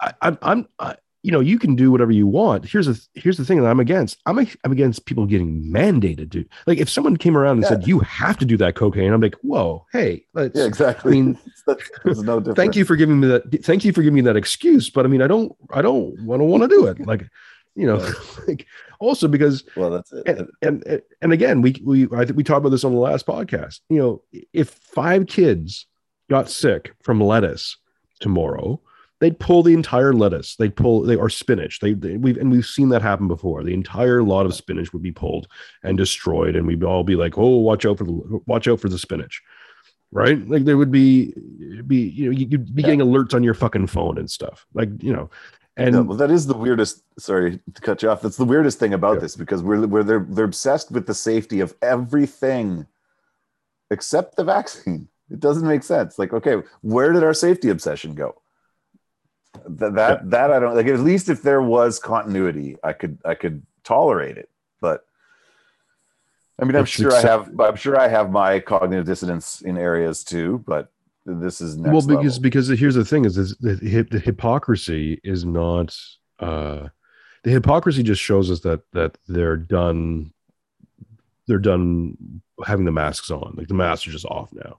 I, 0.00 0.12
I, 0.22 0.38
i'm 0.42 0.68
I, 0.78 0.96
you 1.22 1.32
know 1.32 1.40
you 1.40 1.58
can 1.58 1.74
do 1.74 1.90
whatever 1.90 2.12
you 2.12 2.26
want 2.26 2.66
here's 2.66 2.88
a 2.88 2.96
here's 3.14 3.36
the 3.36 3.44
thing 3.44 3.60
that 3.60 3.66
i'm 3.66 3.80
against 3.80 4.18
i'm, 4.26 4.38
a, 4.38 4.46
I'm 4.64 4.72
against 4.72 5.06
people 5.06 5.26
getting 5.26 5.62
mandated 5.64 6.30
to 6.32 6.44
like 6.66 6.78
if 6.78 6.88
someone 6.88 7.16
came 7.16 7.36
around 7.36 7.56
and 7.56 7.62
yeah. 7.62 7.68
said 7.70 7.86
you 7.86 8.00
have 8.00 8.38
to 8.38 8.44
do 8.44 8.56
that 8.58 8.74
cocaine 8.74 9.12
i'm 9.12 9.20
like 9.20 9.36
whoa 9.42 9.86
hey 9.92 10.26
yeah 10.34 10.64
exactly 10.64 11.12
i 11.12 11.14
mean 11.14 11.38
that's, 11.66 11.90
that's 12.04 12.20
no 12.20 12.40
different. 12.40 12.56
thank 12.56 12.76
you 12.76 12.84
for 12.84 12.96
giving 12.96 13.20
me 13.20 13.28
that 13.28 13.64
thank 13.64 13.84
you 13.84 13.92
for 13.92 14.02
giving 14.02 14.14
me 14.14 14.20
that 14.22 14.36
excuse 14.36 14.90
but 14.90 15.04
i 15.04 15.08
mean 15.08 15.22
i 15.22 15.26
don't 15.26 15.54
i 15.72 15.82
don't 15.82 16.14
i 16.20 16.36
don't 16.36 16.48
want 16.48 16.62
to 16.62 16.68
do 16.68 16.86
it 16.86 17.00
like 17.06 17.28
you 17.74 17.86
know 17.86 17.96
like 18.48 18.66
also 18.98 19.28
because 19.28 19.64
well 19.76 19.90
that's 19.90 20.12
it. 20.12 20.26
and, 20.26 20.48
and 20.62 21.02
and 21.22 21.32
again 21.32 21.62
we 21.62 21.80
we 21.84 22.08
i 22.12 22.24
think 22.24 22.36
we 22.36 22.44
talked 22.44 22.58
about 22.58 22.70
this 22.70 22.84
on 22.84 22.92
the 22.92 23.00
last 23.00 23.26
podcast. 23.26 23.80
You 23.88 23.98
know 23.98 24.22
if 24.52 24.70
five 24.70 25.26
kids 25.26 25.86
got 26.28 26.50
sick 26.50 26.92
from 27.02 27.20
lettuce 27.20 27.76
tomorrow 28.20 28.80
they'd 29.20 29.38
pull 29.38 29.62
the 29.62 29.74
entire 29.74 30.12
lettuce. 30.12 30.56
They'd 30.56 30.74
pull 30.74 31.02
they 31.02 31.16
are 31.16 31.28
spinach. 31.28 31.78
They, 31.80 31.92
they 31.92 32.16
we've 32.16 32.36
and 32.36 32.50
we've 32.50 32.66
seen 32.66 32.88
that 32.88 33.02
happen 33.02 33.28
before. 33.28 33.62
The 33.62 33.74
entire 33.74 34.22
lot 34.22 34.46
of 34.46 34.54
spinach 34.54 34.92
would 34.92 35.02
be 35.02 35.12
pulled 35.12 35.46
and 35.82 35.96
destroyed 35.96 36.56
and 36.56 36.66
we'd 36.66 36.82
all 36.82 37.04
be 37.04 37.16
like 37.16 37.38
oh 37.38 37.58
watch 37.58 37.86
out 37.86 37.98
for 37.98 38.04
the 38.04 38.40
watch 38.46 38.66
out 38.66 38.80
for 38.80 38.88
the 38.88 38.98
spinach. 38.98 39.42
Right? 40.12 40.46
Like 40.48 40.64
there 40.64 40.76
would 40.76 40.90
be 40.90 41.32
be 41.86 42.08
you 42.08 42.26
know 42.26 42.36
you'd 42.36 42.74
be 42.74 42.82
yeah. 42.82 42.86
getting 42.86 43.00
alerts 43.00 43.32
on 43.32 43.44
your 43.44 43.54
fucking 43.54 43.86
phone 43.86 44.18
and 44.18 44.30
stuff. 44.30 44.66
Like 44.74 44.88
you 45.02 45.12
know 45.12 45.30
and 45.76 45.94
no, 45.94 46.02
well, 46.02 46.16
that 46.16 46.30
is 46.30 46.46
the 46.46 46.56
weirdest. 46.56 47.02
Sorry 47.18 47.60
to 47.74 47.80
cut 47.80 48.02
you 48.02 48.10
off. 48.10 48.22
That's 48.22 48.36
the 48.36 48.44
weirdest 48.44 48.78
thing 48.78 48.92
about 48.92 49.14
yeah. 49.14 49.20
this 49.20 49.36
because 49.36 49.62
we're, 49.62 49.86
we're 49.86 50.02
they're 50.02 50.26
they're 50.28 50.44
obsessed 50.44 50.90
with 50.90 51.06
the 51.06 51.14
safety 51.14 51.60
of 51.60 51.74
everything 51.80 52.86
except 53.90 54.36
the 54.36 54.44
vaccine. 54.44 55.08
It 55.30 55.40
doesn't 55.40 55.66
make 55.66 55.82
sense. 55.82 56.18
Like, 56.18 56.32
okay, 56.32 56.56
where 56.82 57.12
did 57.12 57.22
our 57.22 57.34
safety 57.34 57.68
obsession 57.68 58.14
go? 58.14 58.40
That 59.66 59.94
that, 59.94 60.20
yeah. 60.22 60.28
that 60.30 60.50
I 60.52 60.58
don't 60.58 60.74
like. 60.74 60.86
At 60.86 61.00
least 61.00 61.28
if 61.28 61.42
there 61.42 61.62
was 61.62 61.98
continuity, 61.98 62.76
I 62.82 62.92
could 62.92 63.18
I 63.24 63.34
could 63.34 63.62
tolerate 63.84 64.38
it. 64.38 64.50
But 64.80 65.04
I 66.60 66.64
mean, 66.64 66.76
I'm 66.76 66.82
it's 66.82 66.90
sure 66.90 67.14
I 67.14 67.20
have. 67.20 67.58
I'm 67.60 67.76
sure 67.76 67.98
I 67.98 68.08
have 68.08 68.30
my 68.30 68.60
cognitive 68.60 69.06
dissonance 69.06 69.60
in 69.60 69.78
areas 69.78 70.24
too. 70.24 70.64
But 70.66 70.90
this 71.34 71.60
is 71.60 71.76
well 71.76 72.00
because 72.00 72.34
level. 72.36 72.40
because 72.40 72.68
here's 72.68 72.94
the 72.94 73.04
thing 73.04 73.24
is, 73.24 73.36
is 73.36 73.56
the, 73.58 74.06
the 74.10 74.18
hypocrisy 74.18 75.20
is 75.22 75.44
not 75.44 75.96
uh 76.38 76.88
the 77.42 77.50
hypocrisy 77.50 78.02
just 78.02 78.20
shows 78.20 78.50
us 78.50 78.60
that 78.60 78.80
that 78.92 79.16
they're 79.28 79.56
done 79.56 80.32
they're 81.46 81.58
done 81.58 82.40
having 82.64 82.84
the 82.84 82.92
masks 82.92 83.30
on 83.30 83.54
like 83.56 83.68
the 83.68 83.74
masks 83.74 84.06
are 84.06 84.12
just 84.12 84.26
off 84.26 84.52
now 84.52 84.78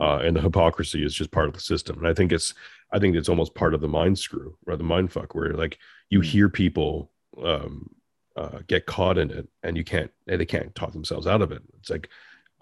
uh 0.00 0.18
and 0.18 0.36
the 0.36 0.40
hypocrisy 0.40 1.04
is 1.04 1.14
just 1.14 1.30
part 1.30 1.48
of 1.48 1.54
the 1.54 1.60
system 1.60 1.98
and 1.98 2.08
i 2.08 2.14
think 2.14 2.32
it's 2.32 2.54
i 2.92 2.98
think 2.98 3.16
it's 3.16 3.28
almost 3.28 3.54
part 3.54 3.74
of 3.74 3.80
the 3.80 3.88
mind 3.88 4.18
screw 4.18 4.56
or 4.66 4.76
the 4.76 4.84
mind 4.84 5.12
fuck 5.12 5.34
where 5.34 5.52
like 5.54 5.78
you 6.10 6.20
hmm. 6.20 6.24
hear 6.26 6.48
people 6.48 7.10
um 7.42 7.88
uh, 8.34 8.60
get 8.66 8.86
caught 8.86 9.18
in 9.18 9.30
it 9.30 9.46
and 9.62 9.76
you 9.76 9.84
can't 9.84 10.10
they 10.26 10.46
can't 10.46 10.74
talk 10.74 10.92
themselves 10.92 11.26
out 11.26 11.42
of 11.42 11.52
it 11.52 11.62
it's 11.78 11.90
like 11.90 12.08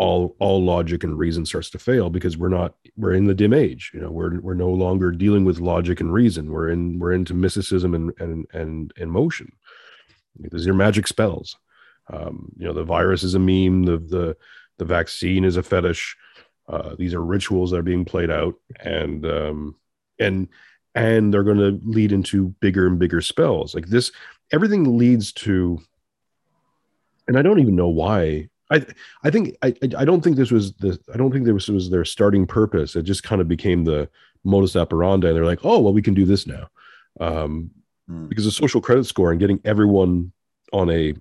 all 0.00 0.34
all 0.38 0.64
logic 0.64 1.04
and 1.04 1.18
reason 1.18 1.44
starts 1.44 1.68
to 1.68 1.78
fail 1.78 2.08
because 2.08 2.38
we're 2.38 2.48
not 2.48 2.74
we're 2.96 3.12
in 3.12 3.26
the 3.26 3.34
dim 3.34 3.52
age 3.52 3.90
you 3.92 4.00
know 4.00 4.10
we're 4.10 4.40
we're 4.40 4.54
no 4.54 4.70
longer 4.70 5.10
dealing 5.10 5.44
with 5.44 5.60
logic 5.60 6.00
and 6.00 6.12
reason. 6.12 6.50
We're 6.50 6.70
in 6.70 6.98
we're 6.98 7.12
into 7.12 7.34
mysticism 7.34 7.94
and 7.94 8.12
and 8.18 8.46
and 8.54 8.92
emotion 8.96 9.52
these 10.38 10.66
are 10.66 10.74
magic 10.74 11.06
spells. 11.06 11.56
Um, 12.12 12.50
you 12.56 12.66
know 12.66 12.72
the 12.72 12.82
virus 12.82 13.22
is 13.22 13.34
a 13.34 13.38
meme 13.38 13.84
the 13.84 13.98
the 13.98 14.36
the 14.78 14.84
vaccine 14.84 15.44
is 15.44 15.56
a 15.56 15.62
fetish. 15.62 16.16
Uh, 16.66 16.94
these 16.96 17.14
are 17.14 17.22
rituals 17.22 17.70
that 17.70 17.78
are 17.78 17.82
being 17.82 18.06
played 18.06 18.30
out 18.30 18.54
and 18.80 19.26
um, 19.26 19.76
and 20.18 20.48
and 20.94 21.32
they're 21.32 21.44
going 21.44 21.58
to 21.58 21.78
lead 21.84 22.10
into 22.10 22.48
bigger 22.60 22.86
and 22.86 22.98
bigger 22.98 23.20
spells. 23.20 23.74
Like 23.74 23.86
this 23.86 24.12
everything 24.50 24.98
leads 24.98 25.32
to 25.32 25.78
and 27.28 27.38
i 27.38 27.42
don't 27.42 27.60
even 27.60 27.76
know 27.76 27.88
why 27.88 28.49
I 28.70 28.86
I 29.24 29.30
think 29.30 29.56
I 29.62 29.74
I 29.96 30.04
don't 30.04 30.22
think 30.22 30.36
this 30.36 30.50
was 30.50 30.72
the 30.74 30.98
I 31.12 31.16
don't 31.16 31.32
think 31.32 31.44
this 31.44 31.68
was 31.68 31.90
their 31.90 32.04
starting 32.04 32.46
purpose. 32.46 32.96
It 32.96 33.02
just 33.02 33.22
kind 33.22 33.40
of 33.40 33.48
became 33.48 33.84
the 33.84 34.08
modus 34.44 34.76
operandi. 34.76 35.28
And 35.28 35.36
they're 35.36 35.44
like, 35.44 35.64
oh 35.64 35.80
well, 35.80 35.92
we 35.92 36.02
can 36.02 36.14
do 36.14 36.24
this 36.24 36.46
now, 36.46 36.68
um, 37.20 37.70
mm. 38.08 38.28
because 38.28 38.44
the 38.44 38.50
social 38.50 38.80
credit 38.80 39.04
score 39.04 39.30
and 39.30 39.40
getting 39.40 39.60
everyone 39.64 40.32
on 40.72 40.90
a 40.90 41.14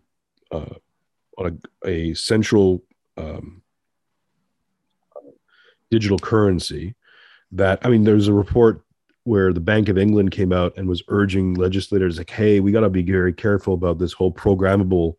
uh, 0.51 0.75
on 1.37 1.59
a, 1.85 1.89
a 1.89 2.13
central 2.13 2.83
um, 3.17 3.61
digital 5.89 6.19
currency. 6.19 6.95
That 7.51 7.79
I 7.83 7.89
mean, 7.89 8.03
there's 8.03 8.27
a 8.27 8.33
report 8.33 8.83
where 9.23 9.53
the 9.53 9.59
Bank 9.59 9.89
of 9.89 9.97
England 9.97 10.31
came 10.31 10.53
out 10.53 10.77
and 10.77 10.87
was 10.87 11.03
urging 11.07 11.55
legislators 11.55 12.17
like, 12.17 12.29
hey, 12.29 12.59
we 12.59 12.71
got 12.71 12.81
to 12.81 12.89
be 12.89 13.01
very 13.01 13.33
careful 13.33 13.73
about 13.73 13.97
this 13.99 14.13
whole 14.13 14.31
programmable 14.31 15.15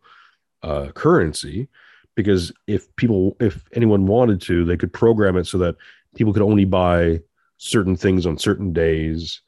uh, 0.63 0.87
currency 0.93 1.67
because 2.15 2.51
if 2.67 2.93
people 2.95 3.35
if 3.39 3.63
anyone 3.73 4.05
wanted 4.05 4.41
to 4.41 4.65
they 4.65 4.77
could 4.77 4.93
program 4.93 5.37
it 5.37 5.45
so 5.45 5.57
that 5.57 5.75
people 6.15 6.33
could 6.33 6.41
only 6.41 6.65
buy 6.65 7.19
certain 7.57 7.95
things 7.95 8.25
on 8.25 8.37
certain 8.37 8.73
days 8.73 9.41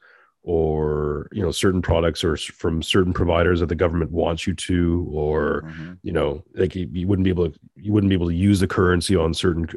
or 0.44 1.30
you 1.32 1.42
know 1.42 1.52
certain 1.52 1.82
products 1.82 2.24
or 2.24 2.36
from 2.36 2.84
certain 2.84 3.14
providers 3.14 3.62
that 3.62 3.70
the 3.70 3.76
government 3.76 4.12
wants 4.12 4.46
you 4.46 4.54
to 4.54 5.08
or 5.10 5.64
mm-hmm. 5.66 5.94
you 6.04 6.12
know 6.12 6.44
like 6.56 6.76
you, 6.76 6.88
you, 6.92 7.08
wouldn't 7.08 7.24
be 7.24 7.30
able 7.30 7.50
to 7.50 7.60
you 7.78 7.94
wouldn't 7.94 8.10
be 8.10 8.16
able 8.16 8.28
to 8.28 8.36
use 8.36 8.60
the 8.60 8.68
currency 8.68 9.16
on 9.16 9.34
certain 9.34 9.68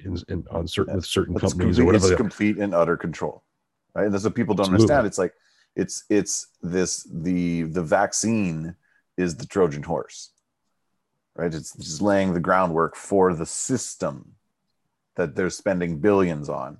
in, 0.00 0.16
in 0.28 0.44
on 0.50 0.66
certain 0.66 0.94
with 0.94 1.06
certain 1.06 1.34
it's 1.34 1.40
companies 1.40 1.76
complete, 1.76 1.82
or 1.82 1.86
whatever 1.86 2.06
it's 2.06 2.16
complete 2.16 2.58
and 2.58 2.74
utter 2.74 2.98
control 2.98 3.42
right 3.94 4.04
and 4.04 4.14
that's 4.14 4.24
what 4.24 4.34
people 4.34 4.54
don't 4.54 4.64
Absolutely. 4.66 4.82
understand 4.82 5.06
it's 5.06 5.18
like 5.18 5.32
it's 5.74 6.04
it's 6.10 6.48
this 6.62 7.08
the 7.10 7.62
the 7.62 7.82
vaccine 7.82 8.74
is 9.16 9.36
the 9.36 9.46
trojan 9.46 9.82
horse 9.82 10.32
right? 11.38 11.54
It's 11.54 11.74
just 11.76 12.02
laying 12.02 12.34
the 12.34 12.40
groundwork 12.40 12.96
for 12.96 13.32
the 13.32 13.46
system 13.46 14.34
that 15.14 15.34
they're 15.34 15.50
spending 15.50 15.98
billions 15.98 16.48
on. 16.48 16.78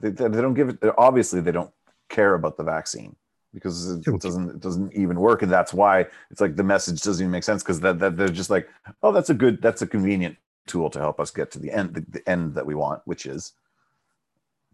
They, 0.00 0.10
they 0.10 0.28
don't 0.28 0.54
give 0.54 0.68
it 0.68 0.78
obviously 0.98 1.40
they 1.40 1.52
don't 1.52 1.72
care 2.08 2.34
about 2.34 2.56
the 2.56 2.62
vaccine 2.62 3.16
because 3.54 3.90
it 3.90 4.04
doesn't 4.20 4.50
it 4.50 4.60
doesn't 4.60 4.92
even 4.92 5.18
work. 5.18 5.42
And 5.42 5.50
that's 5.50 5.72
why 5.72 6.06
it's 6.30 6.40
like 6.40 6.56
the 6.56 6.62
message 6.62 7.00
doesn't 7.00 7.22
even 7.22 7.32
make 7.32 7.44
sense 7.44 7.62
because 7.62 7.80
that, 7.80 7.98
that 7.98 8.16
they're 8.16 8.28
just 8.28 8.50
like 8.50 8.68
oh 9.02 9.10
that's 9.10 9.30
a 9.30 9.34
good 9.34 9.62
that's 9.62 9.82
a 9.82 9.86
convenient 9.86 10.36
tool 10.66 10.90
to 10.90 10.98
help 10.98 11.20
us 11.20 11.30
get 11.30 11.50
to 11.52 11.58
the 11.58 11.70
end 11.70 11.94
the, 11.94 12.04
the 12.08 12.28
end 12.28 12.54
that 12.54 12.66
we 12.66 12.74
want 12.74 13.00
which 13.04 13.26
is 13.26 13.52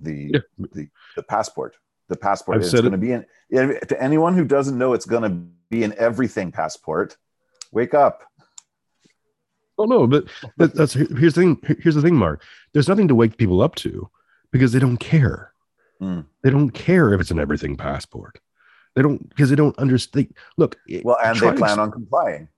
the 0.00 0.30
yeah. 0.34 0.40
the, 0.72 0.88
the 1.16 1.22
passport. 1.22 1.76
The 2.08 2.16
passport 2.16 2.56
I've 2.56 2.64
is 2.64 2.72
going 2.72 2.90
to 2.90 2.98
be 2.98 3.12
in 3.12 3.24
to 3.52 4.02
anyone 4.02 4.34
who 4.34 4.44
doesn't 4.44 4.76
know 4.76 4.94
it's 4.94 5.06
going 5.06 5.22
to 5.22 5.36
be 5.70 5.84
an 5.84 5.94
everything 5.96 6.50
passport. 6.50 7.16
Wake 7.70 7.94
up 7.94 8.29
oh 9.80 9.84
no 9.84 10.06
but 10.06 10.24
that's 10.56 10.92
here's 10.92 11.34
the 11.34 11.40
thing 11.40 11.76
here's 11.82 11.94
the 11.94 12.02
thing 12.02 12.14
mark 12.14 12.42
there's 12.72 12.88
nothing 12.88 13.08
to 13.08 13.14
wake 13.14 13.36
people 13.36 13.60
up 13.62 13.74
to 13.74 14.08
because 14.52 14.72
they 14.72 14.78
don't 14.78 14.98
care 14.98 15.50
Mm. 16.00 16.24
They 16.42 16.50
don't 16.50 16.70
care 16.70 17.12
if 17.12 17.20
it's 17.20 17.30
an 17.30 17.38
everything 17.38 17.76
passport. 17.76 18.40
They 18.94 19.02
don't 19.02 19.28
because 19.28 19.50
they 19.50 19.56
don't 19.56 19.78
understand. 19.78 20.34
Look, 20.56 20.76
well, 21.02 21.18
and 21.22 21.38
they 21.38 21.52
plan 21.52 21.78
on 21.78 21.90
complying. 21.90 22.48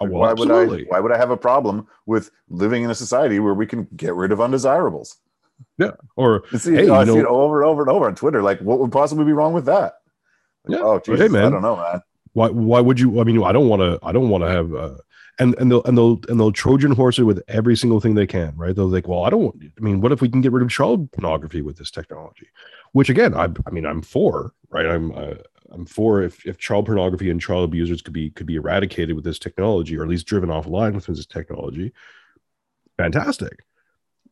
Oh, 0.00 0.06
well, 0.06 0.20
why 0.20 0.30
absolutely. 0.30 0.84
would 0.84 0.86
I? 0.86 0.90
Why 0.90 1.00
would 1.00 1.12
I 1.12 1.18
have 1.18 1.30
a 1.30 1.36
problem 1.36 1.86
with 2.06 2.30
living 2.48 2.84
in 2.84 2.90
a 2.90 2.94
society 2.94 3.40
where 3.40 3.54
we 3.54 3.66
can 3.66 3.88
get 3.96 4.14
rid 4.14 4.32
of 4.32 4.40
undesirables? 4.40 5.16
Yeah, 5.76 5.92
or 6.14 6.44
see, 6.56 6.74
hey, 6.74 6.90
I 6.90 7.02
know, 7.04 7.14
see 7.14 7.20
it 7.20 7.26
over 7.26 7.62
and 7.62 7.68
over 7.68 7.82
and 7.82 7.90
over 7.90 8.06
on 8.06 8.14
Twitter. 8.14 8.42
Like, 8.42 8.60
what 8.60 8.78
would 8.78 8.92
possibly 8.92 9.24
be 9.24 9.32
wrong 9.32 9.52
with 9.52 9.66
that? 9.66 9.98
Like, 10.64 10.78
yeah. 10.78 10.84
Oh, 10.84 11.00
Jesus, 11.00 11.20
hey, 11.20 11.28
man. 11.28 11.46
I 11.46 11.50
don't 11.50 11.62
know, 11.62 11.76
man. 11.76 12.00
Why? 12.32 12.48
Why 12.48 12.80
would 12.80 13.00
you? 13.00 13.20
I 13.20 13.24
mean, 13.24 13.42
I 13.42 13.52
don't 13.52 13.68
want 13.68 13.80
to. 13.80 13.98
I 14.02 14.12
don't 14.12 14.30
want 14.30 14.44
to 14.44 14.50
have. 14.50 14.72
Uh, 14.72 14.94
and 15.38 15.54
and 15.58 15.70
they'll 15.70 15.82
and 15.84 15.96
they'll 15.96 16.20
and 16.28 16.38
they'll 16.38 16.52
Trojan 16.52 16.92
horse 16.92 17.18
it 17.18 17.24
with 17.24 17.42
every 17.48 17.76
single 17.76 18.00
thing 18.00 18.14
they 18.14 18.26
can, 18.26 18.54
right? 18.56 18.74
They'll 18.74 18.88
like, 18.88 19.08
well, 19.08 19.24
I 19.24 19.30
don't. 19.30 19.42
Want, 19.42 19.62
I 19.76 19.80
mean, 19.80 20.00
what 20.00 20.12
if 20.12 20.20
we 20.20 20.28
can 20.28 20.40
get 20.40 20.52
rid 20.52 20.62
of 20.62 20.70
child 20.70 21.10
pornography 21.12 21.62
with 21.62 21.76
this 21.78 21.90
technology? 21.90 22.48
Which 22.92 23.08
again, 23.08 23.34
I, 23.34 23.48
I 23.66 23.70
mean, 23.70 23.86
I'm 23.86 24.02
for, 24.02 24.52
right? 24.70 24.86
I'm 24.86 25.12
uh, 25.12 25.34
I'm 25.70 25.86
for 25.86 26.22
if 26.22 26.44
if 26.46 26.58
child 26.58 26.86
pornography 26.86 27.30
and 27.30 27.40
child 27.40 27.64
abusers 27.64 28.02
could 28.02 28.12
be 28.12 28.30
could 28.30 28.46
be 28.46 28.56
eradicated 28.56 29.14
with 29.14 29.24
this 29.24 29.38
technology, 29.38 29.96
or 29.96 30.02
at 30.02 30.08
least 30.08 30.26
driven 30.26 30.48
offline 30.48 30.94
with 30.94 31.06
this 31.06 31.26
technology. 31.26 31.92
Fantastic. 32.96 33.64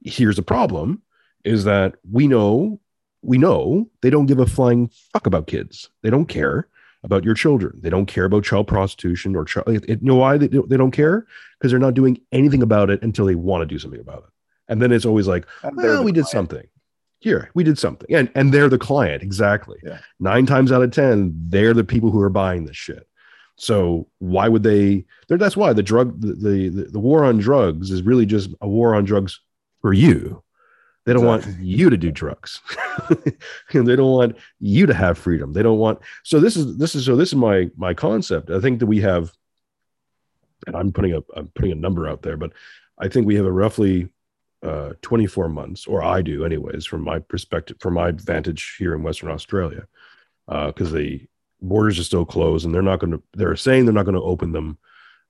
Here's 0.05 0.37
the 0.37 0.43
problem: 0.43 1.03
is 1.45 1.65
that 1.65 1.95
we 2.11 2.27
know 2.27 2.81
we 3.23 3.39
know 3.39 3.89
they 4.03 4.11
don't 4.11 4.27
give 4.27 4.41
a 4.41 4.47
flying 4.47 4.91
fuck 5.13 5.27
about 5.27 5.47
kids. 5.47 5.91
They 6.03 6.11
don't 6.11 6.27
care 6.27 6.69
about 7.07 7.25
your 7.25 7.35
children. 7.35 7.79
They 7.81 7.89
don't 7.89 8.07
care 8.07 8.25
about 8.25 8.45
child 8.45 8.67
prostitution 8.67 9.35
or 9.35 9.45
child. 9.45 9.69
It, 9.69 9.89
you 9.89 9.99
know 10.03 10.17
why 10.17 10.37
they, 10.37 10.49
they 10.49 10.77
don't 10.77 10.91
care? 10.91 11.27
Because 11.59 11.71
they're 11.71 11.81
not 11.81 11.95
doing 11.95 12.21
anything 12.33 12.63
about 12.63 12.91
it 12.91 13.03
until 13.03 13.25
they 13.25 13.35
want 13.35 13.63
to 13.63 13.67
do 13.67 13.79
something 13.79 14.01
about 14.01 14.19
it. 14.19 14.31
And 14.69 14.83
then 14.83 14.93
it's 14.93 15.07
always 15.07 15.29
like, 15.29 15.47
well, 15.63 16.05
we 16.05 16.13
did 16.13 16.27
something. 16.27 16.67
Here, 17.21 17.51
we 17.55 17.65
did 17.65 17.79
something. 17.79 18.15
And 18.15 18.31
and 18.35 18.53
they're 18.53 18.69
the 18.69 18.79
client. 18.79 19.23
Exactly. 19.23 19.79
Yeah. 19.83 19.99
Nine 20.21 20.45
times 20.45 20.71
out 20.71 20.83
of 20.83 20.91
10, 20.91 21.33
they're 21.49 21.73
the 21.73 21.85
people 21.85 22.11
who 22.11 22.21
are 22.21 22.29
buying 22.29 22.67
this 22.67 22.77
shit. 22.77 23.09
So 23.57 24.09
why 24.19 24.49
would 24.49 24.65
they? 24.65 25.07
That's 25.29 25.57
why 25.57 25.73
the 25.73 25.83
drug, 25.83 26.21
the, 26.21 26.35
the, 26.35 26.89
the 26.93 26.99
war 26.99 27.25
on 27.25 27.39
drugs 27.39 27.91
is 27.91 28.03
really 28.03 28.27
just 28.27 28.51
a 28.61 28.69
war 28.69 28.95
on 28.95 29.05
drugs 29.05 29.41
for 29.81 29.95
you 29.95 30.43
they 31.07 31.13
don't 31.13 31.25
exactly. 31.25 31.53
want 31.53 31.65
you 31.65 31.91
to 31.91 31.97
do 31.97 32.11
drugs. 32.11 32.61
and 33.73 33.87
they 33.89 33.97
don't 33.97 34.13
want 34.13 34.37
you 34.61 34.87
to 34.87 34.95
have 34.95 35.17
freedom. 35.17 35.53
They 35.53 35.63
don't 35.63 35.79
want 35.79 36.01
so 36.25 36.41
this 36.41 36.57
is 36.57 36.77
this 36.77 36.95
is 36.95 37.07
so 37.07 37.17
this 37.17 37.29
is 37.29 37.37
my 37.37 37.71
my 37.77 37.95
concept. 37.95 38.51
I 38.51 38.61
think 38.61 38.81
that 38.81 38.87
we 38.87 39.01
have 39.01 39.33
and 40.67 40.77
I'm 40.77 40.93
putting 40.93 41.15
a 41.15 41.23
I'm 41.35 41.49
putting 41.55 41.73
a 41.73 41.77
number 41.77 42.09
out 42.09 42.23
there, 42.23 42.37
but 42.37 42.53
I 42.99 43.09
think 43.09 43.27
we 43.27 43.37
have 43.37 43.47
a 43.47 43.53
roughly 43.53 44.09
uh, 44.63 44.95
24 45.03 45.49
months, 45.49 45.87
or 45.87 46.03
I 46.03 46.23
do 46.23 46.45
anyways, 46.45 46.87
from 46.87 47.03
my 47.03 47.21
perspective, 47.21 47.77
from 47.79 47.95
my 47.95 48.11
vantage 48.11 48.77
here 48.79 48.95
in 48.95 49.03
Western 49.03 49.31
Australia, 49.31 49.87
because 50.47 50.93
uh, 50.93 50.97
the 50.97 51.27
borders 51.63 51.99
are 51.99 52.05
still 52.05 52.25
closed 52.25 52.65
and 52.65 52.75
they're 52.75 52.83
not 52.83 52.99
going 52.99 53.13
to, 53.13 53.23
they're 53.35 53.57
saying 53.57 53.85
they're 53.85 53.95
not 53.95 54.07
going 54.07 54.17
to 54.17 54.23
open 54.23 54.53
them 54.53 54.79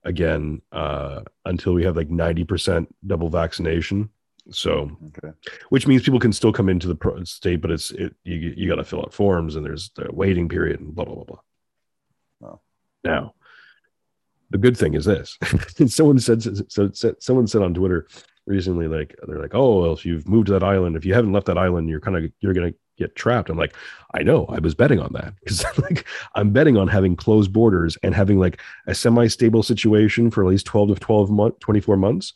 again 0.04 0.62
uh, 0.72 1.22
until 1.44 1.74
we 1.74 1.84
have 1.84 1.96
like 1.96 2.08
90% 2.08 2.86
double 3.06 3.28
vaccination. 3.28 4.08
So, 4.50 4.96
okay. 5.08 5.32
which 5.70 5.86
means 5.86 6.02
people 6.02 6.20
can 6.20 6.32
still 6.32 6.52
come 6.52 6.68
into 6.68 6.86
the 6.86 7.22
state, 7.24 7.60
but 7.60 7.70
it's 7.70 7.90
it 7.90 8.14
you 8.24 8.54
you 8.56 8.68
got 8.68 8.76
to 8.76 8.84
fill 8.84 9.00
out 9.00 9.12
forms 9.12 9.56
and 9.56 9.64
there's 9.64 9.90
the 9.96 10.08
waiting 10.12 10.48
period 10.48 10.80
and 10.80 10.94
blah 10.94 11.04
blah 11.04 11.14
blah 11.14 11.24
blah. 11.24 11.38
Oh. 12.48 12.60
Now, 13.02 13.34
the 14.50 14.58
good 14.58 14.76
thing 14.76 14.94
is 14.94 15.04
this: 15.04 15.36
someone 15.88 16.18
said 16.20 16.42
so. 16.70 16.90
Someone 17.18 17.46
said 17.46 17.62
on 17.62 17.74
Twitter 17.74 18.06
recently, 18.46 18.86
like 18.86 19.16
they're 19.26 19.40
like, 19.40 19.54
"Oh, 19.54 19.80
well, 19.80 19.92
if 19.92 20.06
you've 20.06 20.28
moved 20.28 20.46
to 20.46 20.52
that 20.52 20.62
island, 20.62 20.96
if 20.96 21.04
you 21.04 21.14
haven't 21.14 21.32
left 21.32 21.46
that 21.46 21.58
island, 21.58 21.88
you're 21.88 22.00
kind 22.00 22.16
of 22.16 22.30
you're 22.40 22.54
gonna 22.54 22.74
get 22.96 23.16
trapped." 23.16 23.50
I'm 23.50 23.58
like, 23.58 23.74
I 24.14 24.22
know, 24.22 24.46
I 24.46 24.60
was 24.60 24.76
betting 24.76 25.00
on 25.00 25.12
that 25.14 25.34
because 25.40 25.64
like 25.78 26.06
I'm 26.36 26.50
betting 26.50 26.76
on 26.76 26.86
having 26.86 27.16
closed 27.16 27.52
borders 27.52 27.98
and 28.04 28.14
having 28.14 28.38
like 28.38 28.60
a 28.86 28.94
semi-stable 28.94 29.64
situation 29.64 30.30
for 30.30 30.44
at 30.44 30.50
least 30.50 30.66
12 30.66 30.90
to 30.90 30.94
12 30.94 31.30
months, 31.30 31.58
24 31.60 31.96
months 31.96 32.32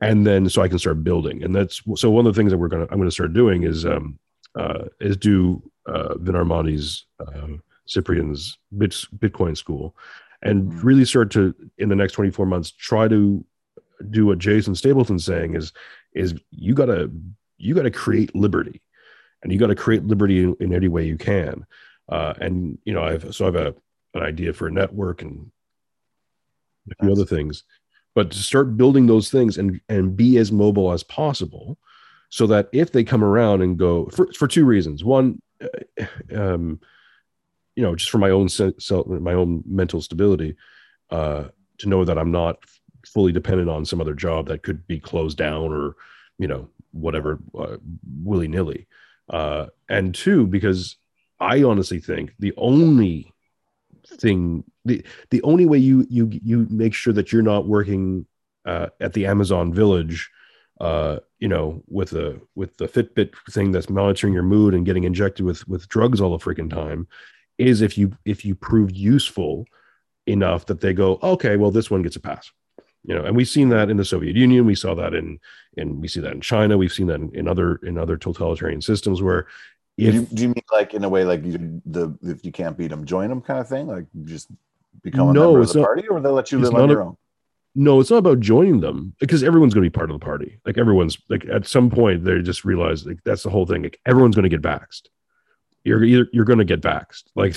and 0.00 0.26
then 0.26 0.48
so 0.48 0.62
I 0.62 0.68
can 0.68 0.78
start 0.78 1.04
building. 1.04 1.42
And 1.42 1.54
that's 1.54 1.82
so 1.96 2.10
one 2.10 2.26
of 2.26 2.34
the 2.34 2.38
things 2.38 2.50
that 2.52 2.58
we're 2.58 2.68
gonna 2.68 2.86
I'm 2.90 2.98
gonna 2.98 3.10
start 3.10 3.32
doing 3.32 3.62
is 3.64 3.84
um 3.86 4.18
uh 4.58 4.84
is 5.00 5.16
do 5.16 5.62
uh 5.86 6.16
Vin 6.18 6.34
Armani's 6.34 7.06
uh, 7.20 7.48
Cyprian's 7.86 8.58
Bit, 8.76 8.90
Bitcoin 9.18 9.56
school 9.56 9.96
and 10.42 10.70
mm-hmm. 10.70 10.86
really 10.86 11.04
start 11.04 11.30
to 11.32 11.54
in 11.78 11.88
the 11.88 11.96
next 11.96 12.12
24 12.12 12.46
months 12.46 12.70
try 12.70 13.08
to 13.08 13.44
do 14.10 14.26
what 14.26 14.38
Jason 14.38 14.74
Stapleton's 14.74 15.24
saying 15.24 15.54
is 15.54 15.72
is 16.14 16.34
you 16.50 16.74
gotta 16.74 17.10
you 17.56 17.74
gotta 17.74 17.90
create 17.90 18.34
liberty 18.34 18.80
and 19.42 19.52
you 19.52 19.58
gotta 19.58 19.74
create 19.74 20.04
liberty 20.04 20.42
in, 20.42 20.56
in 20.60 20.74
any 20.74 20.88
way 20.88 21.04
you 21.04 21.16
can. 21.16 21.66
Uh, 22.08 22.34
and 22.40 22.78
you 22.84 22.92
know 22.92 23.02
I've 23.02 23.34
so 23.34 23.46
I've 23.46 23.56
a 23.56 23.74
an 24.14 24.22
idea 24.22 24.52
for 24.52 24.68
a 24.68 24.72
network 24.72 25.22
and 25.22 25.50
a 26.90 27.04
few 27.04 27.12
other 27.12 27.26
things 27.26 27.64
but 28.18 28.32
to 28.32 28.38
start 28.38 28.76
building 28.76 29.06
those 29.06 29.30
things 29.30 29.58
and 29.58 29.80
and 29.88 30.16
be 30.16 30.38
as 30.38 30.50
mobile 30.50 30.92
as 30.92 31.04
possible 31.04 31.78
so 32.30 32.48
that 32.48 32.68
if 32.72 32.90
they 32.90 33.04
come 33.04 33.22
around 33.22 33.62
and 33.62 33.78
go 33.78 34.06
for, 34.06 34.32
for 34.32 34.48
two 34.48 34.64
reasons. 34.64 35.04
One 35.04 35.40
uh, 35.62 36.04
um, 36.34 36.80
you 37.76 37.82
know 37.84 37.94
just 37.94 38.10
for 38.10 38.18
my 38.18 38.30
own 38.30 38.48
self 38.48 39.06
my 39.06 39.34
own 39.34 39.62
mental 39.64 40.02
stability 40.02 40.56
uh, 41.10 41.44
to 41.78 41.88
know 41.88 42.04
that 42.04 42.18
i'm 42.18 42.32
not 42.32 42.56
fully 43.06 43.30
dependent 43.30 43.70
on 43.70 43.84
some 43.84 44.00
other 44.00 44.14
job 44.14 44.48
that 44.48 44.64
could 44.64 44.84
be 44.88 44.98
closed 44.98 45.38
down 45.38 45.72
or 45.72 45.94
you 46.40 46.48
know 46.48 46.68
whatever 46.90 47.38
uh, 47.56 47.76
willy-nilly. 48.24 48.88
Uh, 49.30 49.66
and 49.88 50.12
two 50.12 50.44
because 50.44 50.96
i 51.38 51.62
honestly 51.62 52.00
think 52.00 52.34
the 52.40 52.54
only 52.56 53.32
thing 54.16 54.64
the 54.88 55.04
the 55.30 55.42
only 55.42 55.66
way 55.66 55.78
you 55.78 56.06
you 56.08 56.28
you 56.30 56.66
make 56.70 56.94
sure 56.94 57.12
that 57.12 57.32
you're 57.32 57.42
not 57.42 57.66
working 57.66 58.26
uh, 58.64 58.88
at 59.00 59.12
the 59.12 59.26
Amazon 59.26 59.72
village 59.72 60.30
uh, 60.80 61.18
you 61.38 61.48
know 61.48 61.82
with 61.88 62.12
a 62.12 62.40
with 62.54 62.76
the 62.76 62.88
Fitbit 62.88 63.32
thing 63.50 63.72
that's 63.72 63.90
monitoring 63.90 64.32
your 64.32 64.42
mood 64.42 64.74
and 64.74 64.86
getting 64.86 65.04
injected 65.04 65.44
with 65.44 65.66
with 65.68 65.88
drugs 65.88 66.20
all 66.20 66.36
the 66.36 66.44
freaking 66.44 66.70
time 66.70 67.06
is 67.58 67.82
if 67.82 67.96
you 67.98 68.16
if 68.24 68.44
you 68.44 68.54
prove 68.54 68.90
useful 68.90 69.64
enough 70.26 70.66
that 70.66 70.80
they 70.80 70.92
go 70.92 71.18
okay 71.22 71.56
well 71.56 71.70
this 71.70 71.90
one 71.90 72.02
gets 72.02 72.16
a 72.16 72.20
pass. 72.20 72.50
You 73.04 73.14
know 73.14 73.24
and 73.24 73.36
we've 73.36 73.48
seen 73.48 73.68
that 73.70 73.90
in 73.90 73.96
the 73.96 74.04
soviet 74.04 74.36
union. 74.36 74.66
We 74.66 74.74
saw 74.74 74.94
that 74.96 75.14
in 75.14 75.38
in 75.76 76.00
we 76.00 76.08
see 76.08 76.20
that 76.20 76.32
in 76.32 76.40
china. 76.40 76.76
We've 76.76 76.92
seen 76.92 77.06
that 77.06 77.20
in, 77.20 77.34
in 77.34 77.48
other 77.48 77.76
in 77.76 77.96
other 77.96 78.16
totalitarian 78.16 78.82
systems 78.82 79.22
where 79.22 79.46
if, 79.98 80.12
do, 80.12 80.20
you, 80.20 80.26
do 80.26 80.42
you 80.42 80.48
mean 80.48 80.62
like 80.70 80.94
in 80.94 81.02
a 81.02 81.08
way 81.08 81.24
like 81.24 81.44
you, 81.44 81.82
the 81.84 82.16
if 82.22 82.44
you 82.44 82.52
can't 82.52 82.78
beat 82.78 82.88
them, 82.88 83.04
join 83.04 83.28
them 83.28 83.40
kind 83.40 83.58
of 83.58 83.68
thing? 83.68 83.88
Like 83.88 84.06
just 84.24 84.48
become 85.02 85.30
a 85.30 85.32
no, 85.32 85.52
member 85.52 85.60
of 85.60 85.72
the 85.72 85.78
not, 85.80 85.86
party, 85.86 86.08
or 86.08 86.20
they 86.20 86.28
let 86.28 86.52
you 86.52 86.58
live 86.58 86.74
on 86.74 86.88
your 86.88 87.00
a, 87.00 87.06
own? 87.06 87.16
No, 87.74 88.00
it's 88.00 88.10
not 88.10 88.18
about 88.18 88.40
joining 88.40 88.80
them 88.80 89.14
because 89.20 89.42
everyone's 89.42 89.74
going 89.74 89.84
to 89.84 89.90
be 89.90 89.96
part 89.96 90.10
of 90.10 90.18
the 90.18 90.24
party. 90.24 90.58
Like 90.66 90.78
everyone's 90.78 91.18
like 91.28 91.44
at 91.46 91.66
some 91.66 91.90
point 91.90 92.24
they 92.24 92.40
just 92.40 92.64
realize 92.64 93.06
like 93.06 93.18
that's 93.24 93.42
the 93.42 93.50
whole 93.50 93.66
thing. 93.66 93.82
Like 93.82 94.00
everyone's 94.06 94.34
going 94.34 94.48
to 94.48 94.56
get 94.56 94.62
vaxxed. 94.62 95.08
You're 95.84 96.02
either 96.02 96.26
you're 96.32 96.44
going 96.44 96.58
to 96.58 96.64
get 96.64 96.80
vaxxed. 96.80 97.24
Like 97.36 97.54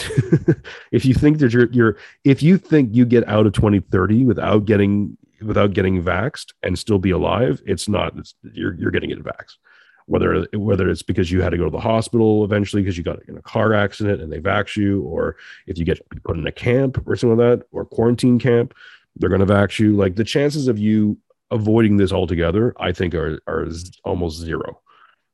if 0.92 1.06
you 1.06 1.14
think 1.14 1.40
that 1.40 1.54
you're 1.54 1.72
you're 1.72 1.98
if 2.24 2.44
you 2.44 2.58
think 2.58 2.90
you 2.94 3.06
get 3.06 3.28
out 3.28 3.48
of 3.48 3.54
2030 3.54 4.26
without 4.26 4.66
getting 4.66 5.18
without 5.42 5.74
getting 5.74 6.04
vaxxed 6.04 6.54
and 6.62 6.78
still 6.78 7.00
be 7.00 7.12
alive, 7.12 7.62
it's 7.66 7.90
not. 7.90 8.18
It's, 8.18 8.36
you're 8.54 8.76
you're 8.76 8.92
getting 8.92 9.12
it 9.12 9.24
vaxxed. 9.24 9.58
Whether 10.06 10.46
whether 10.54 10.90
it's 10.90 11.04
because 11.04 11.32
you 11.32 11.42
had 11.42 11.52
to 11.52 11.58
go 11.58 11.66
to 11.66 11.70
the 11.70 11.80
hospital 11.80 12.44
eventually 12.44 12.82
because 12.82 12.98
you 12.98 13.04
got 13.04 13.20
in 13.28 13.38
a 13.38 13.42
car 13.42 13.74
accident 13.74 14.22
and 14.22 14.32
they 14.32 14.40
vax 14.40 14.76
you, 14.76 15.04
or 15.04 15.38
if 15.68 15.78
you 15.78 15.86
get 15.86 16.02
put 16.24 16.38
in 16.38 16.48
a 16.48 16.52
camp 16.52 17.02
or 17.08 17.16
something 17.16 17.38
like 17.38 17.60
that, 17.60 17.68
or 17.72 17.86
quarantine 17.86 18.40
camp, 18.40 18.74
they're 19.16 19.30
going 19.30 19.46
to 19.46 19.54
vax 19.54 19.80
you. 19.80 19.96
Like 19.96 20.16
the 20.16 20.24
chances 20.24 20.68
of 20.68 20.78
you 20.80 21.18
avoiding 21.50 21.98
this 21.98 22.12
altogether, 22.12 22.74
I 22.80 22.92
think 22.92 23.14
are 23.16 23.40
are 23.48 23.68
almost 24.04 24.40
zero. 24.40 24.82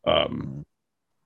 Um, 0.05 0.65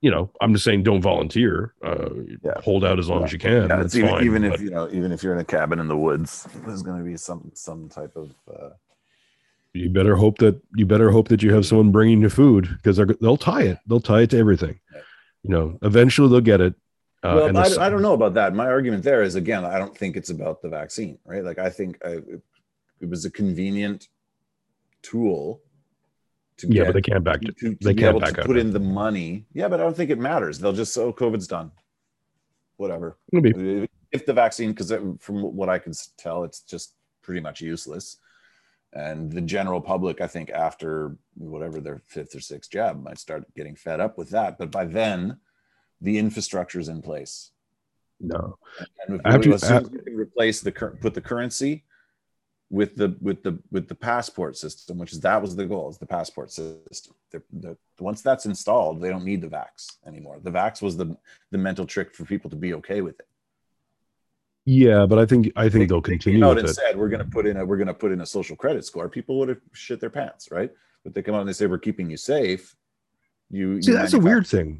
you 0.00 0.10
know, 0.10 0.30
I'm 0.40 0.52
just 0.52 0.64
saying, 0.64 0.82
don't 0.82 1.00
volunteer. 1.00 1.74
Uh, 1.82 2.08
yeah. 2.44 2.60
Hold 2.64 2.84
out 2.84 2.98
as 2.98 3.08
long 3.08 3.20
yeah. 3.20 3.26
as 3.26 3.32
you 3.32 3.38
can. 3.38 3.68
Yeah, 3.68 3.80
it's 3.82 3.94
even, 3.94 4.10
fine, 4.10 4.24
even 4.24 4.42
but, 4.42 4.54
if 4.54 4.60
you 4.60 4.70
know, 4.70 4.88
even 4.90 5.12
if 5.12 5.22
you're 5.22 5.32
in 5.32 5.38
a 5.38 5.44
cabin 5.44 5.78
in 5.78 5.86
the 5.86 5.96
woods, 5.96 6.48
there's 6.66 6.82
going 6.82 6.98
to 6.98 7.04
be 7.04 7.16
some 7.16 7.52
some 7.54 7.88
type 7.88 8.16
of. 8.16 8.34
Uh, 8.52 8.70
you 9.74 9.90
better 9.90 10.16
hope 10.16 10.38
that 10.38 10.60
you 10.74 10.86
better 10.86 11.10
hope 11.10 11.28
that 11.28 11.42
you 11.42 11.54
have 11.54 11.66
someone 11.66 11.90
bringing 11.90 12.20
you 12.20 12.28
food 12.28 12.68
because 12.76 13.00
they'll 13.20 13.36
tie 13.36 13.62
it. 13.62 13.78
They'll 13.86 14.00
tie 14.00 14.22
it 14.22 14.30
to 14.30 14.38
everything. 14.38 14.78
You 15.42 15.50
know, 15.50 15.78
eventually 15.82 16.28
they'll 16.28 16.40
get 16.40 16.60
it. 16.60 16.74
Uh, 17.22 17.50
well, 17.52 17.56
I, 17.56 17.86
I, 17.86 17.88
don't 17.88 18.02
know 18.02 18.14
about 18.14 18.34
that. 18.34 18.52
My 18.52 18.66
argument 18.66 19.04
there 19.04 19.22
is 19.22 19.36
again, 19.36 19.64
I 19.64 19.78
don't 19.78 19.96
think 19.96 20.16
it's 20.16 20.30
about 20.30 20.60
the 20.60 20.68
vaccine, 20.68 21.18
right? 21.24 21.44
Like 21.44 21.58
I 21.58 21.70
think 21.70 21.98
I, 22.04 22.18
it 23.00 23.08
was 23.08 23.24
a 23.24 23.30
convenient 23.30 24.08
tool 25.02 25.60
to 26.56 26.66
yeah, 26.66 26.74
get, 26.74 26.86
but 26.86 26.92
they 26.94 27.00
can't 27.00 27.24
back 27.24 27.40
to, 27.40 27.52
to, 27.52 27.74
to 27.74 27.78
they 27.80 27.92
be 27.92 28.04
able 28.04 28.20
to 28.20 28.32
put 28.44 28.56
in 28.56 28.72
the 28.72 28.80
money. 28.80 29.46
Yeah, 29.52 29.68
but 29.68 29.80
I 29.80 29.84
don't 29.84 29.96
think 29.96 30.10
it 30.10 30.18
matters. 30.18 30.58
They'll 30.58 30.72
just 30.72 30.96
oh, 30.98 31.12
COVID's 31.12 31.46
done. 31.46 31.70
Whatever. 32.76 33.16
Maybe. 33.30 33.88
If 34.10 34.26
the 34.26 34.32
vaccine, 34.32 34.72
because 34.72 34.92
from 35.20 35.42
what 35.56 35.68
I 35.68 35.78
can 35.78 35.92
tell, 36.18 36.44
it's 36.44 36.60
just 36.60 36.94
pretty 37.22 37.40
much 37.40 37.60
useless. 37.60 38.18
And 38.94 39.32
the 39.32 39.40
general 39.40 39.80
public, 39.80 40.20
I 40.20 40.26
think, 40.26 40.50
after 40.50 41.16
whatever 41.34 41.80
their 41.80 42.02
fifth 42.06 42.34
or 42.34 42.40
sixth 42.40 42.70
jab, 42.70 43.02
might 43.02 43.18
start 43.18 43.44
getting 43.54 43.74
fed 43.74 44.00
up 44.00 44.18
with 44.18 44.30
that. 44.30 44.58
But 44.58 44.70
by 44.70 44.84
then, 44.84 45.38
the 46.00 46.18
infrastructure 46.18 46.78
is 46.78 46.88
in 46.88 47.00
place. 47.00 47.50
No, 48.20 48.58
and 49.06 49.20
if 49.24 49.46
you, 49.46 49.54
as 49.54 49.66
soon 49.66 49.84
as 49.84 49.90
you 50.06 50.16
replace 50.16 50.60
the 50.60 50.70
put 50.70 51.14
the 51.14 51.20
currency 51.20 51.84
with 52.70 52.94
the 52.96 53.16
with 53.20 53.42
the 53.42 53.58
with 53.70 53.88
the 53.88 53.94
passport 53.94 54.56
system, 54.56 54.98
which 54.98 55.12
is 55.12 55.20
that 55.20 55.42
was 55.42 55.56
the 55.56 55.66
goal, 55.66 55.90
is 55.90 55.98
the 55.98 56.06
passport 56.06 56.52
system. 56.52 57.14
The, 57.30 57.42
the, 57.52 57.76
once 57.98 58.22
that's 58.22 58.46
installed, 58.46 59.00
they 59.00 59.08
don't 59.08 59.24
need 59.24 59.42
the 59.42 59.48
vax 59.48 59.96
anymore. 60.06 60.38
The 60.40 60.50
vax 60.50 60.82
was 60.82 60.96
the 60.96 61.16
the 61.50 61.58
mental 61.58 61.84
trick 61.84 62.14
for 62.14 62.24
people 62.24 62.48
to 62.50 62.56
be 62.56 62.74
okay 62.74 63.00
with 63.00 63.18
it. 63.18 63.26
Yeah, 64.64 65.06
but 65.06 65.18
I 65.18 65.26
think 65.26 65.50
I 65.56 65.68
think 65.68 65.88
they, 65.88 65.94
will 65.94 66.02
continue. 66.02 66.38
They 66.38 66.42
came 66.42 66.50
out 66.50 66.58
and 66.58 66.68
it. 66.68 66.74
said 66.74 66.96
we're 66.96 67.08
going 67.08 67.24
to 67.24 67.30
put 67.30 67.46
in 67.46 67.56
a 67.56 67.64
we're 67.64 67.76
going 67.76 67.88
to 67.88 67.94
put 67.94 68.12
in 68.12 68.20
a 68.20 68.26
social 68.26 68.56
credit 68.56 68.84
score. 68.84 69.08
People 69.08 69.38
would 69.40 69.48
have 69.48 69.60
shit 69.72 70.00
their 70.00 70.10
pants, 70.10 70.50
right? 70.50 70.70
But 71.02 71.14
they 71.14 71.22
come 71.22 71.34
out 71.34 71.40
and 71.40 71.48
they 71.48 71.52
say 71.52 71.66
we're 71.66 71.78
keeping 71.78 72.08
you 72.08 72.16
safe. 72.16 72.76
You 73.50 73.82
see 73.82 73.90
you 73.90 73.96
that's 73.96 74.12
a 74.12 74.20
weird 74.20 74.46
thing. 74.46 74.78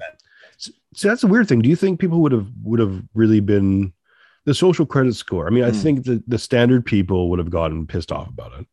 See, 0.58 1.08
that's 1.08 1.24
a 1.24 1.26
weird 1.26 1.48
thing. 1.48 1.62
Do 1.62 1.68
you 1.68 1.76
think 1.76 1.98
people 1.98 2.20
would 2.20 2.32
have 2.32 2.48
would 2.62 2.78
have 2.78 3.02
really 3.14 3.40
been 3.40 3.92
the 4.44 4.54
social 4.54 4.86
credit 4.86 5.14
score. 5.14 5.46
I 5.46 5.50
mean, 5.50 5.64
I 5.64 5.70
mm. 5.70 5.82
think 5.82 6.04
that 6.04 6.28
the 6.28 6.38
standard 6.38 6.84
people 6.84 7.30
would 7.30 7.38
have 7.38 7.50
gotten 7.50 7.86
pissed 7.86 8.12
off 8.12 8.28
about 8.28 8.52
it. 8.60 8.66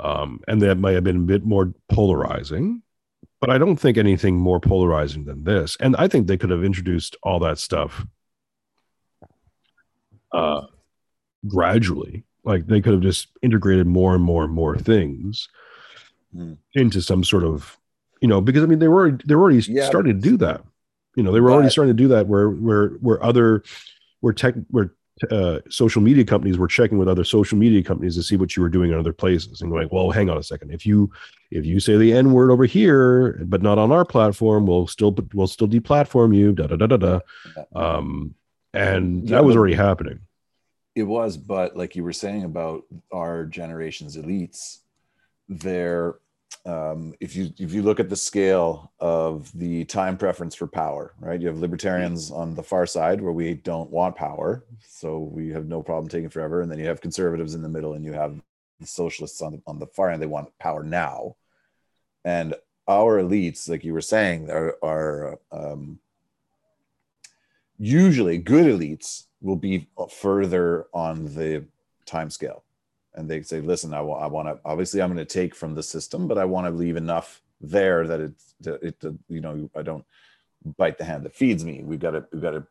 Um, 0.00 0.40
and 0.48 0.60
that 0.62 0.76
might 0.76 0.94
have 0.94 1.04
been 1.04 1.16
a 1.16 1.20
bit 1.20 1.44
more 1.44 1.72
polarizing, 1.88 2.82
but 3.40 3.50
I 3.50 3.56
don't 3.56 3.76
think 3.76 3.96
anything 3.96 4.36
more 4.36 4.60
polarizing 4.60 5.24
than 5.24 5.44
this. 5.44 5.76
And 5.80 5.96
I 5.96 6.08
think 6.08 6.26
they 6.26 6.36
could 6.36 6.50
have 6.50 6.64
introduced 6.64 7.16
all 7.22 7.38
that 7.40 7.58
stuff 7.58 8.04
uh, 10.32 10.66
gradually. 11.46 12.24
Like 12.44 12.66
they 12.66 12.80
could 12.80 12.92
have 12.92 13.02
just 13.02 13.28
integrated 13.42 13.86
more 13.86 14.14
and 14.14 14.22
more 14.22 14.44
and 14.44 14.52
more 14.52 14.78
things 14.78 15.48
mm. 16.34 16.56
into 16.74 17.02
some 17.02 17.24
sort 17.24 17.44
of, 17.44 17.76
you 18.20 18.28
know, 18.28 18.40
because 18.40 18.62
I 18.62 18.66
mean 18.66 18.78
they 18.78 18.88
were 18.88 19.18
they 19.24 19.34
were 19.34 19.42
already 19.42 19.60
yeah, 19.72 19.86
starting 19.86 20.14
to 20.14 20.20
do 20.20 20.36
that. 20.38 20.62
You 21.16 21.22
know, 21.22 21.32
they 21.32 21.40
were 21.40 21.50
already 21.50 21.70
starting 21.70 21.96
to 21.96 22.02
do 22.02 22.08
that 22.08 22.28
where 22.28 22.50
where 22.50 22.88
where 23.00 23.22
other 23.24 23.64
where 24.20 24.32
tech 24.32 24.54
where 24.70 24.92
uh, 25.30 25.60
social 25.70 26.02
media 26.02 26.24
companies 26.24 26.58
were 26.58 26.68
checking 26.68 26.98
with 26.98 27.08
other 27.08 27.24
social 27.24 27.56
media 27.56 27.82
companies 27.82 28.16
to 28.16 28.22
see 28.22 28.36
what 28.36 28.54
you 28.54 28.62
were 28.62 28.68
doing 28.68 28.92
in 28.92 28.98
other 28.98 29.14
places 29.14 29.62
and 29.62 29.70
going, 29.70 29.88
well, 29.90 30.10
hang 30.10 30.28
on 30.28 30.36
a 30.36 30.42
second. 30.42 30.70
If 30.72 30.84
you 30.84 31.10
if 31.50 31.64
you 31.64 31.80
say 31.80 31.96
the 31.96 32.12
N 32.12 32.32
word 32.32 32.50
over 32.50 32.66
here, 32.66 33.42
but 33.46 33.62
not 33.62 33.78
on 33.78 33.92
our 33.92 34.04
platform, 34.04 34.66
we'll 34.66 34.86
still 34.86 35.16
we'll 35.32 35.46
still 35.46 35.68
deplatform 35.68 36.36
you. 36.36 36.52
Da 36.52 36.66
da 36.66 36.76
da 36.76 36.86
da 36.86 36.96
da. 36.96 37.20
Um, 37.74 38.34
and 38.76 39.28
yeah, 39.28 39.36
that 39.36 39.44
was 39.44 39.56
already 39.56 39.74
happening. 39.74 40.20
It 40.94 41.04
was, 41.04 41.36
but 41.36 41.76
like 41.76 41.94
you 41.94 42.04
were 42.04 42.12
saying 42.12 42.44
about 42.44 42.84
our 43.12 43.44
generation's 43.44 44.16
elites, 44.16 44.78
they're 45.48 46.16
um, 46.64 47.14
if 47.20 47.36
you 47.36 47.50
if 47.58 47.72
you 47.72 47.82
look 47.82 48.00
at 48.00 48.08
the 48.08 48.16
scale 48.16 48.92
of 48.98 49.50
the 49.58 49.84
time 49.84 50.16
preference 50.16 50.54
for 50.54 50.66
power, 50.66 51.12
right? 51.20 51.40
You 51.40 51.48
have 51.48 51.58
libertarians 51.58 52.30
on 52.30 52.54
the 52.54 52.62
far 52.62 52.86
side 52.86 53.20
where 53.20 53.32
we 53.32 53.54
don't 53.54 53.90
want 53.90 54.16
power, 54.16 54.64
so 54.80 55.18
we 55.18 55.50
have 55.50 55.66
no 55.66 55.82
problem 55.82 56.08
taking 56.08 56.28
forever, 56.28 56.62
and 56.62 56.70
then 56.70 56.78
you 56.78 56.86
have 56.86 57.00
conservatives 57.00 57.54
in 57.54 57.62
the 57.62 57.68
middle, 57.68 57.94
and 57.94 58.04
you 58.04 58.12
have 58.12 58.40
the 58.80 58.86
socialists 58.86 59.42
on 59.42 59.52
the, 59.52 59.62
on 59.66 59.78
the 59.78 59.86
far 59.86 60.10
end. 60.10 60.20
They 60.20 60.26
want 60.26 60.56
power 60.58 60.82
now, 60.82 61.36
and 62.24 62.54
our 62.88 63.20
elites, 63.20 63.68
like 63.68 63.84
you 63.84 63.92
were 63.92 64.00
saying, 64.00 64.50
are, 64.50 64.76
are 64.82 65.38
um, 65.50 65.98
usually 67.78 68.38
good 68.38 68.66
elites 68.66 69.24
will 69.40 69.56
be 69.56 69.88
further 70.10 70.86
on 70.92 71.24
the 71.26 71.64
time 72.04 72.30
scale 72.30 72.64
and 73.16 73.28
they 73.28 73.42
say, 73.42 73.60
listen, 73.60 73.94
I, 73.94 74.00
I 74.00 74.26
want 74.26 74.48
to, 74.48 74.58
obviously 74.64 75.00
I'm 75.00 75.12
going 75.12 75.24
to 75.24 75.24
take 75.24 75.54
from 75.54 75.74
the 75.74 75.82
system, 75.82 76.28
but 76.28 76.38
I 76.38 76.44
want 76.44 76.66
to 76.66 76.70
leave 76.70 76.96
enough 76.96 77.42
there 77.60 78.06
that 78.06 78.20
it's, 78.20 78.54
it, 78.64 78.96
you 79.28 79.40
know, 79.40 79.70
I 79.74 79.82
don't 79.82 80.04
bite 80.76 80.98
the 80.98 81.04
hand 81.04 81.24
that 81.24 81.34
feeds 81.34 81.64
me. 81.64 81.82
We've 81.82 81.98
got 81.98 82.10
to, 82.12 82.26
we've 82.32 82.42
got 82.42 82.50
to 82.50 82.66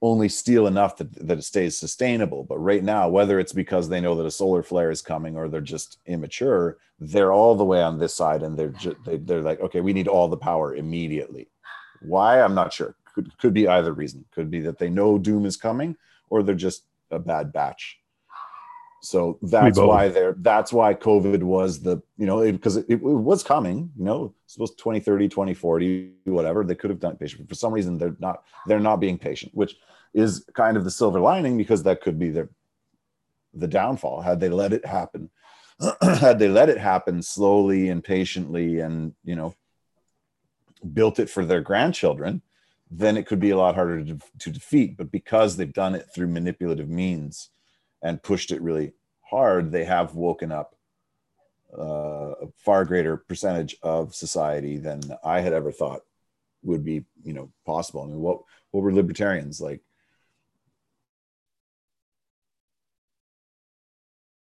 only 0.00 0.28
steal 0.28 0.66
enough 0.66 0.96
that, 0.96 1.12
that 1.26 1.38
it 1.38 1.44
stays 1.44 1.76
sustainable. 1.76 2.44
But 2.44 2.58
right 2.58 2.82
now, 2.82 3.08
whether 3.08 3.38
it's 3.38 3.52
because 3.52 3.88
they 3.88 4.00
know 4.00 4.14
that 4.16 4.26
a 4.26 4.30
solar 4.30 4.62
flare 4.62 4.90
is 4.90 5.02
coming 5.02 5.36
or 5.36 5.48
they're 5.48 5.60
just 5.60 5.98
immature, 6.06 6.78
they're 6.98 7.32
all 7.32 7.54
the 7.54 7.64
way 7.64 7.82
on 7.82 7.98
this 7.98 8.14
side 8.14 8.42
and 8.42 8.58
they're 8.58 8.68
just, 8.68 8.96
they, 9.04 9.18
they're 9.18 9.42
like, 9.42 9.60
okay, 9.60 9.80
we 9.80 9.92
need 9.92 10.08
all 10.08 10.28
the 10.28 10.36
power 10.36 10.74
immediately. 10.74 11.48
Why? 12.02 12.40
I'm 12.40 12.54
not 12.54 12.72
sure. 12.72 12.96
Could, 13.14 13.36
could 13.38 13.54
be 13.54 13.68
either 13.68 13.92
reason. 13.92 14.24
Could 14.32 14.50
be 14.50 14.60
that 14.60 14.78
they 14.78 14.90
know 14.90 15.18
doom 15.18 15.46
is 15.46 15.56
coming 15.56 15.96
or 16.30 16.42
they're 16.42 16.54
just 16.54 16.84
a 17.10 17.18
bad 17.18 17.52
batch 17.52 17.98
so 19.04 19.38
that's 19.42 19.78
why 19.78 20.08
they're 20.08 20.34
that's 20.38 20.72
why 20.72 20.94
COVID 20.94 21.42
was 21.42 21.80
the, 21.80 22.02
you 22.16 22.24
know, 22.24 22.50
because 22.50 22.78
it, 22.78 22.86
it, 22.88 22.94
it, 22.94 23.00
was 23.00 23.42
coming, 23.42 23.90
you 23.98 24.04
know, 24.04 24.34
supposed 24.46 24.78
2030, 24.78 25.28
2040, 25.28 26.12
whatever. 26.24 26.64
They 26.64 26.74
could 26.74 26.88
have 26.88 27.00
done 27.00 27.16
patient. 27.16 27.42
But 27.42 27.50
for 27.50 27.54
some 27.54 27.74
reason, 27.74 27.98
they're 27.98 28.16
not, 28.18 28.44
they're 28.66 28.80
not 28.80 29.00
being 29.00 29.18
patient, 29.18 29.52
which 29.54 29.76
is 30.14 30.46
kind 30.54 30.78
of 30.78 30.84
the 30.84 30.90
silver 30.90 31.20
lining 31.20 31.58
because 31.58 31.82
that 31.82 32.00
could 32.00 32.18
be 32.18 32.30
their 32.30 32.48
the 33.52 33.68
downfall 33.68 34.22
had 34.22 34.40
they 34.40 34.48
let 34.48 34.72
it 34.72 34.86
happen. 34.86 35.28
had 36.02 36.38
they 36.38 36.48
let 36.48 36.70
it 36.70 36.78
happen 36.78 37.20
slowly 37.20 37.90
and 37.90 38.02
patiently 38.02 38.80
and 38.80 39.12
you 39.22 39.36
know 39.36 39.54
built 40.94 41.18
it 41.18 41.28
for 41.28 41.44
their 41.44 41.60
grandchildren, 41.60 42.40
then 42.90 43.16
it 43.16 43.26
could 43.26 43.40
be 43.40 43.50
a 43.50 43.56
lot 43.56 43.74
harder 43.74 44.04
to, 44.04 44.18
to 44.38 44.50
defeat. 44.50 44.96
But 44.96 45.10
because 45.10 45.56
they've 45.56 45.72
done 45.72 45.94
it 45.94 46.06
through 46.14 46.28
manipulative 46.28 46.88
means, 46.88 47.50
and 48.04 48.22
pushed 48.22 48.52
it 48.52 48.62
really 48.62 48.92
hard, 49.22 49.72
they 49.72 49.84
have 49.84 50.14
woken 50.14 50.52
up 50.52 50.76
uh, 51.76 52.34
a 52.42 52.46
far 52.58 52.84
greater 52.84 53.16
percentage 53.16 53.76
of 53.82 54.14
society 54.14 54.76
than 54.76 55.00
I 55.24 55.40
had 55.40 55.52
ever 55.54 55.72
thought 55.72 56.02
would 56.62 56.84
be, 56.84 57.04
you 57.24 57.32
know, 57.32 57.50
possible. 57.66 58.02
I 58.02 58.06
mean, 58.06 58.20
what 58.20 58.42
what 58.70 58.82
were 58.82 58.92
libertarians 58.92 59.60
like? 59.60 59.80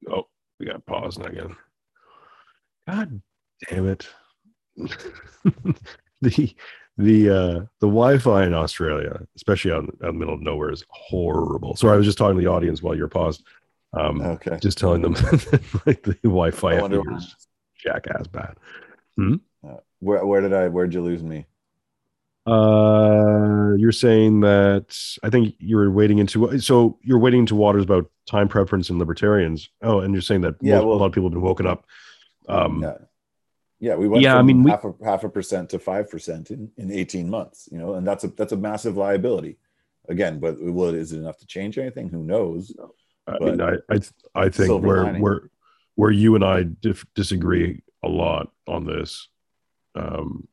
Oh, 0.09 0.29
we 0.59 0.67
got 0.67 0.87
pause 0.87 1.19
now 1.19 1.27
again. 1.27 1.57
God 2.87 3.21
damn 3.69 3.89
it! 3.89 4.09
the 6.21 6.55
the 6.99 7.31
uh 7.31 7.61
the 7.79 7.87
Wi-Fi 7.87 8.45
in 8.45 8.53
Australia, 8.53 9.21
especially 9.37 9.71
out, 9.71 9.85
out 9.85 9.87
in 9.87 9.99
the 10.01 10.13
middle 10.13 10.35
of 10.35 10.43
nowhere, 10.43 10.73
is 10.73 10.85
horrible. 10.89 11.77
Sorry, 11.77 11.95
I 11.95 11.97
was 11.97 12.07
just 12.07 12.19
talking 12.19 12.37
to 12.37 12.43
the 12.43 12.51
audience 12.51 12.83
while 12.83 12.97
you're 12.97 13.09
paused. 13.09 13.45
Um, 13.93 14.21
okay. 14.21 14.59
Just 14.61 14.79
telling 14.79 15.01
them 15.01 15.13
like 15.87 16.03
the 16.03 16.19
Wi-Fi 16.25 16.75
is 16.75 17.37
jackass 17.83 18.27
bad. 18.27 18.57
Hmm? 19.17 19.37
Uh, 19.67 19.77
where 20.01 20.27
where 20.27 20.41
did 20.41 20.53
I 20.53 20.69
where'd 20.69 20.93
you 20.93 21.01
lose 21.01 21.23
me? 21.23 21.47
Uh, 22.47 23.75
you're 23.77 23.93
saying 23.93 24.41
that 24.41 24.99
I 25.23 25.31
think 25.31 25.55
you're 25.59 25.91
waiting 25.91 26.19
into 26.19 26.59
so 26.59 26.99
you're 27.03 27.19
waiting 27.19 27.41
into 27.41 27.55
waters 27.55 27.85
about 27.85 28.11
time 28.27 28.49
preference 28.49 28.91
and 28.91 28.99
libertarians. 28.99 29.69
Oh, 29.83 30.01
and 30.01 30.13
you're 30.13 30.23
saying 30.23 30.41
that 30.41 30.57
yeah, 30.61 30.77
most, 30.77 30.87
well, 30.87 30.97
a 30.97 30.99
lot 30.99 31.07
of 31.07 31.13
people 31.13 31.29
have 31.29 31.35
been 31.35 31.43
woken 31.43 31.67
up. 31.67 31.87
Um, 32.49 32.83
yeah 32.83 32.95
yeah, 33.81 33.95
we 33.95 34.09
went 34.09 34.23
yeah, 34.23 34.37
I 34.37 34.43
mean, 34.43 34.67
half 34.67 34.85
a 34.85 34.95
half 35.05 35.25
a 35.25 35.29
percent 35.29 35.71
to 35.71 35.79
five 35.79 36.11
percent 36.11 36.51
in, 36.51 36.71
in 36.77 36.91
18 36.91 37.31
months, 37.31 37.69
you 37.71 37.79
know, 37.79 37.95
and 37.95 38.07
that's 38.07 38.25
a 38.25 38.29
that's 38.29 38.53
a 38.53 38.57
massive 38.57 38.97
liability. 38.97 39.59
Again, 40.09 40.41
but 40.41 40.61
will 40.61 40.95
is 40.95 41.13
it 41.13 41.19
enough 41.19 41.39
to 41.39 41.47
change 41.47 41.79
anything? 41.79 42.09
Who 42.09 42.25
knows? 42.25 42.75
I 43.27 43.37
but 43.39 43.59
mean, 43.59 43.61
I 43.61 43.95
I, 43.95 44.01
I 44.35 44.49
think 44.49 44.83
where 44.83 45.05
lining. 45.05 45.23
where 45.23 45.51
where 45.95 46.11
you 46.11 46.35
and 46.35 46.45
I 46.45 46.65
dif- 46.65 47.07
disagree 47.15 47.83
a 48.03 48.09
lot 48.09 48.51
on 48.67 48.85
this, 48.85 49.29
um, 49.95 50.49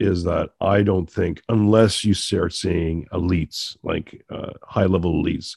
is 0.00 0.24
that 0.24 0.50
I 0.60 0.82
don't 0.82 1.10
think 1.10 1.42
unless 1.48 2.04
you 2.04 2.14
start 2.14 2.52
seeing 2.52 3.06
elites 3.12 3.76
like 3.82 4.24
uh, 4.28 4.52
high 4.62 4.86
level 4.86 5.22
elites 5.22 5.56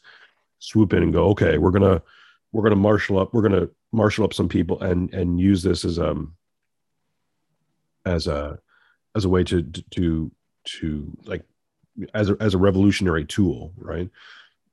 swoop 0.60 0.93
in 0.93 1.03
and 1.03 1.14
go, 1.14 1.30
okay, 1.30 1.57
we're 1.57 1.72
gonna 1.72 2.03
we're 2.51 2.64
gonna 2.64 2.76
marshal 2.76 3.18
up, 3.18 3.34
we're 3.34 3.41
gonna 3.41 3.70
marshal 3.91 4.26
up 4.26 4.34
some 4.34 4.49
people 4.49 4.80
and 4.82 5.12
and 5.14 5.39
use 5.39 5.64
this 5.64 5.86
as 5.86 5.97
um 5.97 6.36
as 8.10 8.28
a 8.28 8.60
as 9.16 9.26
a 9.26 9.30
way 9.30 9.43
to 9.43 9.64
to 9.91 10.32
to 10.66 11.18
like 11.26 11.43
as 12.14 12.30
a, 12.30 12.38
as 12.39 12.53
a 12.53 12.57
revolutionary 12.57 13.26
tool, 13.26 13.74
right? 13.78 14.10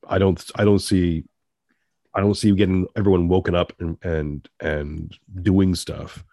I 0.07 0.17
don't 0.17 0.43
I 0.55 0.65
don't 0.65 0.79
see 0.79 1.25
I 2.13 2.19
don't 2.19 2.35
see 2.35 2.51
getting 2.53 2.87
everyone 2.95 3.27
woken 3.27 3.55
up 3.55 3.73
and 3.79 3.97
and 4.03 4.49
and 4.59 5.17
doing 5.41 5.75
stuff 5.75 6.23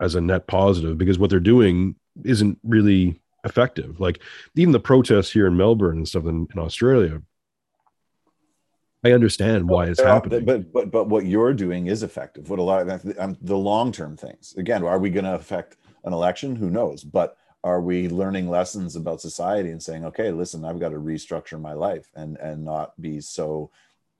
as 0.00 0.14
a 0.14 0.20
net 0.20 0.46
positive 0.46 0.98
because 0.98 1.18
what 1.18 1.30
they're 1.30 1.40
doing 1.40 1.96
isn't 2.24 2.58
really 2.62 3.20
effective. 3.44 4.00
Like 4.00 4.20
even 4.56 4.72
the 4.72 4.80
protests 4.80 5.32
here 5.32 5.46
in 5.46 5.56
Melbourne 5.56 5.98
and 5.98 6.08
stuff 6.08 6.26
in, 6.26 6.46
in 6.52 6.58
Australia, 6.58 7.22
I 9.04 9.12
understand 9.12 9.68
why 9.68 9.86
it's 9.86 10.00
happening. 10.00 10.44
But 10.44 10.72
but 10.72 10.90
but 10.90 11.08
what 11.08 11.26
you're 11.26 11.54
doing 11.54 11.86
is 11.86 12.02
effective. 12.02 12.50
What 12.50 12.58
a 12.58 12.62
lot 12.62 12.88
of 12.88 13.18
um, 13.18 13.36
the 13.40 13.56
long 13.56 13.92
term 13.92 14.16
things. 14.16 14.54
Again, 14.56 14.82
are 14.82 14.98
we 14.98 15.10
going 15.10 15.24
to 15.24 15.34
affect 15.34 15.76
an 16.04 16.12
election? 16.12 16.56
Who 16.56 16.70
knows? 16.70 17.02
But 17.04 17.36
are 17.62 17.80
we 17.80 18.08
learning 18.08 18.48
lessons 18.48 18.94
about 18.94 19.20
society 19.20 19.70
and 19.70 19.82
saying, 19.82 20.04
okay, 20.04 20.30
listen, 20.30 20.64
I've 20.64 20.78
got 20.78 20.90
to 20.90 20.98
restructure 20.98 21.60
my 21.60 21.72
life 21.72 22.08
and 22.14 22.36
and 22.36 22.64
not 22.64 23.00
be 23.00 23.20
so. 23.20 23.70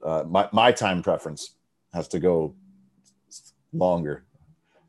Uh, 0.03 0.24
my 0.26 0.49
my 0.53 0.72
time 0.72 1.03
preference 1.03 1.55
has 1.93 2.09
to 2.09 2.20
go 2.20 2.55
longer. 3.72 4.24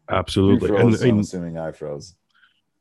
Absolutely, 0.09 0.69
froze, 0.69 0.81
and, 0.81 0.93
and, 0.95 1.11
I'm 1.11 1.19
assuming 1.19 1.57
I 1.57 1.71
froze. 1.71 2.15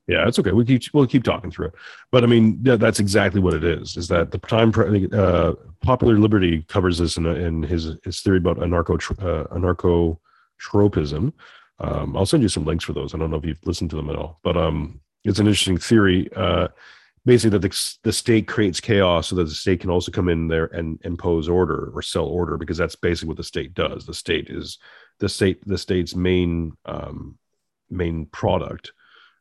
Yeah, 0.07 0.29
it's 0.29 0.39
okay. 0.39 0.53
We 0.53 0.65
keep 0.65 0.83
we'll 0.93 1.07
keep 1.07 1.25
talking 1.25 1.51
through 1.51 1.69
it. 1.69 1.75
But 2.11 2.25
I 2.25 2.27
mean, 2.27 2.61
yeah, 2.63 2.77
that's 2.77 3.01
exactly 3.01 3.41
what 3.41 3.55
it 3.55 3.65
is. 3.65 3.97
Is 3.97 4.09
that 4.09 4.31
the 4.31 4.39
time? 4.39 4.73
Uh, 5.13 5.53
Popular 5.81 6.19
Liberty 6.19 6.63
covers 6.69 6.99
this 6.99 7.17
in, 7.17 7.27
in 7.27 7.63
his 7.63 7.97
his 8.05 8.21
theory 8.21 8.39
about 8.39 8.59
anarcho 8.59 8.99
uh, 9.23 9.47
anarchotropism. 9.55 11.33
Um, 11.79 12.17
I'll 12.17 12.27
send 12.27 12.43
you 12.43 12.49
some 12.49 12.65
links 12.65 12.85
for 12.85 12.93
those. 12.93 13.15
I 13.15 13.19
don't 13.19 13.31
know 13.31 13.37
if 13.37 13.45
you've 13.45 13.67
listened 13.67 13.91
to 13.91 13.97
them 13.97 14.11
at 14.11 14.17
all, 14.17 14.39
but 14.43 14.57
um, 14.57 15.01
it's 15.25 15.39
an 15.39 15.47
interesting 15.47 15.79
theory. 15.79 16.29
Uh, 16.35 16.69
basically, 17.27 17.59
that 17.59 17.63
the, 17.63 17.97
the 18.05 18.13
state 18.13 18.47
creates 18.47 18.81
chaos 18.81 19.29
so 19.29 19.37
that 19.37 19.45
the 19.45 19.51
state 19.51 19.81
can 19.81 19.91
also 19.91 20.13
come 20.13 20.29
in 20.29 20.49
there 20.49 20.67
and 20.67 21.01
impose 21.05 21.49
order 21.49 21.91
or 21.95 22.03
sell 22.03 22.27
order, 22.27 22.57
because 22.57 22.79
that's 22.79 22.97
basically 22.97 23.29
what 23.29 23.37
the 23.37 23.43
state 23.45 23.75
does. 23.75 24.07
The 24.07 24.15
state 24.15 24.49
is 24.51 24.79
the 25.19 25.29
state 25.29 25.67
the 25.67 25.79
state's 25.79 26.15
main 26.15 26.77
um, 26.85 27.39
main 27.91 28.27
product 28.27 28.93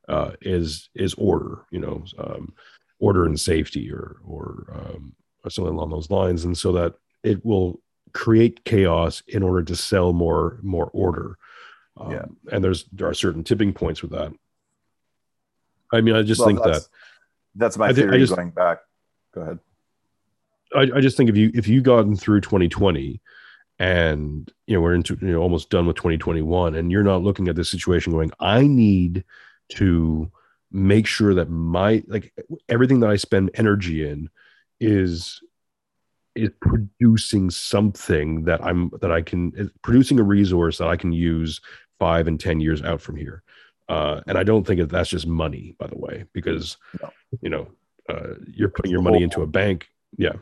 uh, 0.07 0.31
is 0.41 0.89
is 0.95 1.13
order, 1.15 1.65
you 1.71 1.79
know, 1.79 2.03
um, 2.17 2.53
order 2.99 3.25
and 3.25 3.39
safety, 3.39 3.91
or 3.91 4.17
or, 4.25 4.65
um, 4.73 5.13
or 5.43 5.49
something 5.49 5.73
along 5.73 5.91
those 5.91 6.09
lines, 6.09 6.45
and 6.45 6.57
so 6.57 6.71
that 6.71 6.95
it 7.23 7.45
will 7.45 7.79
create 8.13 8.63
chaos 8.65 9.23
in 9.27 9.43
order 9.43 9.63
to 9.63 9.75
sell 9.75 10.13
more 10.13 10.59
more 10.63 10.89
order. 10.93 11.37
Um, 11.97 12.11
yeah. 12.11 12.25
And 12.51 12.63
there's 12.63 12.85
there 12.91 13.07
are 13.07 13.13
certain 13.13 13.43
tipping 13.43 13.73
points 13.73 14.01
with 14.01 14.11
that. 14.11 14.33
I 15.91 16.01
mean, 16.01 16.15
I 16.15 16.23
just 16.23 16.39
well, 16.39 16.47
think 16.47 16.63
that 16.63 16.87
that's 17.55 17.77
my 17.77 17.93
theory. 17.93 18.19
Just, 18.19 18.35
going 18.35 18.49
back, 18.49 18.79
go 19.33 19.41
ahead. 19.41 19.59
I, 20.75 20.97
I 20.97 21.01
just 21.01 21.17
think 21.17 21.29
if 21.29 21.37
you 21.37 21.51
if 21.53 21.67
you 21.67 21.81
gotten 21.81 22.15
through 22.15 22.41
2020 22.41 23.21
and 23.79 24.51
you 24.65 24.75
know 24.75 24.81
we're 24.81 24.95
into 24.95 25.17
you 25.21 25.33
know 25.33 25.39
almost 25.39 25.69
done 25.69 25.85
with 25.85 25.95
2021 25.95 26.75
and 26.75 26.91
you're 26.91 27.03
not 27.03 27.23
looking 27.23 27.47
at 27.47 27.55
this 27.55 27.71
situation 27.71 28.13
going 28.13 28.31
i 28.39 28.67
need 28.67 29.23
to 29.69 30.31
make 30.73 31.05
sure 31.05 31.35
that 31.35 31.49
my 31.49 32.03
like 32.07 32.33
everything 32.67 32.99
that 32.99 33.09
I 33.09 33.15
spend 33.15 33.51
energy 33.53 34.07
in 34.07 34.29
is 34.79 35.39
is 36.35 36.49
producing 36.61 37.49
something 37.49 38.43
that 38.45 38.63
I'm 38.63 38.91
that 39.01 39.11
I 39.11 39.21
can 39.21 39.71
producing 39.81 40.19
a 40.19 40.23
resource 40.23 40.77
that 40.79 40.87
I 40.87 40.95
can 40.95 41.11
use 41.11 41.61
five 41.99 42.27
and 42.27 42.39
ten 42.39 42.59
years 42.59 42.81
out 42.81 43.01
from 43.01 43.15
here. 43.15 43.43
Uh, 43.89 44.21
and 44.27 44.37
I 44.37 44.43
don't 44.43 44.65
think 44.65 44.79
that 44.79 44.89
that's 44.89 45.09
just 45.09 45.27
money, 45.27 45.75
by 45.77 45.87
the 45.87 45.97
way, 45.97 46.25
because 46.33 46.77
no. 47.01 47.11
you 47.41 47.49
know 47.49 47.67
uh, 48.09 48.35
you're 48.47 48.69
putting 48.69 48.91
your 48.91 49.01
money 49.01 49.23
into 49.23 49.41
a 49.41 49.47
bank. 49.47 49.89
Yeah, 50.17 50.33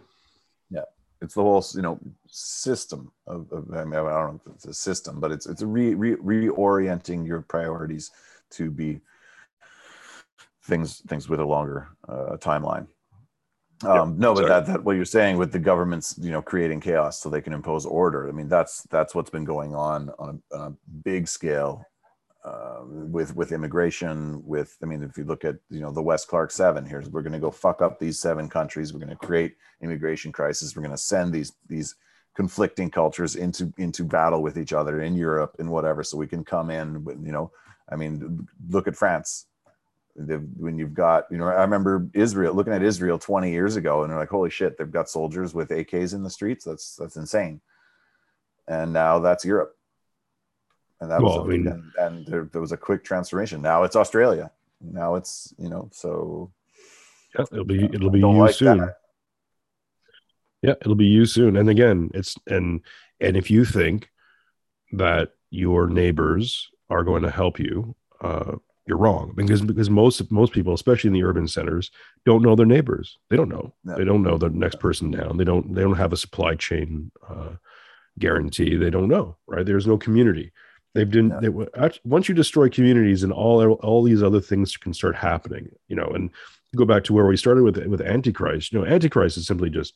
yeah, 0.70 0.86
it's 1.22 1.34
the 1.34 1.42
whole 1.42 1.66
you 1.76 1.82
know 1.82 2.00
system 2.28 3.12
of, 3.28 3.52
of 3.52 3.74
I, 3.74 3.84
mean, 3.84 3.96
I 3.96 4.04
don't 4.04 4.34
know 4.34 4.42
if 4.46 4.54
it's 4.54 4.66
a 4.66 4.74
system, 4.74 5.20
but 5.20 5.32
it's 5.32 5.48
it's 5.48 5.62
a 5.62 5.68
re, 5.68 5.94
re, 5.96 6.16
reorienting 6.16 7.26
your 7.28 7.42
priorities 7.42 8.12
to 8.52 8.70
be 8.70 9.02
things 10.64 11.02
things 11.08 11.28
with 11.28 11.40
a 11.40 11.46
longer 11.46 11.90
uh, 12.08 12.38
timeline. 12.38 12.88
Um, 13.84 14.18
no, 14.18 14.34
but 14.34 14.48
that, 14.48 14.66
that 14.68 14.84
what 14.84 14.96
you're 14.96 15.06
saying 15.06 15.38
with 15.38 15.52
the 15.52 15.60
governments, 15.60 16.16
you 16.20 16.32
know, 16.32 16.42
creating 16.42 16.80
chaos 16.82 17.20
so 17.20 17.30
they 17.30 17.42
can 17.42 17.54
impose 17.54 17.86
order. 17.86 18.28
I 18.28 18.32
mean, 18.32 18.48
that's 18.48 18.84
that's 18.84 19.16
what's 19.16 19.30
been 19.30 19.46
going 19.46 19.74
on 19.76 20.12
on 20.20 20.42
a, 20.52 20.56
on 20.56 20.72
a 20.72 20.92
big 21.04 21.28
scale 21.28 21.86
uh, 22.44 22.82
with 22.84 23.36
with 23.36 23.52
immigration. 23.52 24.42
With 24.46 24.78
I 24.84 24.86
mean, 24.86 25.04
if 25.04 25.18
you 25.18 25.24
look 25.24 25.46
at 25.46 25.56
you 25.70 25.80
know 25.80 25.92
the 25.92 26.02
Wes 26.02 26.26
Clark 26.26 26.52
Seven, 26.52 26.86
here's 26.86 27.10
we're 27.10 27.22
going 27.22 27.34
to 27.34 27.40
go 27.40 27.52
fuck 27.52 27.82
up 27.82 28.00
these 28.00 28.20
seven 28.20 28.50
countries. 28.50 28.94
We're 28.94 29.00
going 29.00 29.10
to 29.10 29.16
create 29.16 29.56
immigration 29.82 30.32
crisis. 30.32 30.76
We're 30.76 30.84
going 30.84 30.92
to 30.92 30.98
send 30.98 31.34
these 31.34 31.54
these 31.68 31.96
conflicting 32.36 32.90
cultures 32.90 33.36
into 33.36 33.74
into 33.78 34.04
battle 34.04 34.42
with 34.42 34.58
each 34.58 34.74
other 34.74 35.02
in 35.02 35.16
Europe 35.16 35.56
and 35.60 35.70
whatever, 35.70 36.04
so 36.04 36.18
we 36.18 36.28
can 36.28 36.44
come 36.44 36.70
in. 36.70 37.04
With, 37.04 37.24
You 37.24 37.32
know, 37.32 37.52
I 37.90 37.96
mean, 37.96 38.48
look 38.70 38.88
at 38.88 38.96
France 38.96 39.48
when 40.16 40.78
you've 40.78 40.94
got 40.94 41.26
you 41.32 41.38
know 41.38 41.46
i 41.46 41.62
remember 41.62 42.08
israel 42.14 42.54
looking 42.54 42.74
at 42.74 42.84
israel 42.84 43.18
20 43.18 43.50
years 43.50 43.76
ago 43.76 44.04
and 44.04 44.12
they're 44.12 44.20
like 44.20 44.30
holy 44.30 44.50
shit 44.50 44.78
they've 44.78 44.92
got 44.92 45.10
soldiers 45.10 45.54
with 45.54 45.72
ak's 45.72 46.14
in 46.14 46.24
the 46.24 46.30
streets? 46.30 46.66
That's 46.66 46.96
that's 46.96 47.16
insane. 47.16 47.62
And 48.68 48.94
now 48.94 49.20
that's 49.20 49.46
europe. 49.46 49.76
And 51.00 51.10
that 51.10 51.22
well, 51.22 51.44
was 51.44 51.48
I 51.48 51.58
mean, 51.58 51.68
and, 51.68 51.92
and 51.98 52.26
there, 52.28 52.48
there, 52.52 52.62
was 52.62 52.72
a 52.72 52.78
quick 52.78 53.04
transformation. 53.04 53.62
Now 53.62 53.84
it's 53.84 53.96
australia. 53.96 54.52
Now 54.80 55.16
it's 55.16 55.54
you 55.58 55.70
know 55.70 55.90
so 55.92 56.52
yeah 57.38 57.46
it'll 57.52 57.66
be 57.66 57.86
it'll 57.86 58.10
be 58.10 58.20
you 58.20 58.32
like 58.32 58.56
soon. 58.56 58.78
that. 58.78 58.98
yeah 60.62 60.76
it'll 60.82 60.96
be 60.96 61.06
you 61.06 61.26
soon. 61.26 61.58
And 61.58 61.70
again 61.70 62.10
it's 62.14 62.36
and 62.48 62.82
and 63.20 63.38
if 63.38 63.50
you 63.50 63.66
think 63.66 64.10
that 64.94 65.32
your 65.50 65.88
neighbors 65.88 66.70
are 66.90 67.04
going 67.04 67.24
to 67.24 67.32
help 67.32 67.60
you 67.60 67.96
uh, 68.22 68.56
you're 68.88 68.98
wrong 68.98 69.34
because 69.36 69.62
because 69.62 69.90
most 69.90 70.32
most 70.32 70.54
people, 70.54 70.74
especially 70.74 71.10
in 71.10 71.14
the 71.14 71.24
urban 71.24 71.48
centers, 71.48 71.92
don't 72.26 72.42
know 72.42 72.56
their 72.56 72.66
neighbors. 72.66 73.20
They 73.30 73.38
don't 73.38 73.50
know. 73.50 73.74
No. 73.84 73.98
They 73.98 74.04
don't 74.04 74.24
know 74.24 74.38
the 74.38 74.50
next 74.50 74.80
person 74.80 75.12
down. 75.12 75.38
They 75.38 75.44
don't 75.44 75.74
they 75.74 75.82
don't 75.82 75.98
have 75.98 76.14
a 76.14 76.18
supply 76.18 76.56
chain 76.56 77.12
uh, 77.28 77.52
guarantee. 78.18 78.76
They 78.76 78.90
don't 78.90 79.08
know. 79.08 79.38
Right? 79.48 79.66
There's 79.66 79.88
no 79.88 79.98
community. 79.98 80.52
They've 80.94 81.10
done. 81.10 81.30
No. 81.30 81.40
They, 81.40 82.00
once 82.04 82.28
you 82.28 82.36
destroy 82.36 82.70
communities, 82.70 83.24
and 83.24 83.32
all 83.32 83.74
all 83.74 84.04
these 84.04 84.24
other 84.24 84.42
things 84.42 84.76
can 84.78 84.94
start 84.94 85.16
happening. 85.16 85.70
You 85.88 85.96
know, 85.96 86.08
and 86.08 86.32
go 86.76 86.86
back 86.86 87.04
to 87.06 87.14
where 87.14 87.28
we 87.28 87.38
started 87.38 87.64
with 87.64 87.78
with 87.86 88.02
Antichrist. 88.02 88.74
You 88.74 88.80
know, 88.80 88.86
Antichrist 88.86 89.38
is 89.38 89.46
simply 89.46 89.70
just 89.70 89.94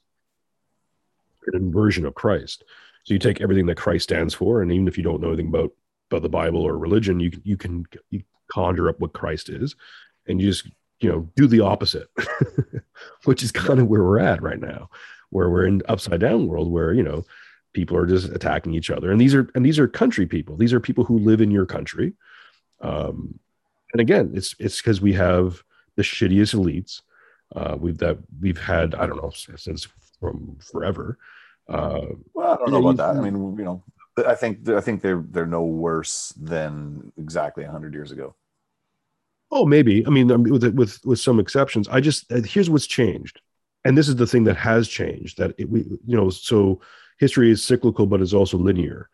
an 1.47 1.55
inversion 1.55 2.05
of 2.05 2.15
Christ. 2.15 2.63
So 3.03 3.13
you 3.13 3.19
take 3.19 3.41
everything 3.41 3.65
that 3.67 3.77
Christ 3.77 4.03
stands 4.03 4.33
for, 4.33 4.61
and 4.61 4.71
even 4.71 4.87
if 4.87 4.97
you 4.97 5.03
don't 5.03 5.21
know 5.21 5.29
anything 5.29 5.47
about 5.47 5.71
about 6.11 6.21
the 6.21 6.29
Bible 6.29 6.61
or 6.61 6.77
religion, 6.77 7.19
you 7.19 7.31
can 7.31 7.41
you 7.43 7.57
can 7.57 7.85
you 8.09 8.21
conjure 8.51 8.89
up 8.89 8.99
what 8.99 9.13
Christ 9.13 9.49
is, 9.49 9.75
and 10.27 10.41
you 10.41 10.49
just 10.49 10.67
you 10.99 11.09
know 11.09 11.29
do 11.35 11.47
the 11.47 11.61
opposite, 11.61 12.07
which 13.25 13.43
is 13.43 13.51
kind 13.51 13.79
of 13.79 13.87
where 13.87 14.03
we're 14.03 14.19
at 14.19 14.41
right 14.41 14.59
now, 14.59 14.89
where 15.29 15.49
we're 15.49 15.65
in 15.65 15.81
upside 15.87 16.21
down 16.21 16.47
world 16.47 16.71
where 16.71 16.93
you 16.93 17.03
know 17.03 17.25
people 17.73 17.97
are 17.97 18.05
just 18.05 18.29
attacking 18.29 18.73
each 18.73 18.89
other, 18.89 19.11
and 19.11 19.19
these 19.19 19.35
are 19.35 19.49
and 19.55 19.65
these 19.65 19.79
are 19.79 19.87
country 19.87 20.25
people. 20.25 20.57
These 20.57 20.73
are 20.73 20.79
people 20.79 21.03
who 21.03 21.19
live 21.19 21.41
in 21.41 21.51
your 21.51 21.65
country, 21.65 22.13
um, 22.81 23.39
and 23.93 24.01
again, 24.01 24.31
it's 24.33 24.55
it's 24.59 24.81
because 24.81 25.01
we 25.01 25.13
have 25.13 25.63
the 25.95 26.03
shittiest 26.03 26.55
elites. 26.55 27.01
Uh, 27.55 27.77
we've 27.79 27.97
that 27.99 28.17
we've 28.41 28.57
had 28.57 28.95
I 28.95 29.05
don't 29.05 29.21
know 29.21 29.31
since 29.31 29.87
from 30.19 30.57
forever. 30.59 31.17
Uh, 31.67 32.01
well, 32.33 32.53
I 32.53 32.57
don't 32.57 32.71
know 32.71 32.87
about 32.87 32.97
that. 32.97 33.19
I 33.19 33.21
mean, 33.21 33.57
you 33.57 33.65
know, 33.65 33.83
I 34.17 34.35
think 34.35 34.69
I 34.69 34.81
think 34.81 35.01
they're 35.01 35.23
they're 35.29 35.45
no 35.45 35.63
worse 35.63 36.33
than 36.37 37.11
exactly 37.17 37.63
hundred 37.63 37.93
years 37.93 38.11
ago. 38.11 38.35
Oh, 39.51 39.65
maybe. 39.65 40.05
I 40.05 40.09
mean, 40.09 40.27
with 40.43 40.63
with 40.73 40.99
with 41.05 41.19
some 41.19 41.39
exceptions. 41.39 41.87
I 41.87 41.99
just 41.99 42.31
uh, 42.31 42.41
here's 42.41 42.69
what's 42.69 42.87
changed, 42.87 43.41
and 43.83 43.97
this 43.97 44.07
is 44.07 44.15
the 44.15 44.27
thing 44.27 44.45
that 44.45 44.57
has 44.57 44.87
changed. 44.87 45.37
That 45.37 45.53
it, 45.57 45.69
we, 45.69 45.81
you 46.05 46.15
know, 46.15 46.29
so 46.29 46.81
history 47.19 47.51
is 47.51 47.63
cyclical, 47.63 48.05
but 48.05 48.21
it's 48.21 48.33
also 48.33 48.57
linear. 48.57 49.09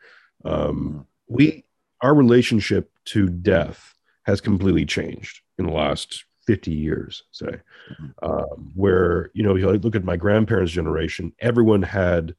Um, 0.45 0.55
mm-hmm. 0.55 0.99
we 1.27 1.65
our 2.01 2.13
relationship 2.13 2.91
to 3.05 3.27
death 3.29 3.93
has 4.23 4.41
completely 4.41 4.85
changed 4.85 5.41
in 5.57 5.65
the 5.65 5.71
last 5.71 6.25
50 6.47 6.71
years 6.71 7.23
say 7.31 7.45
mm-hmm. 7.45 8.05
um, 8.23 8.71
where 8.75 9.29
you 9.33 9.43
know 9.43 9.55
you 9.55 9.69
look 9.69 9.95
at 9.95 10.03
my 10.03 10.17
grandparents 10.17 10.71
generation 10.71 11.31
everyone 11.39 11.83
had 11.83 12.35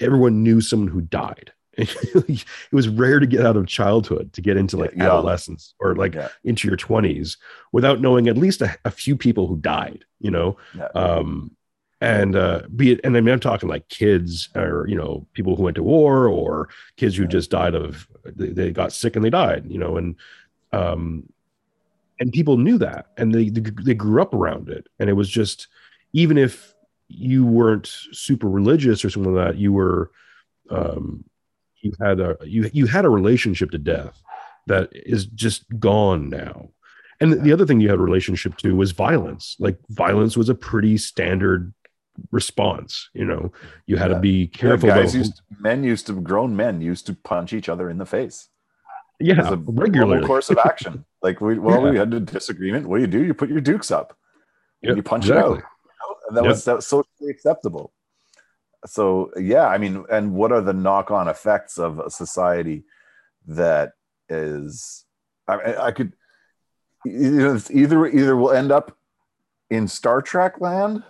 everyone 0.00 0.42
knew 0.42 0.60
someone 0.60 0.88
who 0.88 1.00
died 1.00 1.52
it 1.78 2.44
was 2.70 2.88
rare 2.88 3.18
to 3.18 3.26
get 3.26 3.46
out 3.46 3.56
of 3.56 3.66
childhood 3.66 4.32
to 4.32 4.42
get 4.42 4.56
into 4.56 4.76
like 4.76 4.92
yeah, 4.94 5.04
adolescence 5.04 5.74
or 5.80 5.94
like 5.94 6.14
yeah. 6.14 6.28
into 6.44 6.68
your 6.68 6.76
20s 6.76 7.38
without 7.72 8.00
knowing 8.00 8.28
at 8.28 8.36
least 8.36 8.60
a, 8.60 8.76
a 8.84 8.90
few 8.90 9.16
people 9.16 9.46
who 9.46 9.56
died 9.56 10.04
you 10.20 10.30
know? 10.30 10.56
Yeah. 10.76 10.88
um 10.94 11.50
and 12.00 12.34
uh 12.36 12.62
be 12.74 12.92
it 12.92 13.00
and 13.04 13.16
i 13.16 13.20
mean 13.20 13.32
i'm 13.32 13.40
talking 13.40 13.68
like 13.68 13.88
kids 13.88 14.48
or 14.56 14.86
you 14.88 14.96
know 14.96 15.26
people 15.34 15.56
who 15.56 15.62
went 15.62 15.76
to 15.76 15.82
war 15.82 16.26
or 16.26 16.68
kids 16.96 17.16
who 17.16 17.26
just 17.26 17.50
died 17.50 17.74
of 17.74 18.08
they, 18.24 18.48
they 18.48 18.70
got 18.70 18.92
sick 18.92 19.16
and 19.16 19.24
they 19.24 19.30
died 19.30 19.64
you 19.66 19.78
know? 19.78 19.96
And 19.96 20.16
um 20.72 21.24
and 22.20 22.32
people 22.32 22.56
knew 22.56 22.78
that 22.78 23.06
and 23.16 23.34
they 23.34 23.48
they 23.48 23.94
grew 23.94 24.22
up 24.22 24.32
around 24.32 24.68
it. 24.68 24.86
And 24.98 25.10
it 25.10 25.14
was 25.14 25.28
just 25.28 25.66
even 26.12 26.38
if 26.38 26.74
you 27.08 27.44
weren't 27.44 27.86
super 28.12 28.48
religious 28.48 29.04
or 29.04 29.10
something 29.10 29.34
like 29.34 29.48
that 29.48 29.58
you 29.58 29.72
were 29.72 30.10
um 30.70 31.24
you 31.82 31.92
had 32.00 32.20
a 32.20 32.36
you 32.44 32.70
you 32.72 32.86
had 32.86 33.04
a 33.04 33.10
relationship 33.10 33.70
to 33.72 33.78
death 33.78 34.22
that 34.66 34.88
is 34.92 35.26
just 35.26 35.64
gone 35.78 36.30
now. 36.30 36.70
And 37.20 37.44
the 37.44 37.52
other 37.52 37.66
thing 37.66 37.80
you 37.80 37.88
had 37.88 37.98
a 37.98 38.02
relationship 38.02 38.56
to 38.58 38.74
was 38.74 38.92
violence. 38.92 39.56
Like 39.58 39.78
violence 39.90 40.36
was 40.36 40.48
a 40.48 40.54
pretty 40.54 40.96
standard 40.96 41.72
response. 42.30 43.10
You 43.14 43.24
know, 43.24 43.52
you 43.86 43.96
had 43.96 44.10
yeah. 44.10 44.16
to 44.16 44.20
be 44.20 44.46
careful. 44.48 44.88
Yeah, 44.88 44.96
guys 44.96 45.14
used 45.14 45.36
to, 45.36 45.42
men 45.60 45.84
used 45.84 46.06
to 46.06 46.14
grown 46.14 46.56
men 46.56 46.80
used 46.80 47.06
to 47.06 47.14
punch 47.14 47.52
each 47.52 47.68
other 47.68 47.90
in 47.90 47.98
the 47.98 48.06
face. 48.06 48.48
Yeah, 49.20 49.50
a 49.50 49.56
regular 49.56 50.22
course 50.22 50.50
of 50.50 50.58
action. 50.58 51.04
like 51.22 51.40
we 51.40 51.58
well, 51.58 51.84
yeah. 51.84 51.90
we 51.90 51.98
had 51.98 52.12
a 52.14 52.20
disagreement. 52.20 52.88
What 52.88 52.96
do 52.96 53.02
you 53.02 53.08
do? 53.08 53.22
You 53.24 53.34
put 53.34 53.50
your 53.50 53.60
dukes 53.60 53.90
up. 53.90 54.16
Yep, 54.82 54.96
you 54.96 55.02
punch 55.02 55.24
exactly. 55.24 55.58
it 55.58 55.64
out. 55.64 56.16
And 56.28 56.36
that 56.36 56.42
yep. 56.42 56.50
was 56.50 56.64
that 56.64 56.76
was 56.76 56.86
socially 56.86 57.30
acceptable 57.30 57.92
so 58.86 59.30
yeah 59.36 59.66
i 59.66 59.78
mean 59.78 60.04
and 60.10 60.32
what 60.32 60.52
are 60.52 60.60
the 60.60 60.72
knock-on 60.72 61.28
effects 61.28 61.78
of 61.78 61.98
a 61.98 62.10
society 62.10 62.84
that 63.46 63.92
is 64.28 65.04
i, 65.48 65.74
I 65.74 65.92
could 65.92 66.12
you 67.04 67.30
know, 67.30 67.60
either 67.70 68.06
either 68.06 68.36
we'll 68.36 68.52
end 68.52 68.70
up 68.70 68.96
in 69.70 69.88
star 69.88 70.22
trek 70.22 70.60
land 70.60 71.02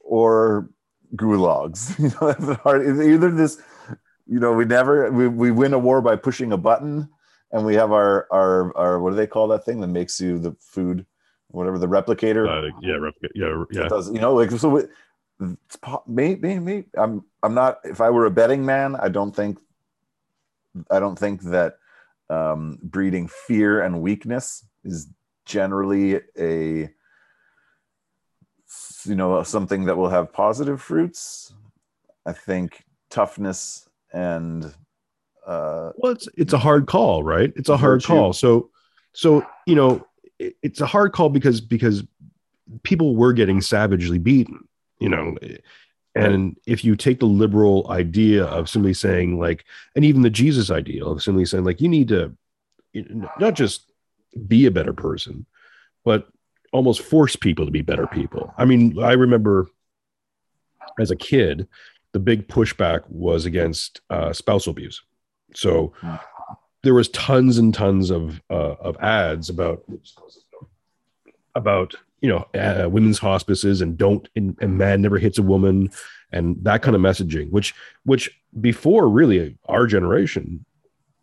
or 0.00 0.70
gulags. 1.16 1.94
You 1.98 2.10
know 2.64 3.02
either 3.02 3.30
this 3.30 3.60
you 4.26 4.40
know 4.40 4.52
we 4.52 4.64
never 4.64 5.10
we, 5.10 5.28
we 5.28 5.50
win 5.50 5.74
a 5.74 5.78
war 5.78 6.00
by 6.00 6.16
pushing 6.16 6.52
a 6.52 6.56
button 6.56 7.08
and 7.52 7.64
we 7.64 7.74
have 7.74 7.92
our 7.92 8.26
our 8.32 8.76
our 8.76 9.00
what 9.00 9.10
do 9.10 9.16
they 9.16 9.26
call 9.26 9.48
that 9.48 9.64
thing 9.64 9.80
that 9.80 9.88
makes 9.88 10.20
you 10.20 10.38
the 10.38 10.56
food 10.60 11.06
whatever 11.48 11.78
the 11.78 11.86
replicator? 11.86 12.48
Uh, 12.48 12.70
yeah 12.80 12.96
yeah 13.34 13.64
yeah. 13.70 13.88
Does, 13.88 14.10
you 14.10 14.20
know 14.20 14.34
like 14.34 14.50
so 14.50 14.88
maybe, 16.06 16.58
maybe 16.58 16.88
I'm 16.96 17.24
I'm 17.42 17.54
not. 17.54 17.80
If 17.84 18.00
I 18.00 18.10
were 18.10 18.26
a 18.26 18.30
betting 18.30 18.64
man, 18.64 18.96
I 18.96 19.08
don't 19.08 19.34
think 19.34 19.58
I 20.90 21.00
don't 21.00 21.18
think 21.18 21.42
that 21.42 21.78
um, 22.30 22.78
breeding 22.82 23.28
fear 23.28 23.82
and 23.82 24.00
weakness 24.00 24.64
is 24.84 25.08
generally 25.44 26.20
a 26.38 26.90
you 29.04 29.14
know 29.14 29.42
something 29.42 29.84
that 29.84 29.96
will 29.96 30.08
have 30.08 30.32
positive 30.32 30.80
fruits. 30.80 31.52
I 32.26 32.32
think 32.32 32.84
toughness 33.10 33.88
and 34.12 34.64
uh, 35.46 35.90
well, 35.96 36.12
it's 36.12 36.28
it's 36.36 36.52
a 36.52 36.58
hard 36.58 36.86
call, 36.86 37.22
right? 37.22 37.52
It's 37.56 37.68
a 37.68 37.76
hard 37.76 38.02
call. 38.02 38.32
So 38.32 38.70
so 39.12 39.44
you 39.66 39.74
know 39.74 40.06
it, 40.38 40.56
it's 40.62 40.80
a 40.80 40.86
hard 40.86 41.12
call 41.12 41.28
because 41.28 41.60
because 41.60 42.04
people 42.82 43.14
were 43.14 43.32
getting 43.32 43.60
savagely 43.60 44.18
beaten 44.18 44.66
you 44.98 45.08
know 45.08 45.36
and 46.14 46.56
if 46.66 46.84
you 46.84 46.94
take 46.94 47.18
the 47.18 47.26
liberal 47.26 47.86
idea 47.90 48.44
of 48.44 48.68
simply 48.68 48.94
saying 48.94 49.38
like 49.38 49.64
and 49.96 50.04
even 50.04 50.22
the 50.22 50.30
jesus 50.30 50.70
ideal 50.70 51.10
of 51.12 51.22
simply 51.22 51.44
saying 51.44 51.64
like 51.64 51.80
you 51.80 51.88
need 51.88 52.08
to 52.08 52.34
not 53.38 53.54
just 53.54 53.90
be 54.46 54.66
a 54.66 54.70
better 54.70 54.92
person 54.92 55.46
but 56.04 56.28
almost 56.72 57.02
force 57.02 57.36
people 57.36 57.64
to 57.64 57.70
be 57.70 57.82
better 57.82 58.06
people. 58.06 58.52
I 58.58 58.64
mean 58.64 59.00
i 59.02 59.12
remember 59.12 59.68
as 60.98 61.10
a 61.10 61.16
kid 61.16 61.66
the 62.12 62.20
big 62.20 62.46
pushback 62.48 63.02
was 63.10 63.44
against 63.44 64.00
uh, 64.08 64.32
spousal 64.32 64.70
abuse. 64.70 65.02
So 65.52 65.92
there 66.82 66.94
was 66.94 67.08
tons 67.10 67.58
and 67.58 67.74
tons 67.74 68.10
of 68.10 68.40
uh, 68.48 68.76
of 68.80 68.96
ads 68.98 69.50
about 69.50 69.82
about 71.54 71.94
you 72.24 72.30
know 72.30 72.46
uh, 72.58 72.88
women's 72.88 73.18
hospices 73.18 73.82
and 73.82 73.98
don't 73.98 74.30
and, 74.34 74.56
and, 74.62 74.78
man 74.78 75.02
never 75.02 75.18
hits 75.18 75.36
a 75.36 75.42
woman 75.42 75.90
and 76.32 76.56
that 76.64 76.80
kind 76.80 76.96
of 76.96 77.02
messaging 77.02 77.50
which 77.50 77.74
which 78.04 78.30
before 78.60 79.10
really 79.10 79.58
our 79.66 79.86
generation 79.86 80.64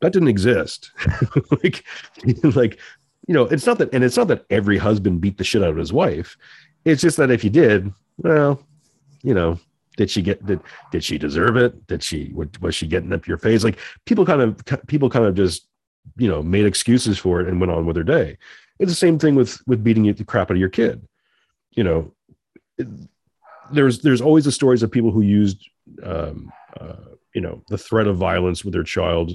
that 0.01 0.13
didn't 0.13 0.27
exist. 0.27 0.91
Like 1.63 1.85
like 2.55 2.79
you 3.27 3.33
know 3.33 3.43
it's 3.43 3.65
not 3.65 3.77
that 3.79 3.93
and 3.93 4.03
it's 4.03 4.17
not 4.17 4.27
that 4.27 4.45
every 4.49 4.77
husband 4.77 5.21
beat 5.21 5.37
the 5.37 5.43
shit 5.43 5.63
out 5.63 5.69
of 5.69 5.77
his 5.77 5.93
wife. 5.93 6.37
It's 6.85 7.01
just 7.01 7.17
that 7.17 7.31
if 7.31 7.43
you 7.43 7.49
did 7.49 7.91
well 8.17 8.61
you 9.23 9.33
know 9.33 9.59
did 9.97 10.09
she 10.09 10.21
get 10.21 10.45
did 10.45 10.59
did 10.91 11.03
she 11.03 11.17
deserve 11.17 11.55
it? 11.55 11.87
Did 11.87 12.03
she 12.03 12.31
was 12.33 12.75
she 12.75 12.87
getting 12.87 13.13
up 13.13 13.27
your 13.27 13.37
face? 13.37 13.63
Like 13.63 13.79
people 14.05 14.25
kind 14.25 14.41
of 14.41 14.87
people 14.87 15.09
kind 15.09 15.25
of 15.25 15.35
just 15.35 15.67
you 16.17 16.27
know 16.27 16.41
made 16.41 16.65
excuses 16.65 17.17
for 17.17 17.41
it 17.41 17.47
and 17.47 17.59
went 17.59 17.71
on 17.71 17.85
with 17.85 17.95
their 17.95 18.03
day 18.03 18.37
it's 18.81 18.91
the 18.91 18.95
same 18.95 19.19
thing 19.19 19.35
with 19.35 19.61
with 19.67 19.83
beating 19.83 20.11
the 20.11 20.23
crap 20.23 20.49
out 20.49 20.55
of 20.55 20.59
your 20.59 20.69
kid. 20.69 21.07
You 21.71 21.83
know, 21.83 22.13
it, 22.79 22.87
there's 23.71 24.01
there's 24.01 24.21
always 24.21 24.45
the 24.45 24.51
stories 24.51 24.81
of 24.81 24.91
people 24.91 25.11
who 25.11 25.21
used 25.21 25.69
um, 26.01 26.51
uh, 26.79 26.95
you 27.35 27.41
know 27.41 27.61
the 27.69 27.77
threat 27.77 28.07
of 28.07 28.17
violence 28.17 28.65
with 28.65 28.73
their 28.73 28.83
child 28.83 29.33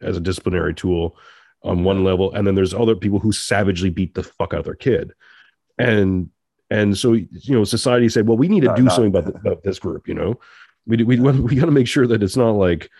as 0.00 0.16
a 0.16 0.20
disciplinary 0.20 0.74
tool 0.74 1.16
on 1.64 1.82
one 1.82 2.04
level, 2.04 2.32
and 2.34 2.46
then 2.46 2.54
there's 2.54 2.72
other 2.72 2.94
people 2.94 3.18
who 3.18 3.32
savagely 3.32 3.90
beat 3.90 4.14
the 4.14 4.22
fuck 4.22 4.54
out 4.54 4.60
of 4.60 4.64
their 4.64 4.76
kid, 4.76 5.12
and 5.76 6.30
and 6.70 6.96
so 6.96 7.14
you 7.14 7.28
know 7.48 7.64
society 7.64 8.08
said, 8.08 8.28
well, 8.28 8.36
we 8.36 8.46
need 8.46 8.62
to 8.62 8.74
do 8.76 8.88
something 8.88 9.08
about, 9.08 9.24
the, 9.24 9.34
about 9.34 9.62
this 9.64 9.80
group. 9.80 10.06
You 10.06 10.14
know, 10.14 10.40
we 10.86 11.02
we 11.02 11.18
we 11.18 11.56
got 11.56 11.66
to 11.66 11.72
make 11.72 11.88
sure 11.88 12.06
that 12.06 12.22
it's 12.22 12.36
not 12.36 12.52
like 12.52 12.90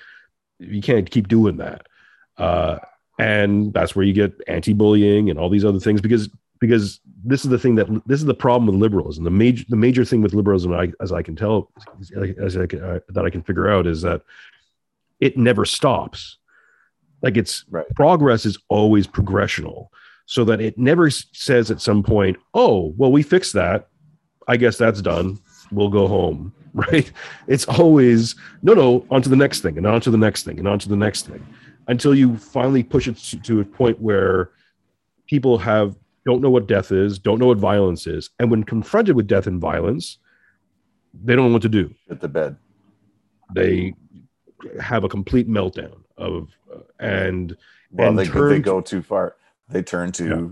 you 0.58 0.82
can't 0.82 1.08
keep 1.08 1.28
doing 1.28 1.58
that. 1.58 1.86
Uh, 2.36 2.78
and 3.18 3.72
that's 3.72 3.94
where 3.94 4.04
you 4.04 4.12
get 4.12 4.34
anti-bullying 4.48 5.30
and 5.30 5.38
all 5.38 5.48
these 5.48 5.64
other 5.64 5.80
things 5.80 6.00
because 6.00 6.28
because 6.58 7.00
this 7.24 7.44
is 7.44 7.50
the 7.50 7.58
thing 7.58 7.74
that 7.74 7.88
this 8.06 8.20
is 8.20 8.26
the 8.26 8.34
problem 8.34 8.66
with 8.66 8.76
liberalism. 8.76 9.24
The 9.24 9.30
major 9.30 9.64
the 9.68 9.76
major 9.76 10.04
thing 10.04 10.22
with 10.22 10.34
liberalism 10.34 10.72
I, 10.72 10.92
as 11.00 11.12
i 11.12 11.22
can 11.22 11.36
tell 11.36 11.70
as 12.40 12.56
I 12.56 12.66
can, 12.66 12.82
uh, 12.82 13.00
that 13.08 13.24
i 13.24 13.30
can 13.30 13.42
figure 13.42 13.68
out 13.68 13.86
is 13.86 14.02
that 14.02 14.22
it 15.20 15.36
never 15.36 15.64
stops. 15.64 16.38
Like 17.22 17.36
it's 17.36 17.64
right. 17.70 17.86
progress 17.94 18.44
is 18.44 18.58
always 18.68 19.06
progressional. 19.06 19.88
So 20.26 20.44
that 20.44 20.60
it 20.60 20.78
never 20.78 21.10
says 21.10 21.70
at 21.70 21.80
some 21.80 22.02
point 22.02 22.36
oh 22.54 22.94
well 22.96 23.12
we 23.12 23.22
fixed 23.22 23.52
that. 23.54 23.88
I 24.48 24.56
guess 24.56 24.76
that's 24.76 25.02
done. 25.02 25.38
We'll 25.70 25.90
go 25.90 26.08
home. 26.08 26.52
Right? 26.74 27.12
It's 27.46 27.66
always 27.66 28.34
no 28.62 28.74
no 28.74 29.06
on 29.08 29.22
to 29.22 29.28
the 29.28 29.36
next 29.36 29.60
thing 29.60 29.78
and 29.78 29.86
on 29.86 30.00
to 30.00 30.10
the 30.10 30.18
next 30.18 30.42
thing 30.42 30.58
and 30.58 30.66
on 30.66 30.80
to 30.80 30.88
the 30.88 30.96
next 30.96 31.28
thing 31.28 31.46
until 31.88 32.14
you 32.14 32.36
finally 32.36 32.82
push 32.82 33.08
it 33.08 33.16
to 33.44 33.60
a 33.60 33.64
point 33.64 34.00
where 34.00 34.50
people 35.26 35.58
have 35.58 35.96
don't 36.24 36.40
know 36.40 36.50
what 36.50 36.66
death 36.66 36.90
is, 36.90 37.18
don't 37.18 37.38
know 37.38 37.46
what 37.46 37.58
violence 37.58 38.06
is, 38.06 38.30
and 38.38 38.50
when 38.50 38.64
confronted 38.64 39.14
with 39.14 39.26
death 39.26 39.46
and 39.46 39.60
violence, 39.60 40.18
they 41.22 41.36
don't 41.36 41.48
know 41.48 41.52
what 41.52 41.62
to 41.62 41.68
do. 41.68 41.94
At 42.10 42.20
the 42.20 42.28
bed, 42.28 42.56
they 43.54 43.94
have 44.80 45.04
a 45.04 45.08
complete 45.08 45.48
meltdown 45.48 46.02
of 46.16 46.50
uh, 46.72 46.80
and 46.98 47.56
well, 47.90 48.08
and 48.08 48.18
they, 48.18 48.26
they 48.26 48.60
go 48.60 48.80
too 48.80 49.02
far. 49.02 49.36
They 49.68 49.82
turn 49.82 50.12
to 50.12 50.26
yeah. 50.26 50.48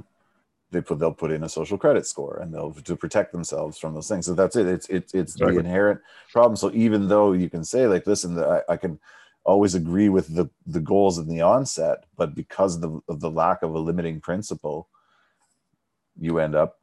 they 0.70 0.80
put 0.80 0.98
they'll 0.98 1.12
put 1.12 1.32
in 1.32 1.44
a 1.44 1.48
social 1.48 1.78
credit 1.78 2.06
score 2.06 2.38
and 2.38 2.52
they'll 2.52 2.72
to 2.72 2.96
protect 2.96 3.32
themselves 3.32 3.78
from 3.78 3.94
those 3.94 4.08
things. 4.08 4.26
So 4.26 4.34
that's 4.34 4.56
it. 4.56 4.66
It's 4.66 4.88
it's 4.88 5.14
it's 5.14 5.34
exactly. 5.34 5.54
the 5.54 5.60
inherent 5.60 6.00
problem. 6.30 6.56
So 6.56 6.70
even 6.72 7.08
though 7.08 7.32
you 7.32 7.48
can 7.48 7.64
say 7.64 7.86
like, 7.86 8.06
listen, 8.06 8.38
I, 8.38 8.60
I 8.68 8.76
can 8.76 8.98
always 9.44 9.74
agree 9.74 10.08
with 10.08 10.34
the 10.34 10.48
the 10.66 10.80
goals 10.80 11.18
in 11.18 11.28
the 11.28 11.40
onset, 11.40 12.04
but 12.16 12.34
because 12.34 12.76
of 12.76 12.80
the, 12.82 13.00
of 13.08 13.20
the 13.20 13.30
lack 13.30 13.62
of 13.62 13.74
a 13.74 13.78
limiting 13.78 14.20
principle, 14.20 14.88
you 16.18 16.38
end 16.38 16.54
up, 16.54 16.78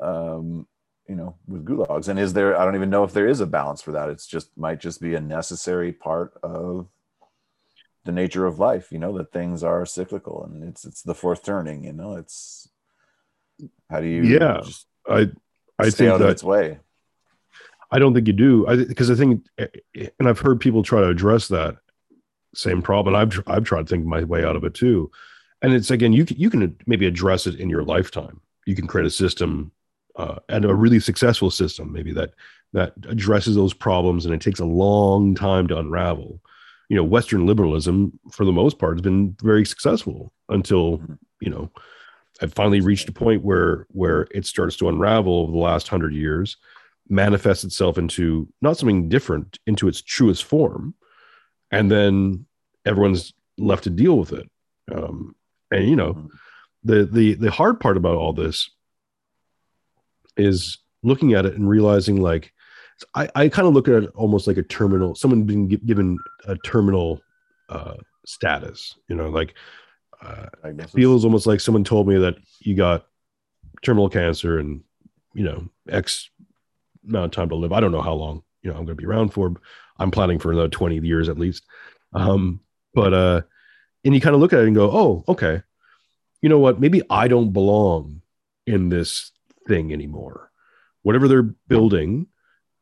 um, 0.00 0.66
you 1.08 1.14
know, 1.14 1.36
with 1.46 1.64
gulags. 1.64 2.08
And 2.08 2.18
is 2.18 2.32
there? 2.32 2.58
I 2.58 2.64
don't 2.64 2.74
even 2.74 2.90
know 2.90 3.04
if 3.04 3.12
there 3.12 3.28
is 3.28 3.40
a 3.40 3.46
balance 3.46 3.82
for 3.82 3.92
that. 3.92 4.08
It's 4.08 4.26
just 4.26 4.56
might 4.56 4.80
just 4.80 5.00
be 5.00 5.14
a 5.14 5.20
necessary 5.20 5.92
part 5.92 6.34
of 6.42 6.88
the 8.04 8.12
nature 8.12 8.46
of 8.46 8.58
life. 8.58 8.90
You 8.90 8.98
know 8.98 9.16
that 9.18 9.32
things 9.32 9.62
are 9.62 9.86
cyclical, 9.86 10.44
and 10.44 10.64
it's 10.64 10.84
it's 10.84 11.02
the 11.02 11.14
fourth 11.14 11.44
turning. 11.44 11.84
You 11.84 11.92
know, 11.92 12.16
it's 12.16 12.68
how 13.90 14.00
do 14.00 14.06
you? 14.06 14.22
Yeah, 14.22 14.62
I 15.08 15.30
I 15.78 15.90
think 15.90 16.18
that 16.18 16.28
its 16.28 16.42
way. 16.42 16.78
I 17.92 17.98
don't 17.98 18.14
think 18.14 18.26
you 18.26 18.32
do. 18.32 18.66
I 18.66 18.76
because 18.76 19.10
I 19.10 19.14
think, 19.14 19.46
and 19.56 20.26
I've 20.26 20.38
heard 20.38 20.60
people 20.60 20.82
try 20.82 21.02
to 21.02 21.08
address 21.08 21.48
that 21.48 21.76
same 22.54 22.82
problem. 22.82 23.14
I've 23.14 23.42
I've 23.46 23.64
tried 23.64 23.86
to 23.86 23.90
think 23.90 24.04
my 24.04 24.24
way 24.24 24.44
out 24.44 24.56
of 24.56 24.64
it 24.64 24.74
too, 24.74 25.10
and 25.62 25.72
it's 25.72 25.90
again 25.90 26.12
you 26.12 26.24
can, 26.24 26.36
you 26.36 26.50
can 26.50 26.76
maybe 26.86 27.06
address 27.06 27.46
it 27.46 27.58
in 27.58 27.70
your 27.70 27.82
lifetime. 27.82 28.40
You 28.66 28.74
can 28.74 28.86
create 28.86 29.06
a 29.06 29.10
system 29.10 29.72
uh, 30.16 30.36
and 30.48 30.64
a 30.64 30.74
really 30.74 31.00
successful 31.00 31.50
system 31.50 31.92
maybe 31.92 32.12
that 32.12 32.32
that 32.72 32.94
addresses 33.08 33.54
those 33.54 33.74
problems, 33.74 34.24
and 34.24 34.34
it 34.34 34.40
takes 34.40 34.60
a 34.60 34.64
long 34.64 35.34
time 35.34 35.68
to 35.68 35.78
unravel. 35.78 36.40
you 36.88 36.96
know 36.96 37.04
Western 37.04 37.46
liberalism 37.46 38.18
for 38.30 38.44
the 38.44 38.52
most 38.52 38.78
part 38.78 38.94
has 38.94 39.02
been 39.02 39.36
very 39.42 39.64
successful 39.64 40.32
until 40.48 40.98
mm-hmm. 40.98 41.14
you 41.40 41.50
know 41.50 41.70
it 42.40 42.54
finally 42.54 42.80
reached 42.80 43.08
a 43.08 43.12
point 43.12 43.44
where 43.44 43.86
where 43.90 44.26
it 44.30 44.46
starts 44.46 44.76
to 44.76 44.88
unravel 44.88 45.40
over 45.40 45.52
the 45.52 45.58
last 45.58 45.88
hundred 45.88 46.14
years, 46.14 46.56
manifests 47.08 47.64
itself 47.64 47.98
into 47.98 48.48
not 48.60 48.76
something 48.76 49.08
different, 49.08 49.58
into 49.66 49.88
its 49.88 50.02
truest 50.02 50.44
form, 50.44 50.94
and 51.72 51.90
then 51.90 52.46
everyone's 52.86 53.32
left 53.58 53.84
to 53.84 53.90
deal 53.90 54.18
with 54.18 54.32
it. 54.32 54.48
Um, 54.94 55.34
and 55.70 55.88
you 55.88 55.96
know, 55.96 56.14
mm-hmm. 56.14 56.26
the 56.84 57.04
the 57.06 57.34
the 57.34 57.50
hard 57.50 57.80
part 57.80 57.96
about 57.96 58.16
all 58.16 58.32
this 58.32 58.70
is 60.36 60.78
looking 61.02 61.34
at 61.34 61.46
it 61.46 61.54
and 61.54 61.68
realizing 61.68 62.20
like 62.20 62.52
I, 63.14 63.28
I 63.34 63.48
kind 63.48 63.66
of 63.66 63.74
look 63.74 63.88
at 63.88 64.04
it 64.04 64.10
almost 64.14 64.46
like 64.46 64.56
a 64.56 64.62
terminal, 64.62 65.14
someone 65.14 65.44
being 65.44 65.68
given 65.68 66.18
a 66.46 66.56
terminal 66.58 67.20
uh, 67.68 67.94
status, 68.24 68.96
you 69.08 69.16
know, 69.16 69.28
like 69.28 69.54
uh, 70.22 70.46
it 70.64 70.90
feels 70.90 71.24
almost 71.24 71.46
like 71.46 71.60
someone 71.60 71.84
told 71.84 72.06
me 72.06 72.18
that 72.18 72.36
you 72.60 72.76
got 72.76 73.06
terminal 73.82 74.08
cancer 74.08 74.58
and, 74.58 74.82
you 75.34 75.44
know, 75.44 75.68
X 75.88 76.30
amount 77.08 77.24
of 77.26 77.30
time 77.32 77.48
to 77.48 77.56
live. 77.56 77.72
I 77.72 77.80
don't 77.80 77.92
know 77.92 78.02
how 78.02 78.12
long, 78.12 78.42
you 78.62 78.70
know, 78.70 78.76
I'm 78.76 78.84
going 78.84 78.96
to 78.96 79.02
be 79.02 79.06
around 79.06 79.30
for. 79.30 79.54
I'm 79.98 80.10
planning 80.10 80.38
for 80.38 80.52
another 80.52 80.68
20 80.68 80.98
years 80.98 81.28
at 81.28 81.38
least. 81.38 81.64
Um, 82.12 82.60
but, 82.94 83.14
uh, 83.14 83.42
and 84.04 84.14
you 84.14 84.20
kind 84.20 84.34
of 84.34 84.40
look 84.40 84.52
at 84.52 84.60
it 84.60 84.66
and 84.66 84.74
go, 84.74 84.90
oh, 84.90 85.24
okay, 85.28 85.62
you 86.40 86.48
know 86.48 86.58
what? 86.58 86.80
Maybe 86.80 87.02
I 87.08 87.28
don't 87.28 87.52
belong 87.52 88.22
in 88.66 88.88
this 88.88 89.30
thing 89.66 89.92
anymore. 89.92 90.50
Whatever 91.02 91.28
they're 91.28 91.42
building, 91.42 92.26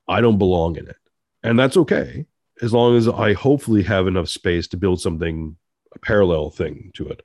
I 0.08 0.20
don't 0.20 0.38
belong 0.38 0.76
in 0.76 0.88
it. 0.88 0.96
And 1.42 1.58
that's 1.58 1.76
okay 1.76 2.26
as 2.62 2.72
long 2.72 2.96
as 2.96 3.08
I 3.08 3.32
hopefully 3.32 3.82
have 3.84 4.06
enough 4.06 4.28
space 4.28 4.68
to 4.68 4.76
build 4.76 5.00
something, 5.00 5.56
a 5.94 5.98
parallel 5.98 6.50
thing 6.50 6.90
to 6.94 7.08
it, 7.08 7.22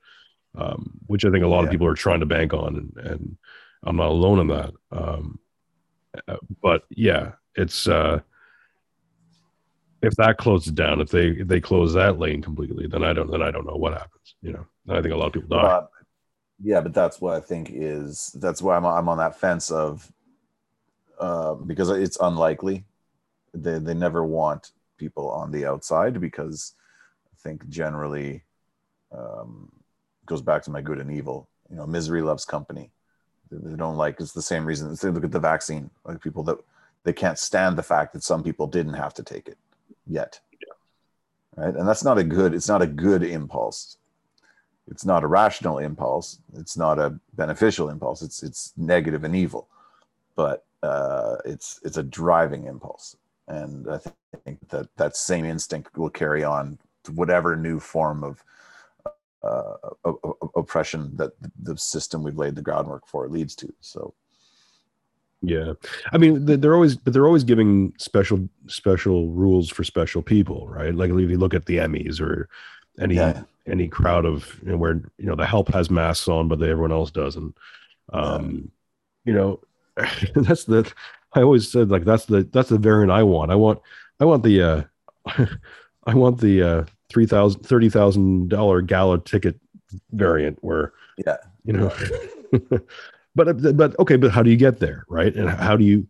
um, 0.56 0.92
which 1.06 1.24
I 1.24 1.30
think 1.30 1.44
a 1.44 1.48
lot 1.48 1.60
yeah. 1.60 1.64
of 1.66 1.70
people 1.70 1.86
are 1.86 1.94
trying 1.94 2.20
to 2.20 2.26
bank 2.26 2.54
on. 2.54 2.76
And, 2.76 3.06
and 3.06 3.38
I'm 3.82 3.96
not 3.96 4.08
alone 4.08 4.40
in 4.40 4.46
that. 4.48 4.72
Um, 4.92 5.38
uh, 6.26 6.36
but 6.62 6.84
yeah, 6.90 7.32
it's, 7.54 7.86
uh, 7.86 8.20
if 10.06 10.16
that 10.16 10.38
closes 10.38 10.72
down, 10.72 11.00
if 11.00 11.10
they 11.10 11.28
if 11.28 11.48
they 11.48 11.60
close 11.60 11.92
that 11.94 12.18
lane 12.18 12.42
completely, 12.42 12.86
then 12.86 13.02
I 13.02 13.12
don't 13.12 13.30
then 13.30 13.42
I 13.42 13.50
don't 13.50 13.66
know 13.66 13.76
what 13.76 13.92
happens. 13.92 14.34
You 14.40 14.52
know, 14.52 14.66
I 14.88 15.02
think 15.02 15.12
a 15.12 15.16
lot 15.16 15.26
of 15.26 15.32
people 15.32 15.56
die. 15.56 15.66
Uh, 15.66 15.86
yeah, 16.62 16.80
but 16.80 16.94
that's 16.94 17.20
what 17.20 17.34
I 17.34 17.40
think 17.40 17.70
is 17.72 18.34
that's 18.40 18.62
why 18.62 18.76
I'm 18.76 18.86
I'm 18.86 19.08
on 19.08 19.18
that 19.18 19.38
fence 19.38 19.70
of 19.70 20.10
uh, 21.18 21.54
because 21.54 21.90
it's 21.90 22.18
unlikely. 22.20 22.84
They 23.52 23.78
they 23.78 23.94
never 23.94 24.24
want 24.24 24.72
people 24.96 25.30
on 25.30 25.50
the 25.50 25.66
outside 25.66 26.20
because 26.20 26.74
I 27.32 27.36
think 27.42 27.68
generally 27.68 28.44
um, 29.12 29.70
goes 30.24 30.42
back 30.42 30.62
to 30.64 30.70
my 30.70 30.80
good 30.80 30.98
and 30.98 31.10
evil. 31.10 31.48
You 31.68 31.76
know, 31.76 31.86
misery 31.86 32.22
loves 32.22 32.44
company. 32.44 32.90
They, 33.50 33.70
they 33.70 33.76
don't 33.76 33.96
like 33.96 34.20
it's 34.20 34.32
the 34.32 34.42
same 34.42 34.64
reason. 34.64 34.94
They 34.94 35.10
look 35.10 35.24
at 35.24 35.32
the 35.32 35.40
vaccine, 35.40 35.90
like 36.04 36.22
people 36.22 36.44
that 36.44 36.58
they 37.04 37.12
can't 37.12 37.38
stand 37.38 37.76
the 37.76 37.82
fact 37.82 38.12
that 38.12 38.22
some 38.22 38.42
people 38.42 38.66
didn't 38.66 38.94
have 38.94 39.14
to 39.14 39.22
take 39.22 39.48
it 39.48 39.58
yet. 40.06 40.40
Right, 41.56 41.74
and 41.74 41.88
that's 41.88 42.04
not 42.04 42.18
a 42.18 42.24
good. 42.24 42.54
It's 42.54 42.68
not 42.68 42.82
a 42.82 42.86
good 42.86 43.22
impulse. 43.22 43.96
It's 44.88 45.04
not 45.04 45.24
a 45.24 45.26
rational 45.26 45.78
impulse. 45.78 46.38
It's 46.54 46.76
not 46.76 46.98
a 46.98 47.18
beneficial 47.34 47.88
impulse. 47.88 48.22
It's 48.22 48.42
it's 48.42 48.72
negative 48.76 49.24
and 49.24 49.34
evil. 49.34 49.68
But 50.36 50.66
uh, 50.82 51.36
it's 51.44 51.80
it's 51.82 51.96
a 51.96 52.02
driving 52.02 52.66
impulse, 52.66 53.16
and 53.48 53.88
I 53.90 53.98
think 54.44 54.68
that 54.68 54.88
that 54.96 55.16
same 55.16 55.44
instinct 55.44 55.96
will 55.96 56.10
carry 56.10 56.44
on 56.44 56.78
to 57.04 57.12
whatever 57.12 57.56
new 57.56 57.80
form 57.80 58.22
of 58.22 58.44
uh, 59.42 59.76
oppression 60.56 61.16
that 61.16 61.32
the 61.62 61.76
system 61.76 62.22
we've 62.22 62.36
laid 62.36 62.54
the 62.54 62.62
groundwork 62.62 63.06
for 63.06 63.28
leads 63.28 63.54
to. 63.56 63.72
So, 63.80 64.12
yeah, 65.46 65.74
I 66.12 66.18
mean 66.18 66.44
they're 66.44 66.74
always, 66.74 66.96
but 66.96 67.12
they're 67.12 67.26
always 67.26 67.44
giving 67.44 67.94
special 67.98 68.48
special 68.66 69.28
rules 69.28 69.70
for 69.70 69.84
special 69.84 70.20
people, 70.20 70.66
right? 70.68 70.94
Like 70.94 71.10
if 71.10 71.30
you 71.30 71.38
look 71.38 71.54
at 71.54 71.66
the 71.66 71.76
Emmys 71.76 72.20
or 72.20 72.48
any 72.98 73.14
yeah. 73.14 73.42
any 73.66 73.86
crowd 73.86 74.24
of 74.24 74.58
you 74.64 74.72
know, 74.72 74.76
where 74.76 74.94
you 75.18 75.26
know 75.26 75.36
the 75.36 75.46
help 75.46 75.68
has 75.72 75.90
masks 75.90 76.26
on, 76.26 76.48
but 76.48 76.60
everyone 76.62 76.92
else 76.92 77.10
doesn't. 77.10 77.56
Um. 78.12 78.70
You 79.24 79.32
know, 79.32 79.60
that's 80.34 80.64
the 80.64 80.92
I 81.32 81.42
always 81.42 81.70
said 81.70 81.90
like 81.90 82.04
that's 82.04 82.24
the 82.24 82.42
that's 82.52 82.70
the 82.70 82.78
variant 82.78 83.12
I 83.12 83.22
want. 83.22 83.52
I 83.52 83.54
want 83.54 83.80
I 84.18 84.24
want 84.24 84.42
the 84.42 84.62
uh 84.62 84.82
I 86.06 86.14
want 86.14 86.40
the 86.40 86.62
uh 86.62 86.84
three 87.08 87.26
thousand 87.26 87.62
thirty 87.62 87.88
thousand 87.88 88.48
dollar 88.48 88.80
gala 88.80 89.18
ticket 89.20 89.60
variant 90.12 90.58
where 90.62 90.92
yeah 91.24 91.36
you 91.64 91.72
know 91.72 91.92
but 93.36 93.76
but 93.76 93.98
okay 93.98 94.16
but 94.16 94.32
how 94.32 94.42
do 94.42 94.50
you 94.50 94.56
get 94.56 94.80
there 94.80 95.04
right? 95.08 95.34
And 95.34 95.48
how 95.48 95.76
do 95.76 95.84
you 95.84 96.06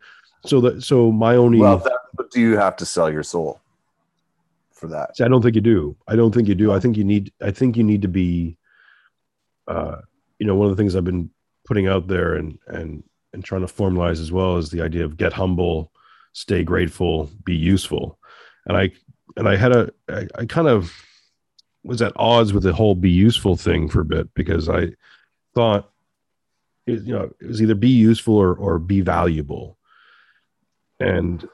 so 0.46 0.60
that 0.62 0.82
so 0.82 1.12
my 1.12 1.36
only 1.36 1.58
well 1.58 1.78
that, 1.78 2.00
but 2.14 2.30
do 2.30 2.40
you 2.40 2.56
have 2.56 2.76
to 2.76 2.86
sell 2.86 3.12
your 3.12 3.22
soul 3.22 3.60
for 4.72 4.86
that? 4.88 5.16
See, 5.16 5.24
i 5.24 5.28
don't 5.28 5.42
think 5.42 5.54
you 5.54 5.60
do. 5.60 5.96
I 6.08 6.16
don't 6.16 6.32
think 6.32 6.48
you 6.48 6.54
do. 6.54 6.72
I 6.72 6.80
think 6.80 6.96
you 6.96 7.04
need 7.04 7.32
i 7.42 7.50
think 7.50 7.76
you 7.76 7.82
need 7.82 8.02
to 8.02 8.08
be 8.08 8.56
uh 9.66 9.96
you 10.38 10.46
know 10.46 10.54
one 10.54 10.70
of 10.70 10.76
the 10.76 10.80
things 10.80 10.94
i've 10.94 11.04
been 11.04 11.28
putting 11.66 11.88
out 11.88 12.06
there 12.06 12.36
and 12.36 12.58
and 12.68 13.02
and 13.32 13.44
trying 13.44 13.66
to 13.66 13.72
formalize 13.72 14.20
as 14.20 14.32
well 14.32 14.56
is 14.56 14.70
the 14.70 14.80
idea 14.80 15.04
of 15.04 15.16
get 15.16 15.32
humble, 15.32 15.92
stay 16.32 16.64
grateful, 16.64 17.30
be 17.44 17.54
useful. 17.54 18.18
And 18.66 18.76
I 18.76 18.90
and 19.36 19.48
I 19.48 19.56
had 19.56 19.72
a 19.72 19.90
I, 20.08 20.26
I 20.36 20.44
kind 20.46 20.68
of 20.68 20.92
was 21.84 22.02
at 22.02 22.14
odds 22.16 22.52
with 22.52 22.62
the 22.62 22.72
whole 22.72 22.94
be 22.94 23.10
useful 23.10 23.56
thing 23.56 23.88
for 23.88 24.00
a 24.00 24.04
bit 24.04 24.32
because 24.34 24.68
I 24.68 24.88
thought 25.54 25.90
it, 26.86 27.02
you 27.02 27.12
know 27.12 27.30
it 27.40 27.46
was 27.46 27.62
either 27.62 27.74
be 27.74 27.88
useful 27.88 28.36
or 28.36 28.54
or 28.54 28.78
be 28.78 29.00
valuable. 29.00 29.78
And 30.98 31.46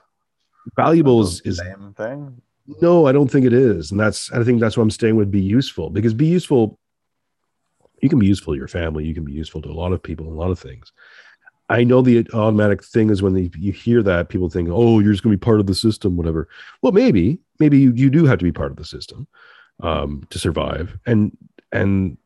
valuable 0.76 1.20
is, 1.22 1.40
is 1.40 1.58
same 1.58 1.94
thing. 1.96 2.40
No, 2.80 3.06
I 3.06 3.12
don't 3.12 3.28
think 3.28 3.44
it 3.44 3.52
is. 3.52 3.90
And 3.90 3.98
that's 3.98 4.32
I 4.32 4.42
think 4.44 4.60
that's 4.60 4.76
why 4.76 4.82
I'm 4.82 4.90
staying 4.90 5.16
with 5.16 5.30
be 5.30 5.40
useful 5.40 5.90
because 5.90 6.14
be 6.14 6.26
useful 6.26 6.78
you 8.02 8.08
can 8.08 8.18
be 8.18 8.26
useful 8.26 8.52
to 8.52 8.58
your 8.58 8.68
family, 8.68 9.04
you 9.06 9.14
can 9.14 9.24
be 9.24 9.32
useful 9.32 9.62
to 9.62 9.70
a 9.70 9.72
lot 9.72 9.92
of 9.92 10.02
people, 10.02 10.26
a 10.26 10.34
lot 10.34 10.50
of 10.50 10.58
things. 10.58 10.92
I 11.68 11.84
know 11.84 12.02
the 12.02 12.26
automatic 12.34 12.84
thing 12.84 13.08
is 13.08 13.22
when 13.22 13.32
they, 13.32 13.50
you 13.56 13.72
hear 13.72 14.02
that, 14.02 14.28
people 14.28 14.50
think, 14.50 14.68
"Oh, 14.70 14.98
you're 14.98 15.12
just 15.12 15.22
going 15.22 15.32
to 15.32 15.38
be 15.38 15.44
part 15.44 15.60
of 15.60 15.66
the 15.66 15.74
system, 15.74 16.16
whatever." 16.16 16.48
Well, 16.82 16.92
maybe, 16.92 17.38
maybe 17.60 17.78
you, 17.78 17.92
you 17.94 18.10
do 18.10 18.26
have 18.26 18.38
to 18.40 18.44
be 18.44 18.52
part 18.52 18.72
of 18.72 18.76
the 18.76 18.84
system 18.84 19.26
um, 19.80 20.26
to 20.30 20.38
survive, 20.38 20.98
and 21.06 21.36
and 21.70 22.18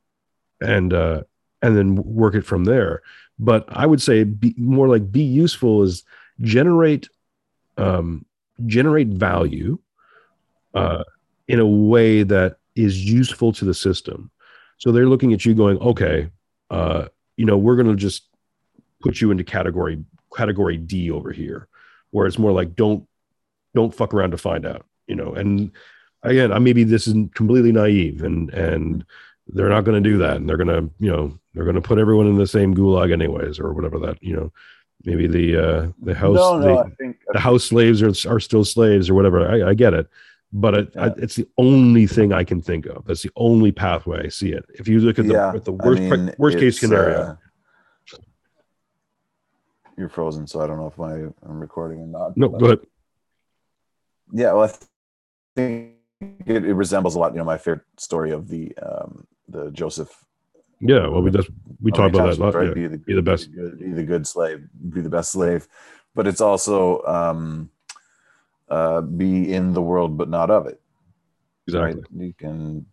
and 0.61 0.92
uh, 0.92 1.22
and 1.62 1.76
then 1.76 1.96
work 1.96 2.34
it 2.34 2.44
from 2.44 2.64
there. 2.64 3.02
But 3.38 3.64
I 3.68 3.86
would 3.86 4.00
say 4.00 4.24
be, 4.24 4.54
more 4.57 4.88
like 4.88 5.11
be 5.11 5.22
useful 5.22 5.82
is 5.82 6.04
generate 6.40 7.09
um, 7.76 8.24
generate 8.64 9.09
value 9.09 9.78
uh, 10.74 11.04
in 11.48 11.61
a 11.61 11.66
way 11.66 12.22
that 12.22 12.57
is 12.74 13.04
useful 13.04 13.52
to 13.52 13.64
the 13.64 13.74
system. 13.74 14.30
So 14.78 14.92
they're 14.92 15.09
looking 15.09 15.32
at 15.32 15.44
you, 15.44 15.54
going, 15.54 15.78
"Okay, 15.78 16.30
uh, 16.70 17.07
you 17.36 17.44
know, 17.44 17.57
we're 17.57 17.76
going 17.76 17.88
to 17.88 17.96
just." 17.96 18.24
put 19.07 19.20
you 19.20 19.30
into 19.30 19.44
category 19.44 20.02
category 20.36 20.76
D 20.76 21.11
over 21.11 21.32
here, 21.32 21.68
where 22.11 22.26
it's 22.26 22.38
more 22.38 22.52
like 22.52 22.74
don't 22.74 23.07
don't 23.74 23.94
fuck 23.94 24.14
around 24.14 24.32
to 24.32 24.38
find 24.38 24.66
out, 24.66 24.84
you 25.07 25.14
know. 25.14 25.32
And 25.34 25.70
again, 26.22 26.52
I 26.52 26.59
maybe 26.59 26.84
this 26.84 27.07
is 27.07 27.14
completely 27.34 27.72
naive, 27.72 28.22
and 28.22 28.50
and 28.50 29.04
they're 29.48 29.68
not 29.68 29.84
going 29.84 30.02
to 30.02 30.11
do 30.11 30.18
that, 30.18 30.36
and 30.36 30.48
they're 30.48 30.57
going 30.57 30.68
to 30.68 30.90
you 30.98 31.11
know 31.11 31.38
they're 31.57 31.64
going 31.64 31.74
to 31.74 31.80
put 31.80 31.98
everyone 31.98 32.26
in 32.26 32.36
the 32.36 32.46
same 32.46 32.74
gulag 32.74 33.12
anyways, 33.12 33.59
or 33.59 33.72
whatever 33.72 33.98
that 34.00 34.22
you 34.22 34.36
know. 34.36 34.52
Maybe 35.04 35.26
the 35.26 35.57
uh, 35.57 35.88
the 36.02 36.14
house 36.14 36.36
no, 36.36 36.59
no, 36.59 36.84
the, 36.84 36.96
think, 36.96 37.16
the 37.32 37.40
house 37.40 37.64
slaves 37.64 38.02
are 38.02 38.30
are 38.30 38.40
still 38.40 38.64
slaves 38.64 39.09
or 39.09 39.14
whatever. 39.14 39.48
I, 39.48 39.70
I 39.70 39.74
get 39.74 39.94
it, 39.94 40.09
but 40.52 40.74
it, 40.74 40.92
yeah. 40.94 41.04
I, 41.04 41.07
it's 41.16 41.36
the 41.36 41.48
only 41.57 42.07
thing 42.07 42.32
I 42.32 42.44
can 42.44 42.61
think 42.61 42.86
of. 42.86 43.04
That's 43.07 43.22
the 43.22 43.30
only 43.36 43.72
pathway 43.72 44.24
I 44.26 44.28
see 44.28 44.52
it. 44.52 44.64
If 44.74 44.88
you 44.88 45.00
look 45.00 45.18
at 45.18 45.26
the, 45.26 45.34
yeah. 45.34 45.52
at 45.54 45.64
the 45.64 45.72
worst 45.72 46.02
I 46.02 46.16
mean, 46.16 46.34
worst 46.38 46.59
case 46.59 46.80
scenario, 46.80 47.20
uh, 47.20 47.36
you're 49.96 50.09
frozen, 50.09 50.46
so 50.46 50.61
I 50.61 50.66
don't 50.66 50.76
know 50.76 50.88
if 50.88 50.98
my 50.98 51.12
I'm 51.48 51.61
recording 51.61 52.00
or 52.00 52.07
not. 52.07 52.36
No, 52.36 52.48
go 52.48 52.66
ahead. 52.66 52.80
Yeah, 54.32 54.52
well, 54.52 54.64
I 54.64 54.72
think 55.54 55.94
it, 56.46 56.64
it, 56.64 56.74
resembles 56.74 57.14
a 57.14 57.18
lot. 57.18 57.32
You 57.32 57.38
know, 57.38 57.44
my 57.44 57.59
favorite 57.59 57.84
story 57.96 58.32
of 58.32 58.48
the 58.48 58.76
um, 58.78 59.26
the 59.48 59.70
Joseph. 59.70 60.11
Yeah, 60.80 61.08
well, 61.08 61.22
we 61.22 61.30
just 61.30 61.48
we 61.80 61.90
talk 61.90 62.12
about 62.12 62.36
that. 62.36 62.38
a 62.38 62.44
Lot? 62.44 62.66
Yeah. 62.66 62.74
Be, 62.74 62.86
the, 62.86 62.98
be 62.98 63.14
the 63.14 63.22
best. 63.22 63.50
Be 63.50 63.56
the, 63.56 63.68
good, 63.70 63.78
be 63.78 63.92
the 63.92 64.02
good 64.02 64.26
slave. 64.26 64.68
Be 64.90 65.00
the 65.00 65.08
best 65.08 65.32
slave, 65.32 65.66
but 66.14 66.26
it's 66.26 66.40
also 66.40 67.02
um, 67.04 67.70
uh, 68.68 69.00
be 69.00 69.52
in 69.52 69.72
the 69.72 69.82
world 69.82 70.18
but 70.18 70.28
not 70.28 70.50
of 70.50 70.66
it. 70.66 70.80
Exactly. 71.66 72.02
Right? 72.02 72.26
You 72.26 72.34
can. 72.34 72.86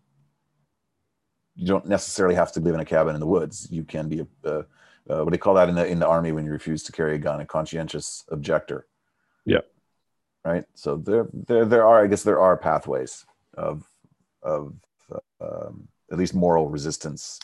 You 1.56 1.68
don't 1.68 1.86
necessarily 1.86 2.34
have 2.34 2.50
to 2.52 2.60
live 2.60 2.74
in 2.74 2.80
a 2.80 2.84
cabin 2.84 3.14
in 3.14 3.20
the 3.20 3.26
woods. 3.26 3.68
You 3.70 3.84
can 3.84 4.08
be 4.08 4.20
a, 4.20 4.26
a 4.48 4.66
uh, 5.08 5.18
what 5.18 5.26
do 5.26 5.30
they 5.32 5.38
call 5.38 5.54
that 5.54 5.68
in 5.68 5.74
the 5.74 5.86
in 5.86 5.98
the 5.98 6.06
army 6.06 6.32
when 6.32 6.44
you 6.44 6.50
refuse 6.50 6.82
to 6.84 6.92
carry 6.92 7.14
a 7.14 7.18
gun? 7.18 7.40
A 7.40 7.46
conscientious 7.46 8.24
objector. 8.30 8.86
Yeah. 9.44 9.60
Right. 10.44 10.64
So 10.74 10.96
there 10.96 11.28
there 11.32 11.64
there 11.64 11.86
are 11.86 12.02
I 12.02 12.06
guess 12.06 12.22
there 12.22 12.40
are 12.40 12.56
pathways 12.56 13.24
of 13.54 13.86
of 14.42 14.74
um, 15.40 15.88
at 16.10 16.18
least 16.18 16.34
moral 16.34 16.68
resistance. 16.70 17.38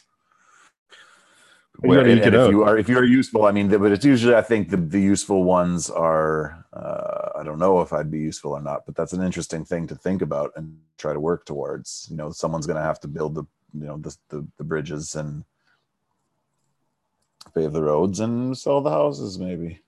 Where, 1.81 2.01
and, 2.01 2.21
and 2.21 2.35
if 2.35 2.51
you 2.51 2.63
are 2.63 2.77
if 2.77 2.89
you're 2.89 3.05
useful, 3.05 3.47
I 3.47 3.53
mean, 3.53 3.69
but 3.69 3.91
it's 3.91 4.05
usually 4.05 4.35
I 4.35 4.43
think 4.43 4.69
the, 4.69 4.77
the 4.77 5.01
useful 5.01 5.45
ones 5.45 5.89
are 5.89 6.67
uh, 6.73 7.39
I 7.39 7.43
don't 7.43 7.59
know 7.59 7.81
if 7.81 7.93
I'd 7.93 8.11
be 8.11 8.19
useful 8.19 8.53
or 8.53 8.61
not, 8.61 8.85
but 8.85 8.95
that's 8.95 9.15
an 9.15 9.23
interesting 9.23 9.65
thing 9.65 9.87
to 9.87 9.95
think 9.95 10.21
about 10.21 10.53
and 10.57 10.79
try 10.99 11.15
to 11.15 11.21
work 11.21 11.47
towards. 11.47 12.07
You 12.11 12.17
know, 12.17 12.31
someone's 12.31 12.67
going 12.67 12.77
to 12.77 12.83
have 12.83 13.01
to 13.01 13.09
build 13.09 13.35
the 13.35 13.45
you 13.73 13.87
know 13.87 13.97
the, 13.97 14.15
the, 14.29 14.47
the 14.59 14.65
bridges 14.65 15.15
and 15.15 15.45
pave 17.55 17.73
the 17.73 17.83
roads 17.83 18.21
and 18.21 18.57
sell 18.57 18.81
the 18.81 18.91
houses, 18.91 19.39
maybe. 19.39 19.81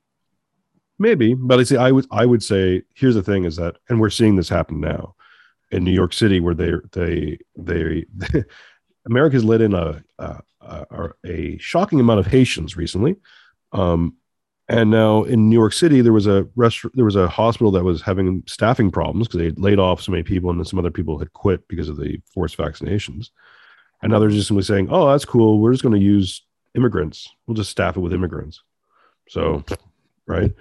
Maybe, 0.98 1.34
but 1.34 1.58
I 1.58 1.62
see. 1.64 1.76
I 1.76 1.90
would 1.90 2.06
I 2.10 2.24
would 2.24 2.42
say 2.42 2.82
here's 2.94 3.16
the 3.16 3.22
thing: 3.22 3.44
is 3.44 3.56
that, 3.56 3.76
and 3.88 4.00
we're 4.00 4.10
seeing 4.10 4.36
this 4.36 4.48
happen 4.48 4.80
now 4.80 5.14
in 5.70 5.84
New 5.84 5.92
York 5.92 6.12
City, 6.12 6.40
where 6.40 6.54
they 6.54 6.72
they 6.92 7.38
they, 7.56 8.04
America's 9.06 9.44
let 9.44 9.60
in 9.60 9.74
a, 9.74 10.02
a, 10.18 10.40
a, 10.62 11.10
a 11.24 11.58
shocking 11.58 12.00
amount 12.00 12.20
of 12.20 12.26
Haitians 12.26 12.76
recently. 12.76 13.16
Um, 13.72 14.16
and 14.68 14.90
now 14.90 15.24
in 15.24 15.50
New 15.50 15.58
York 15.58 15.72
City, 15.72 16.00
there 16.00 16.12
was 16.12 16.26
a 16.26 16.46
restaurant, 16.54 16.96
there 16.96 17.04
was 17.04 17.16
a 17.16 17.28
hospital 17.28 17.70
that 17.72 17.84
was 17.84 18.00
having 18.00 18.42
staffing 18.46 18.90
problems 18.90 19.28
because 19.28 19.40
they 19.40 19.60
laid 19.60 19.78
off 19.78 20.00
so 20.00 20.12
many 20.12 20.22
people, 20.22 20.50
and 20.50 20.58
then 20.58 20.64
some 20.64 20.78
other 20.78 20.90
people 20.90 21.18
had 21.18 21.32
quit 21.32 21.66
because 21.68 21.88
of 21.88 21.96
the 21.96 22.20
forced 22.32 22.56
vaccinations. 22.56 23.30
And 24.00 24.12
now 24.12 24.18
they're 24.18 24.30
just 24.30 24.48
simply 24.48 24.62
saying, 24.62 24.88
"Oh, 24.90 25.10
that's 25.10 25.24
cool. 25.24 25.60
We're 25.60 25.72
just 25.72 25.82
going 25.82 25.98
to 25.98 26.04
use 26.04 26.44
immigrants. 26.74 27.28
We'll 27.46 27.56
just 27.56 27.70
staff 27.70 27.96
it 27.96 28.00
with 28.00 28.14
immigrants." 28.14 28.62
So, 29.28 29.64
right, 30.26 30.52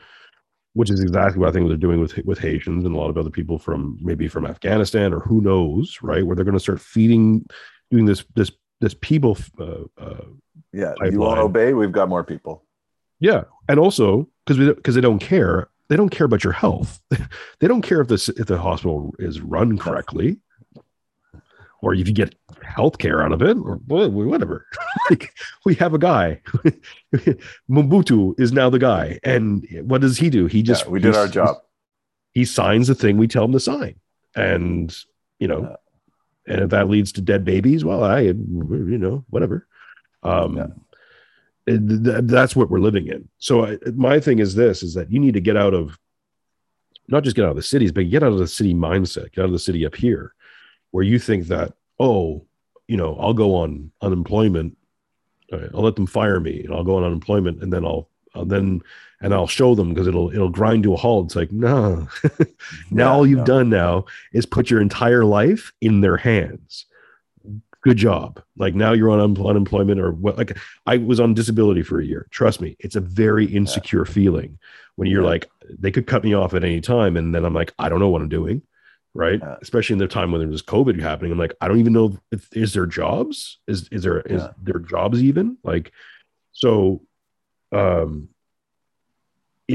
which 0.74 0.90
is 0.90 1.00
exactly 1.00 1.40
what 1.40 1.50
I 1.50 1.52
think 1.52 1.68
they're 1.68 1.78
doing 1.78 2.02
with 2.02 2.18
with 2.26 2.40
Haitians 2.40 2.86
and 2.86 2.96
a 2.96 2.98
lot 2.98 3.10
of 3.10 3.18
other 3.18 3.30
people 3.30 3.60
from 3.60 3.98
maybe 4.02 4.28
from 4.28 4.46
Afghanistan 4.46 5.14
or 5.14 5.20
who 5.20 5.42
knows, 5.42 6.00
right? 6.02 6.26
Where 6.26 6.36
they're 6.36 6.46
going 6.46 6.54
to 6.54 6.60
start 6.60 6.82
feeding 6.82 7.46
doing 7.92 8.06
this 8.06 8.26
this 8.36 8.52
this 8.82 8.94
people. 8.96 9.38
Uh, 9.58 9.86
uh, 9.98 10.26
yeah, 10.74 10.94
pipeline. 10.98 11.12
you 11.14 11.20
won't 11.20 11.40
obey. 11.40 11.74
We've 11.74 11.92
got 11.92 12.10
more 12.10 12.24
people. 12.24 12.66
Yeah, 13.20 13.44
and 13.70 13.80
also 13.80 14.28
because 14.46 14.60
we 14.60 14.74
because 14.74 14.96
they 14.96 15.02
don't 15.02 15.20
care. 15.20 15.70
They 15.88 15.96
don't 15.96 16.10
care 16.10 16.26
about 16.26 16.44
your 16.44 16.54
health. 16.54 17.02
they 17.60 17.68
don't 17.68 17.82
care 17.82 18.02
if 18.02 18.08
this 18.08 18.28
if 18.30 18.48
the 18.48 18.58
hospital 18.58 19.14
is 19.20 19.40
run 19.42 19.78
correctly, 19.78 20.40
or 21.82 21.94
if 21.94 22.08
you 22.08 22.14
get 22.14 22.36
health 22.64 22.98
care 22.98 23.24
out 23.24 23.32
of 23.32 23.42
it, 23.42 23.58
or 23.58 23.76
whatever. 23.86 24.66
like 25.10 25.34
we 25.66 25.76
have 25.76 25.94
a 25.94 26.00
guy. 26.00 26.42
Mobutu 27.70 28.40
is 28.40 28.52
now 28.52 28.70
the 28.70 28.80
guy, 28.80 29.20
and 29.24 29.68
what 29.84 30.02
does 30.02 30.18
he 30.18 30.30
do? 30.30 30.48
He 30.48 30.64
just 30.64 30.86
yeah, 30.86 30.92
we 30.92 31.00
did 31.00 31.16
our 31.16 31.28
job. 31.28 31.58
He 32.34 32.46
signs 32.46 32.88
the 32.88 32.96
thing 32.96 33.18
we 33.18 33.28
tell 33.28 33.44
him 33.44 33.52
to 33.52 33.60
sign, 33.60 33.96
and 34.36 34.96
you 35.38 35.48
know 35.48 35.76
and 36.48 36.62
if 36.62 36.70
that 36.70 36.90
leads 36.90 37.12
to 37.14 37.22
dead 37.22 37.46
babies, 37.46 37.86
well, 37.86 38.04
I, 38.04 38.22
you 38.22 38.98
know, 38.98 39.24
whatever. 39.30 39.68
Um, 40.24 40.58
yeah. 40.58 40.68
it, 41.68 42.28
that's 42.28 42.56
what 42.56 42.70
we're 42.70 42.80
living 42.80 43.08
in. 43.08 43.28
So 43.38 43.66
I, 43.66 43.78
my 43.96 44.20
thing 44.20 44.40
is 44.40 44.56
this: 44.56 44.84
is 44.84 44.94
that 44.96 45.12
you 45.12 45.20
need 45.20 45.34
to 45.34 45.42
get 45.42 45.58
out 45.58 45.74
of, 45.74 45.98
not 47.08 47.24
just 47.24 47.36
get 47.36 47.46
out 47.46 47.52
of 47.52 47.56
the 47.58 47.62
cities, 47.64 47.92
but 47.92 48.10
get 48.10 48.24
out 48.24 48.32
of 48.34 48.40
the 48.40 48.48
city 48.48 48.74
mindset, 48.74 49.34
get 49.34 49.42
out 49.42 49.46
of 49.46 49.52
the 49.52 49.60
city 49.60 49.86
up 49.86 49.96
here, 49.96 50.34
where 50.92 51.04
you 51.04 51.20
think 51.20 51.48
that, 51.48 51.74
oh, 52.00 52.46
you 52.88 52.98
know, 52.98 53.16
I'll 53.18 53.34
go 53.34 53.56
on 53.56 53.92
unemployment, 54.02 54.78
right, 55.52 55.70
I'll 55.74 55.84
let 55.84 55.96
them 55.96 56.08
fire 56.08 56.40
me, 56.40 56.64
and 56.64 56.74
I'll 56.74 56.84
go 56.84 56.98
on 56.98 57.04
unemployment, 57.04 57.62
and 57.64 57.72
then 57.72 57.86
I'll, 57.86 58.10
I'll 58.36 58.46
then 58.46 58.82
and 59.22 59.34
I'll 59.34 59.48
show 59.48 59.76
them 59.76 59.94
because 59.94 60.08
it'll 60.08 60.32
it'll 60.32 60.50
grind 60.50 60.84
to 60.84 60.94
a 60.94 60.98
halt. 60.98 61.28
It's 61.28 61.36
like, 61.36 61.52
no. 61.52 62.08
now 62.92 63.10
yeah, 63.10 63.12
all 63.12 63.28
you've 63.28 63.40
no. 63.40 63.46
done 63.46 63.70
now 63.70 64.06
is 64.34 64.46
put 64.46 64.70
your 64.70 64.82
entire 64.82 65.24
life 65.24 65.72
in 65.82 66.02
their 66.02 66.18
hands. 66.18 66.86
Good 67.82 67.98
job. 67.98 68.42
Like 68.58 68.76
now 68.76 68.94
you're 68.94 69.10
on 69.10 69.20
un- 69.20 69.46
unemployment 69.46 70.00
or 70.00 70.12
what 70.12 70.38
like 70.38 70.58
I 70.86 70.98
was 70.98 71.20
on 71.20 71.34
disability 71.34 71.84
for 71.84 72.00
a 72.00 72.06
year. 72.06 72.28
Trust 72.32 72.62
me, 72.62 72.76
it's 72.80 72.96
a 72.96 73.02
very 73.02 73.46
insecure 73.46 74.06
yeah. 74.06 74.14
feeling 74.14 74.60
when 74.96 75.10
you're 75.10 75.24
yeah. 75.24 75.30
like, 75.30 75.50
they 75.80 75.92
could 75.92 76.06
cut 76.06 76.24
me 76.24 76.34
off 76.34 76.54
at 76.54 76.64
any 76.64 76.82
time. 76.82 77.18
And 77.18 77.34
then 77.34 77.46
I'm 77.46 77.54
like, 77.54 77.74
I 77.80 77.90
don't 77.90 78.00
know 78.00 78.10
what 78.10 78.22
I'm 78.22 78.30
doing. 78.30 78.62
Right. 79.14 79.42
Especially 79.62 79.94
in 79.94 80.00
the 80.00 80.08
time 80.08 80.32
when 80.32 80.40
there 80.40 80.48
was 80.48 80.62
COVID 80.64 81.00
happening. 81.02 81.32
I'm 81.32 81.38
like, 81.38 81.54
I 81.60 81.68
don't 81.68 81.80
even 81.80 81.92
know 81.92 82.18
if 82.32 82.48
is 82.56 82.74
there 82.74 82.86
jobs? 82.86 83.60
Is 83.68 83.90
is 83.92 84.04
there 84.04 84.22
is 84.22 84.42
there 84.62 84.80
jobs 84.80 85.22
even? 85.22 85.58
Like 85.66 85.92
so 86.54 87.02
um 87.74 88.30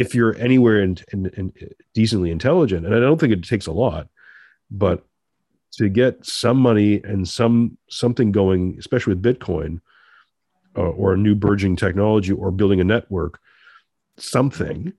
if 0.01 0.15
you're 0.15 0.37
anywhere 0.37 0.81
in, 0.81 0.99
in, 1.13 1.27
in, 1.37 1.53
decently 1.95 2.31
intelligent, 2.31 2.87
and 2.87 2.95
I 2.95 3.01
don't 3.01 3.19
think 3.19 3.33
it 3.33 3.45
takes 3.45 3.67
a 3.67 3.73
lot, 3.73 4.09
but 4.71 5.05
to 5.73 5.89
get 5.89 6.25
some 6.25 6.57
money 6.57 7.03
and 7.03 7.29
some 7.29 7.77
something 7.89 8.33
going, 8.33 8.77
especially 8.79 9.15
with 9.15 9.23
Bitcoin 9.23 9.81
uh, 10.77 10.83
or 10.83 11.13
a 11.13 11.19
new 11.19 11.35
burgeoning 11.35 11.77
technology 11.77 12.33
or 12.33 12.51
building 12.51 12.81
a 12.81 12.85
network, 12.85 13.41
something 14.17 14.93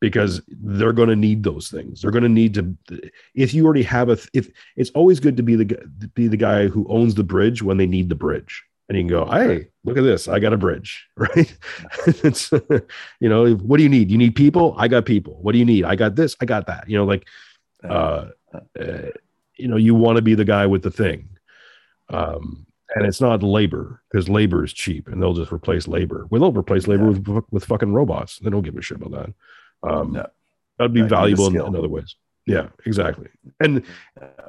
because 0.00 0.42
they're 0.48 0.92
going 0.92 1.08
to 1.08 1.16
need 1.16 1.42
those 1.42 1.68
things. 1.68 2.02
They're 2.02 2.10
going 2.10 2.24
to 2.24 2.28
need 2.28 2.54
to. 2.54 2.76
If 3.34 3.54
you 3.54 3.64
already 3.64 3.84
have 3.84 4.08
a, 4.08 4.18
if 4.32 4.50
it's 4.76 4.90
always 4.90 5.20
good 5.20 5.36
to 5.36 5.42
be 5.42 5.56
the 5.56 6.10
be 6.14 6.28
the 6.28 6.36
guy 6.36 6.68
who 6.68 6.86
owns 6.88 7.14
the 7.14 7.24
bridge 7.24 7.62
when 7.62 7.76
they 7.76 7.86
need 7.86 8.08
the 8.08 8.14
bridge 8.14 8.64
and 8.88 8.98
you 8.98 9.04
can 9.04 9.08
go, 9.08 9.24
hey, 9.26 9.68
look 9.84 9.96
at 9.96 10.02
this. 10.02 10.28
I 10.28 10.38
got 10.38 10.52
a 10.52 10.58
bridge, 10.58 11.06
right? 11.16 11.56
it's, 12.06 12.52
you 12.52 13.28
know, 13.28 13.54
what 13.54 13.78
do 13.78 13.82
you 13.82 13.88
need? 13.88 14.10
You 14.10 14.18
need 14.18 14.34
people? 14.34 14.74
I 14.76 14.88
got 14.88 15.06
people. 15.06 15.38
What 15.40 15.52
do 15.52 15.58
you 15.58 15.64
need? 15.64 15.84
I 15.84 15.96
got 15.96 16.16
this. 16.16 16.36
I 16.40 16.44
got 16.44 16.66
that. 16.66 16.88
You 16.88 16.98
know, 16.98 17.04
like, 17.04 17.26
uh, 17.82 18.26
uh, 18.78 19.10
you 19.56 19.68
know, 19.68 19.76
you 19.76 19.94
want 19.94 20.16
to 20.16 20.22
be 20.22 20.34
the 20.34 20.44
guy 20.44 20.66
with 20.66 20.82
the 20.82 20.90
thing. 20.90 21.28
Um, 22.08 22.66
and 22.94 23.06
it's 23.06 23.20
not 23.20 23.42
labor 23.42 24.02
because 24.10 24.28
labor 24.28 24.64
is 24.64 24.72
cheap 24.72 25.08
and 25.08 25.20
they'll 25.20 25.32
just 25.32 25.52
replace 25.52 25.88
labor. 25.88 26.26
Well, 26.30 26.40
they'll 26.40 26.52
replace 26.52 26.86
labor 26.86 27.10
yeah. 27.10 27.18
with, 27.18 27.44
with 27.50 27.64
fucking 27.64 27.92
robots. 27.92 28.38
They 28.38 28.50
don't 28.50 28.62
give 28.62 28.76
a 28.76 28.82
shit 28.82 29.00
about 29.00 29.12
that. 29.82 29.88
Um, 29.88 30.14
yeah. 30.14 30.26
That'd 30.78 30.92
be 30.92 31.02
valuable 31.02 31.46
in, 31.46 31.56
in 31.56 31.76
other 31.76 31.88
ways. 31.88 32.16
Yeah, 32.46 32.68
exactly. 32.84 33.28
And, 33.60 33.84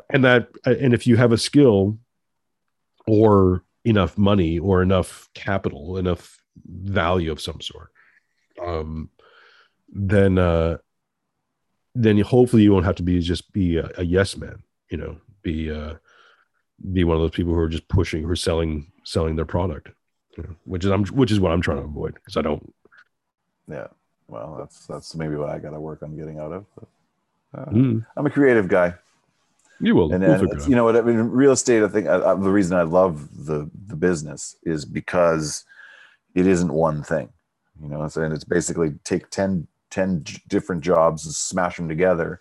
and 0.10 0.24
that, 0.26 0.50
and 0.66 0.94
if 0.94 1.08
you 1.08 1.18
have 1.18 1.32
a 1.32 1.38
skill 1.38 1.98
or 3.08 3.64
enough 3.86 4.18
money 4.18 4.60
or 4.60 4.82
enough 4.82 5.30
capital, 5.34 5.98
enough 5.98 6.42
value 6.66 7.32
of 7.32 7.40
some 7.40 7.62
sort, 7.62 7.92
um, 8.66 9.10
then 9.90 10.38
uh, 10.38 10.78
then 11.94 12.20
hopefully 12.20 12.64
you 12.64 12.74
won't 12.74 12.86
have 12.86 12.96
to 12.96 13.04
be 13.04 13.20
just 13.22 13.54
be 13.54 13.78
a, 13.78 13.90
a 13.98 14.04
yes 14.04 14.36
man. 14.36 14.64
You 14.90 14.98
know, 14.98 15.18
be 15.42 15.72
uh, 15.72 15.96
be 16.92 17.04
one 17.04 17.16
of 17.16 17.22
those 17.22 17.32
people 17.32 17.54
who 17.54 17.60
are 17.60 17.70
just 17.70 17.88
pushing, 17.88 18.24
who 18.24 18.30
are 18.30 18.36
selling 18.36 18.92
selling 19.04 19.36
their 19.36 19.46
product, 19.46 19.90
you 20.38 20.44
know, 20.44 20.56
which 20.66 20.84
is 20.84 20.92
I'm 20.92 21.06
which 21.06 21.32
is 21.32 21.40
what 21.40 21.52
I'm 21.52 21.62
trying 21.62 21.78
to 21.78 21.84
avoid 21.84 22.16
because 22.16 22.38
I 22.38 22.42
don't. 22.42 22.74
Yeah, 23.70 23.88
well, 24.28 24.58
that's 24.60 24.86
that's 24.86 25.16
maybe 25.16 25.36
what 25.36 25.50
I 25.50 25.60
got 25.60 25.72
to 25.72 25.80
work 25.80 26.04
on 26.04 26.18
getting 26.18 26.40
out 26.40 26.52
of. 26.52 26.66
But, 26.76 26.88
uh, 27.60 27.72
mm. 27.72 28.06
I'm 28.18 28.26
a 28.26 28.32
creative 28.32 28.68
guy. 28.68 28.96
You 29.80 29.96
will. 29.96 30.14
And, 30.14 30.24
and 30.24 30.68
you 30.68 30.76
know 30.76 30.86
what? 30.86 30.96
I 30.96 31.02
mean, 31.02 31.18
real 31.18 31.52
estate. 31.52 31.84
I 31.84 31.88
think 31.88 32.08
I, 32.08 32.32
I, 32.32 32.36
the 32.36 32.52
reason 32.52 32.78
I 32.78 32.84
love 32.84 33.46
the 33.46 33.70
the 33.88 33.96
business 33.96 34.56
is 34.64 34.86
because 34.86 35.66
it 36.34 36.48
isn't 36.48 36.72
one 36.72 37.04
thing. 37.04 37.30
You 37.82 37.90
know, 37.90 38.02
and 38.16 38.34
it's 38.34 38.46
basically 38.46 38.94
take 39.04 39.30
10, 39.30 39.68
10 39.92 40.26
different 40.48 40.82
jobs 40.82 41.26
and 41.26 41.36
smash 41.36 41.76
them 41.76 41.90
together, 41.90 42.40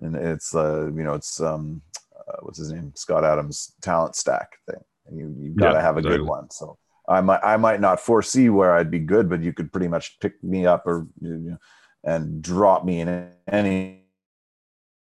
and 0.00 0.14
it's 0.14 0.54
uh, 0.54 0.86
you 0.94 1.02
know, 1.02 1.14
it's 1.14 1.40
um, 1.40 1.82
uh, 2.16 2.36
what's 2.42 2.58
his 2.58 2.72
name, 2.72 2.92
Scott 2.94 3.24
Adams 3.24 3.74
talent 3.80 4.14
stack 4.14 4.58
thing. 4.70 4.80
And 5.06 5.18
you 5.18 5.34
you've 5.36 5.56
got 5.56 5.72
to 5.72 5.78
yeah, 5.78 5.82
have 5.82 5.96
a 5.96 5.98
exactly. 5.98 6.18
good 6.18 6.28
one. 6.28 6.48
So 6.50 6.78
I 7.08 7.20
might 7.20 7.40
I 7.42 7.56
might 7.56 7.80
not 7.80 7.98
foresee 7.98 8.50
where 8.50 8.76
I'd 8.76 8.90
be 8.90 9.00
good, 9.00 9.28
but 9.28 9.42
you 9.42 9.52
could 9.52 9.72
pretty 9.72 9.88
much 9.88 10.20
pick 10.20 10.42
me 10.44 10.64
up 10.64 10.86
or 10.86 11.08
you 11.20 11.36
know, 11.38 11.58
and 12.04 12.40
drop 12.40 12.84
me 12.84 13.00
in 13.00 13.30
any 13.48 14.01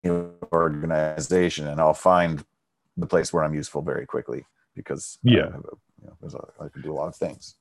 organization 0.08 1.68
and 1.68 1.80
I'll 1.80 1.94
find 1.94 2.44
the 2.98 3.08
place 3.08 3.32
where 3.34 3.44
I'm 3.44 3.54
useful 3.54 3.82
very 3.82 4.06
quickly 4.06 4.46
because 4.76 5.18
uh, 5.28 5.32
yeah, 5.32 5.48
a, 5.48 5.58
you 6.02 6.08
know, 6.08 6.18
a, 6.22 6.64
I 6.64 6.70
can 6.70 6.82
do 6.82 6.92
a 6.92 6.96
lot 6.96 7.08
of 7.08 7.16
things. 7.16 7.56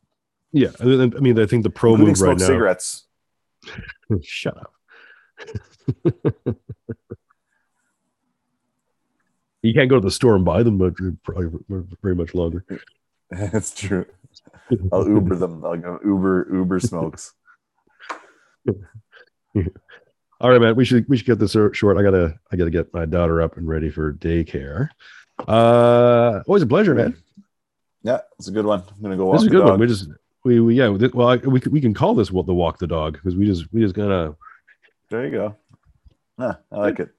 Yeah, 0.52 0.70
I 0.80 0.84
mean, 0.84 1.38
I 1.38 1.46
think 1.46 1.62
the 1.62 1.70
pro 1.70 1.96
move 1.96 2.20
right 2.20 2.38
now. 2.38 2.46
Cigarettes. 2.46 3.06
Shut 4.22 4.56
up. 4.56 4.72
you 9.62 9.74
can't 9.74 9.90
go 9.90 9.96
to 9.96 10.00
the 10.00 10.10
store 10.10 10.34
and 10.36 10.44
buy 10.44 10.62
them, 10.62 10.78
but 10.78 10.94
probably 11.22 11.50
very 12.02 12.14
much 12.14 12.34
longer. 12.34 12.64
That's 13.30 13.74
true. 13.74 14.06
I'll 14.92 15.06
Uber 15.06 15.36
them. 15.36 15.64
I'll 15.64 15.76
go 15.76 15.98
Uber 16.04 16.48
Uber 16.52 16.80
smokes. 16.80 17.34
All 20.40 20.50
right, 20.50 20.60
man. 20.60 20.76
We 20.76 20.84
should 20.84 21.08
we 21.08 21.16
should 21.16 21.26
get 21.26 21.38
this 21.40 21.52
short. 21.52 21.98
I 21.98 22.02
gotta 22.02 22.38
I 22.52 22.56
gotta 22.56 22.70
get 22.70 22.94
my 22.94 23.04
daughter 23.04 23.42
up 23.42 23.56
and 23.56 23.66
ready 23.66 23.90
for 23.90 24.12
daycare. 24.12 24.88
Uh, 25.46 26.42
always 26.46 26.62
a 26.62 26.66
pleasure, 26.66 26.94
man. 26.94 27.16
Yeah, 28.02 28.20
it's 28.38 28.46
a 28.48 28.52
good 28.52 28.64
one. 28.64 28.82
I'm 28.88 29.02
gonna 29.02 29.16
go. 29.16 29.26
Walk 29.26 29.34
this 29.34 29.42
is 29.42 29.48
a 29.48 29.50
good 29.50 29.60
dog. 29.60 29.70
one. 29.70 29.80
We 29.80 29.86
just 29.88 30.08
we, 30.44 30.60
we 30.60 30.74
yeah. 30.76 30.88
Well, 30.88 31.28
I, 31.28 31.36
we 31.36 31.60
we 31.70 31.80
can 31.80 31.92
call 31.92 32.14
this 32.14 32.30
what 32.30 32.46
the 32.46 32.54
walk 32.54 32.78
the 32.78 32.86
dog 32.86 33.14
because 33.14 33.34
we 33.34 33.46
just 33.46 33.72
we 33.72 33.80
just 33.80 33.94
gonna. 33.94 34.36
There 35.10 35.24
you 35.24 35.32
go. 35.32 35.56
Yeah, 36.38 36.54
I 36.70 36.76
like 36.76 37.00
it. 37.00 37.10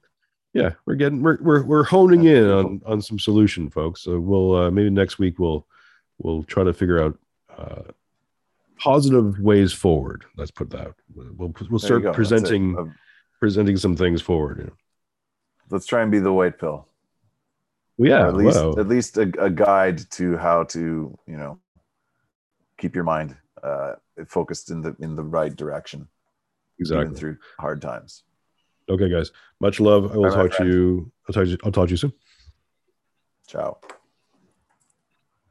yeah, 0.54 0.72
we're 0.86 0.96
getting 0.96 1.22
we're 1.22 1.40
we're, 1.42 1.64
we're 1.64 1.84
honing 1.84 2.24
in 2.24 2.50
on 2.50 2.82
on 2.86 3.02
some 3.02 3.20
solution, 3.20 3.70
folks. 3.70 4.02
So 4.02 4.18
we'll 4.18 4.56
uh, 4.56 4.72
maybe 4.72 4.90
next 4.90 5.20
week 5.20 5.40
we'll 5.40 5.68
we'll 6.20 6.44
try 6.44 6.64
to 6.64 6.74
figure 6.74 7.04
out 7.04 7.20
uh, 7.58 7.92
positive 8.78 9.40
ways 9.40 9.74
forward. 9.74 10.24
Let's 10.38 10.52
put 10.52 10.70
that. 10.70 10.94
We'll 11.14 11.54
we'll 11.70 11.80
start 11.80 12.14
presenting 12.14 12.94
presenting 13.40 13.78
some 13.78 13.96
things 13.96 14.22
forward. 14.22 14.72
Let's 15.70 15.86
try 15.86 16.02
and 16.02 16.12
be 16.12 16.20
the 16.20 16.34
white 16.34 16.60
pill. 16.60 16.88
Well, 17.98 18.10
yeah, 18.10 18.24
or 18.24 18.28
at 18.28 18.36
least 18.36 18.58
at 18.58 18.88
least 18.88 19.18
a, 19.18 19.32
a, 19.40 19.50
guide 19.50 20.00
to 20.12 20.38
how 20.38 20.64
to 20.66 21.18
you 21.28 21.38
know 21.38 21.60
keep 22.78 22.96
your 22.96 23.04
mind 23.04 23.36
uh, 23.62 23.96
focused 24.26 24.72
in 24.72 24.82
the 24.82 24.96
in 25.00 25.16
the 25.16 25.24
right 25.24 25.56
direction. 25.56 26.08
Exactly 26.80 27.16
through 27.16 27.38
hard 27.60 27.82
times. 27.82 28.24
Okay, 28.90 29.10
guys. 29.10 29.32
Much 29.60 29.80
love. 29.80 30.12
I 30.14 30.18
will 30.18 30.32
talk 30.32 30.52
to 30.58 30.66
you. 30.66 31.12
I'll 31.28 31.34
talk 31.34 31.44
to 31.44 31.50
you. 31.50 31.58
I'll 31.64 31.72
talk 31.72 31.88
to 31.88 31.92
you 31.92 31.98
soon. 31.98 32.14
Ciao. 33.48 33.80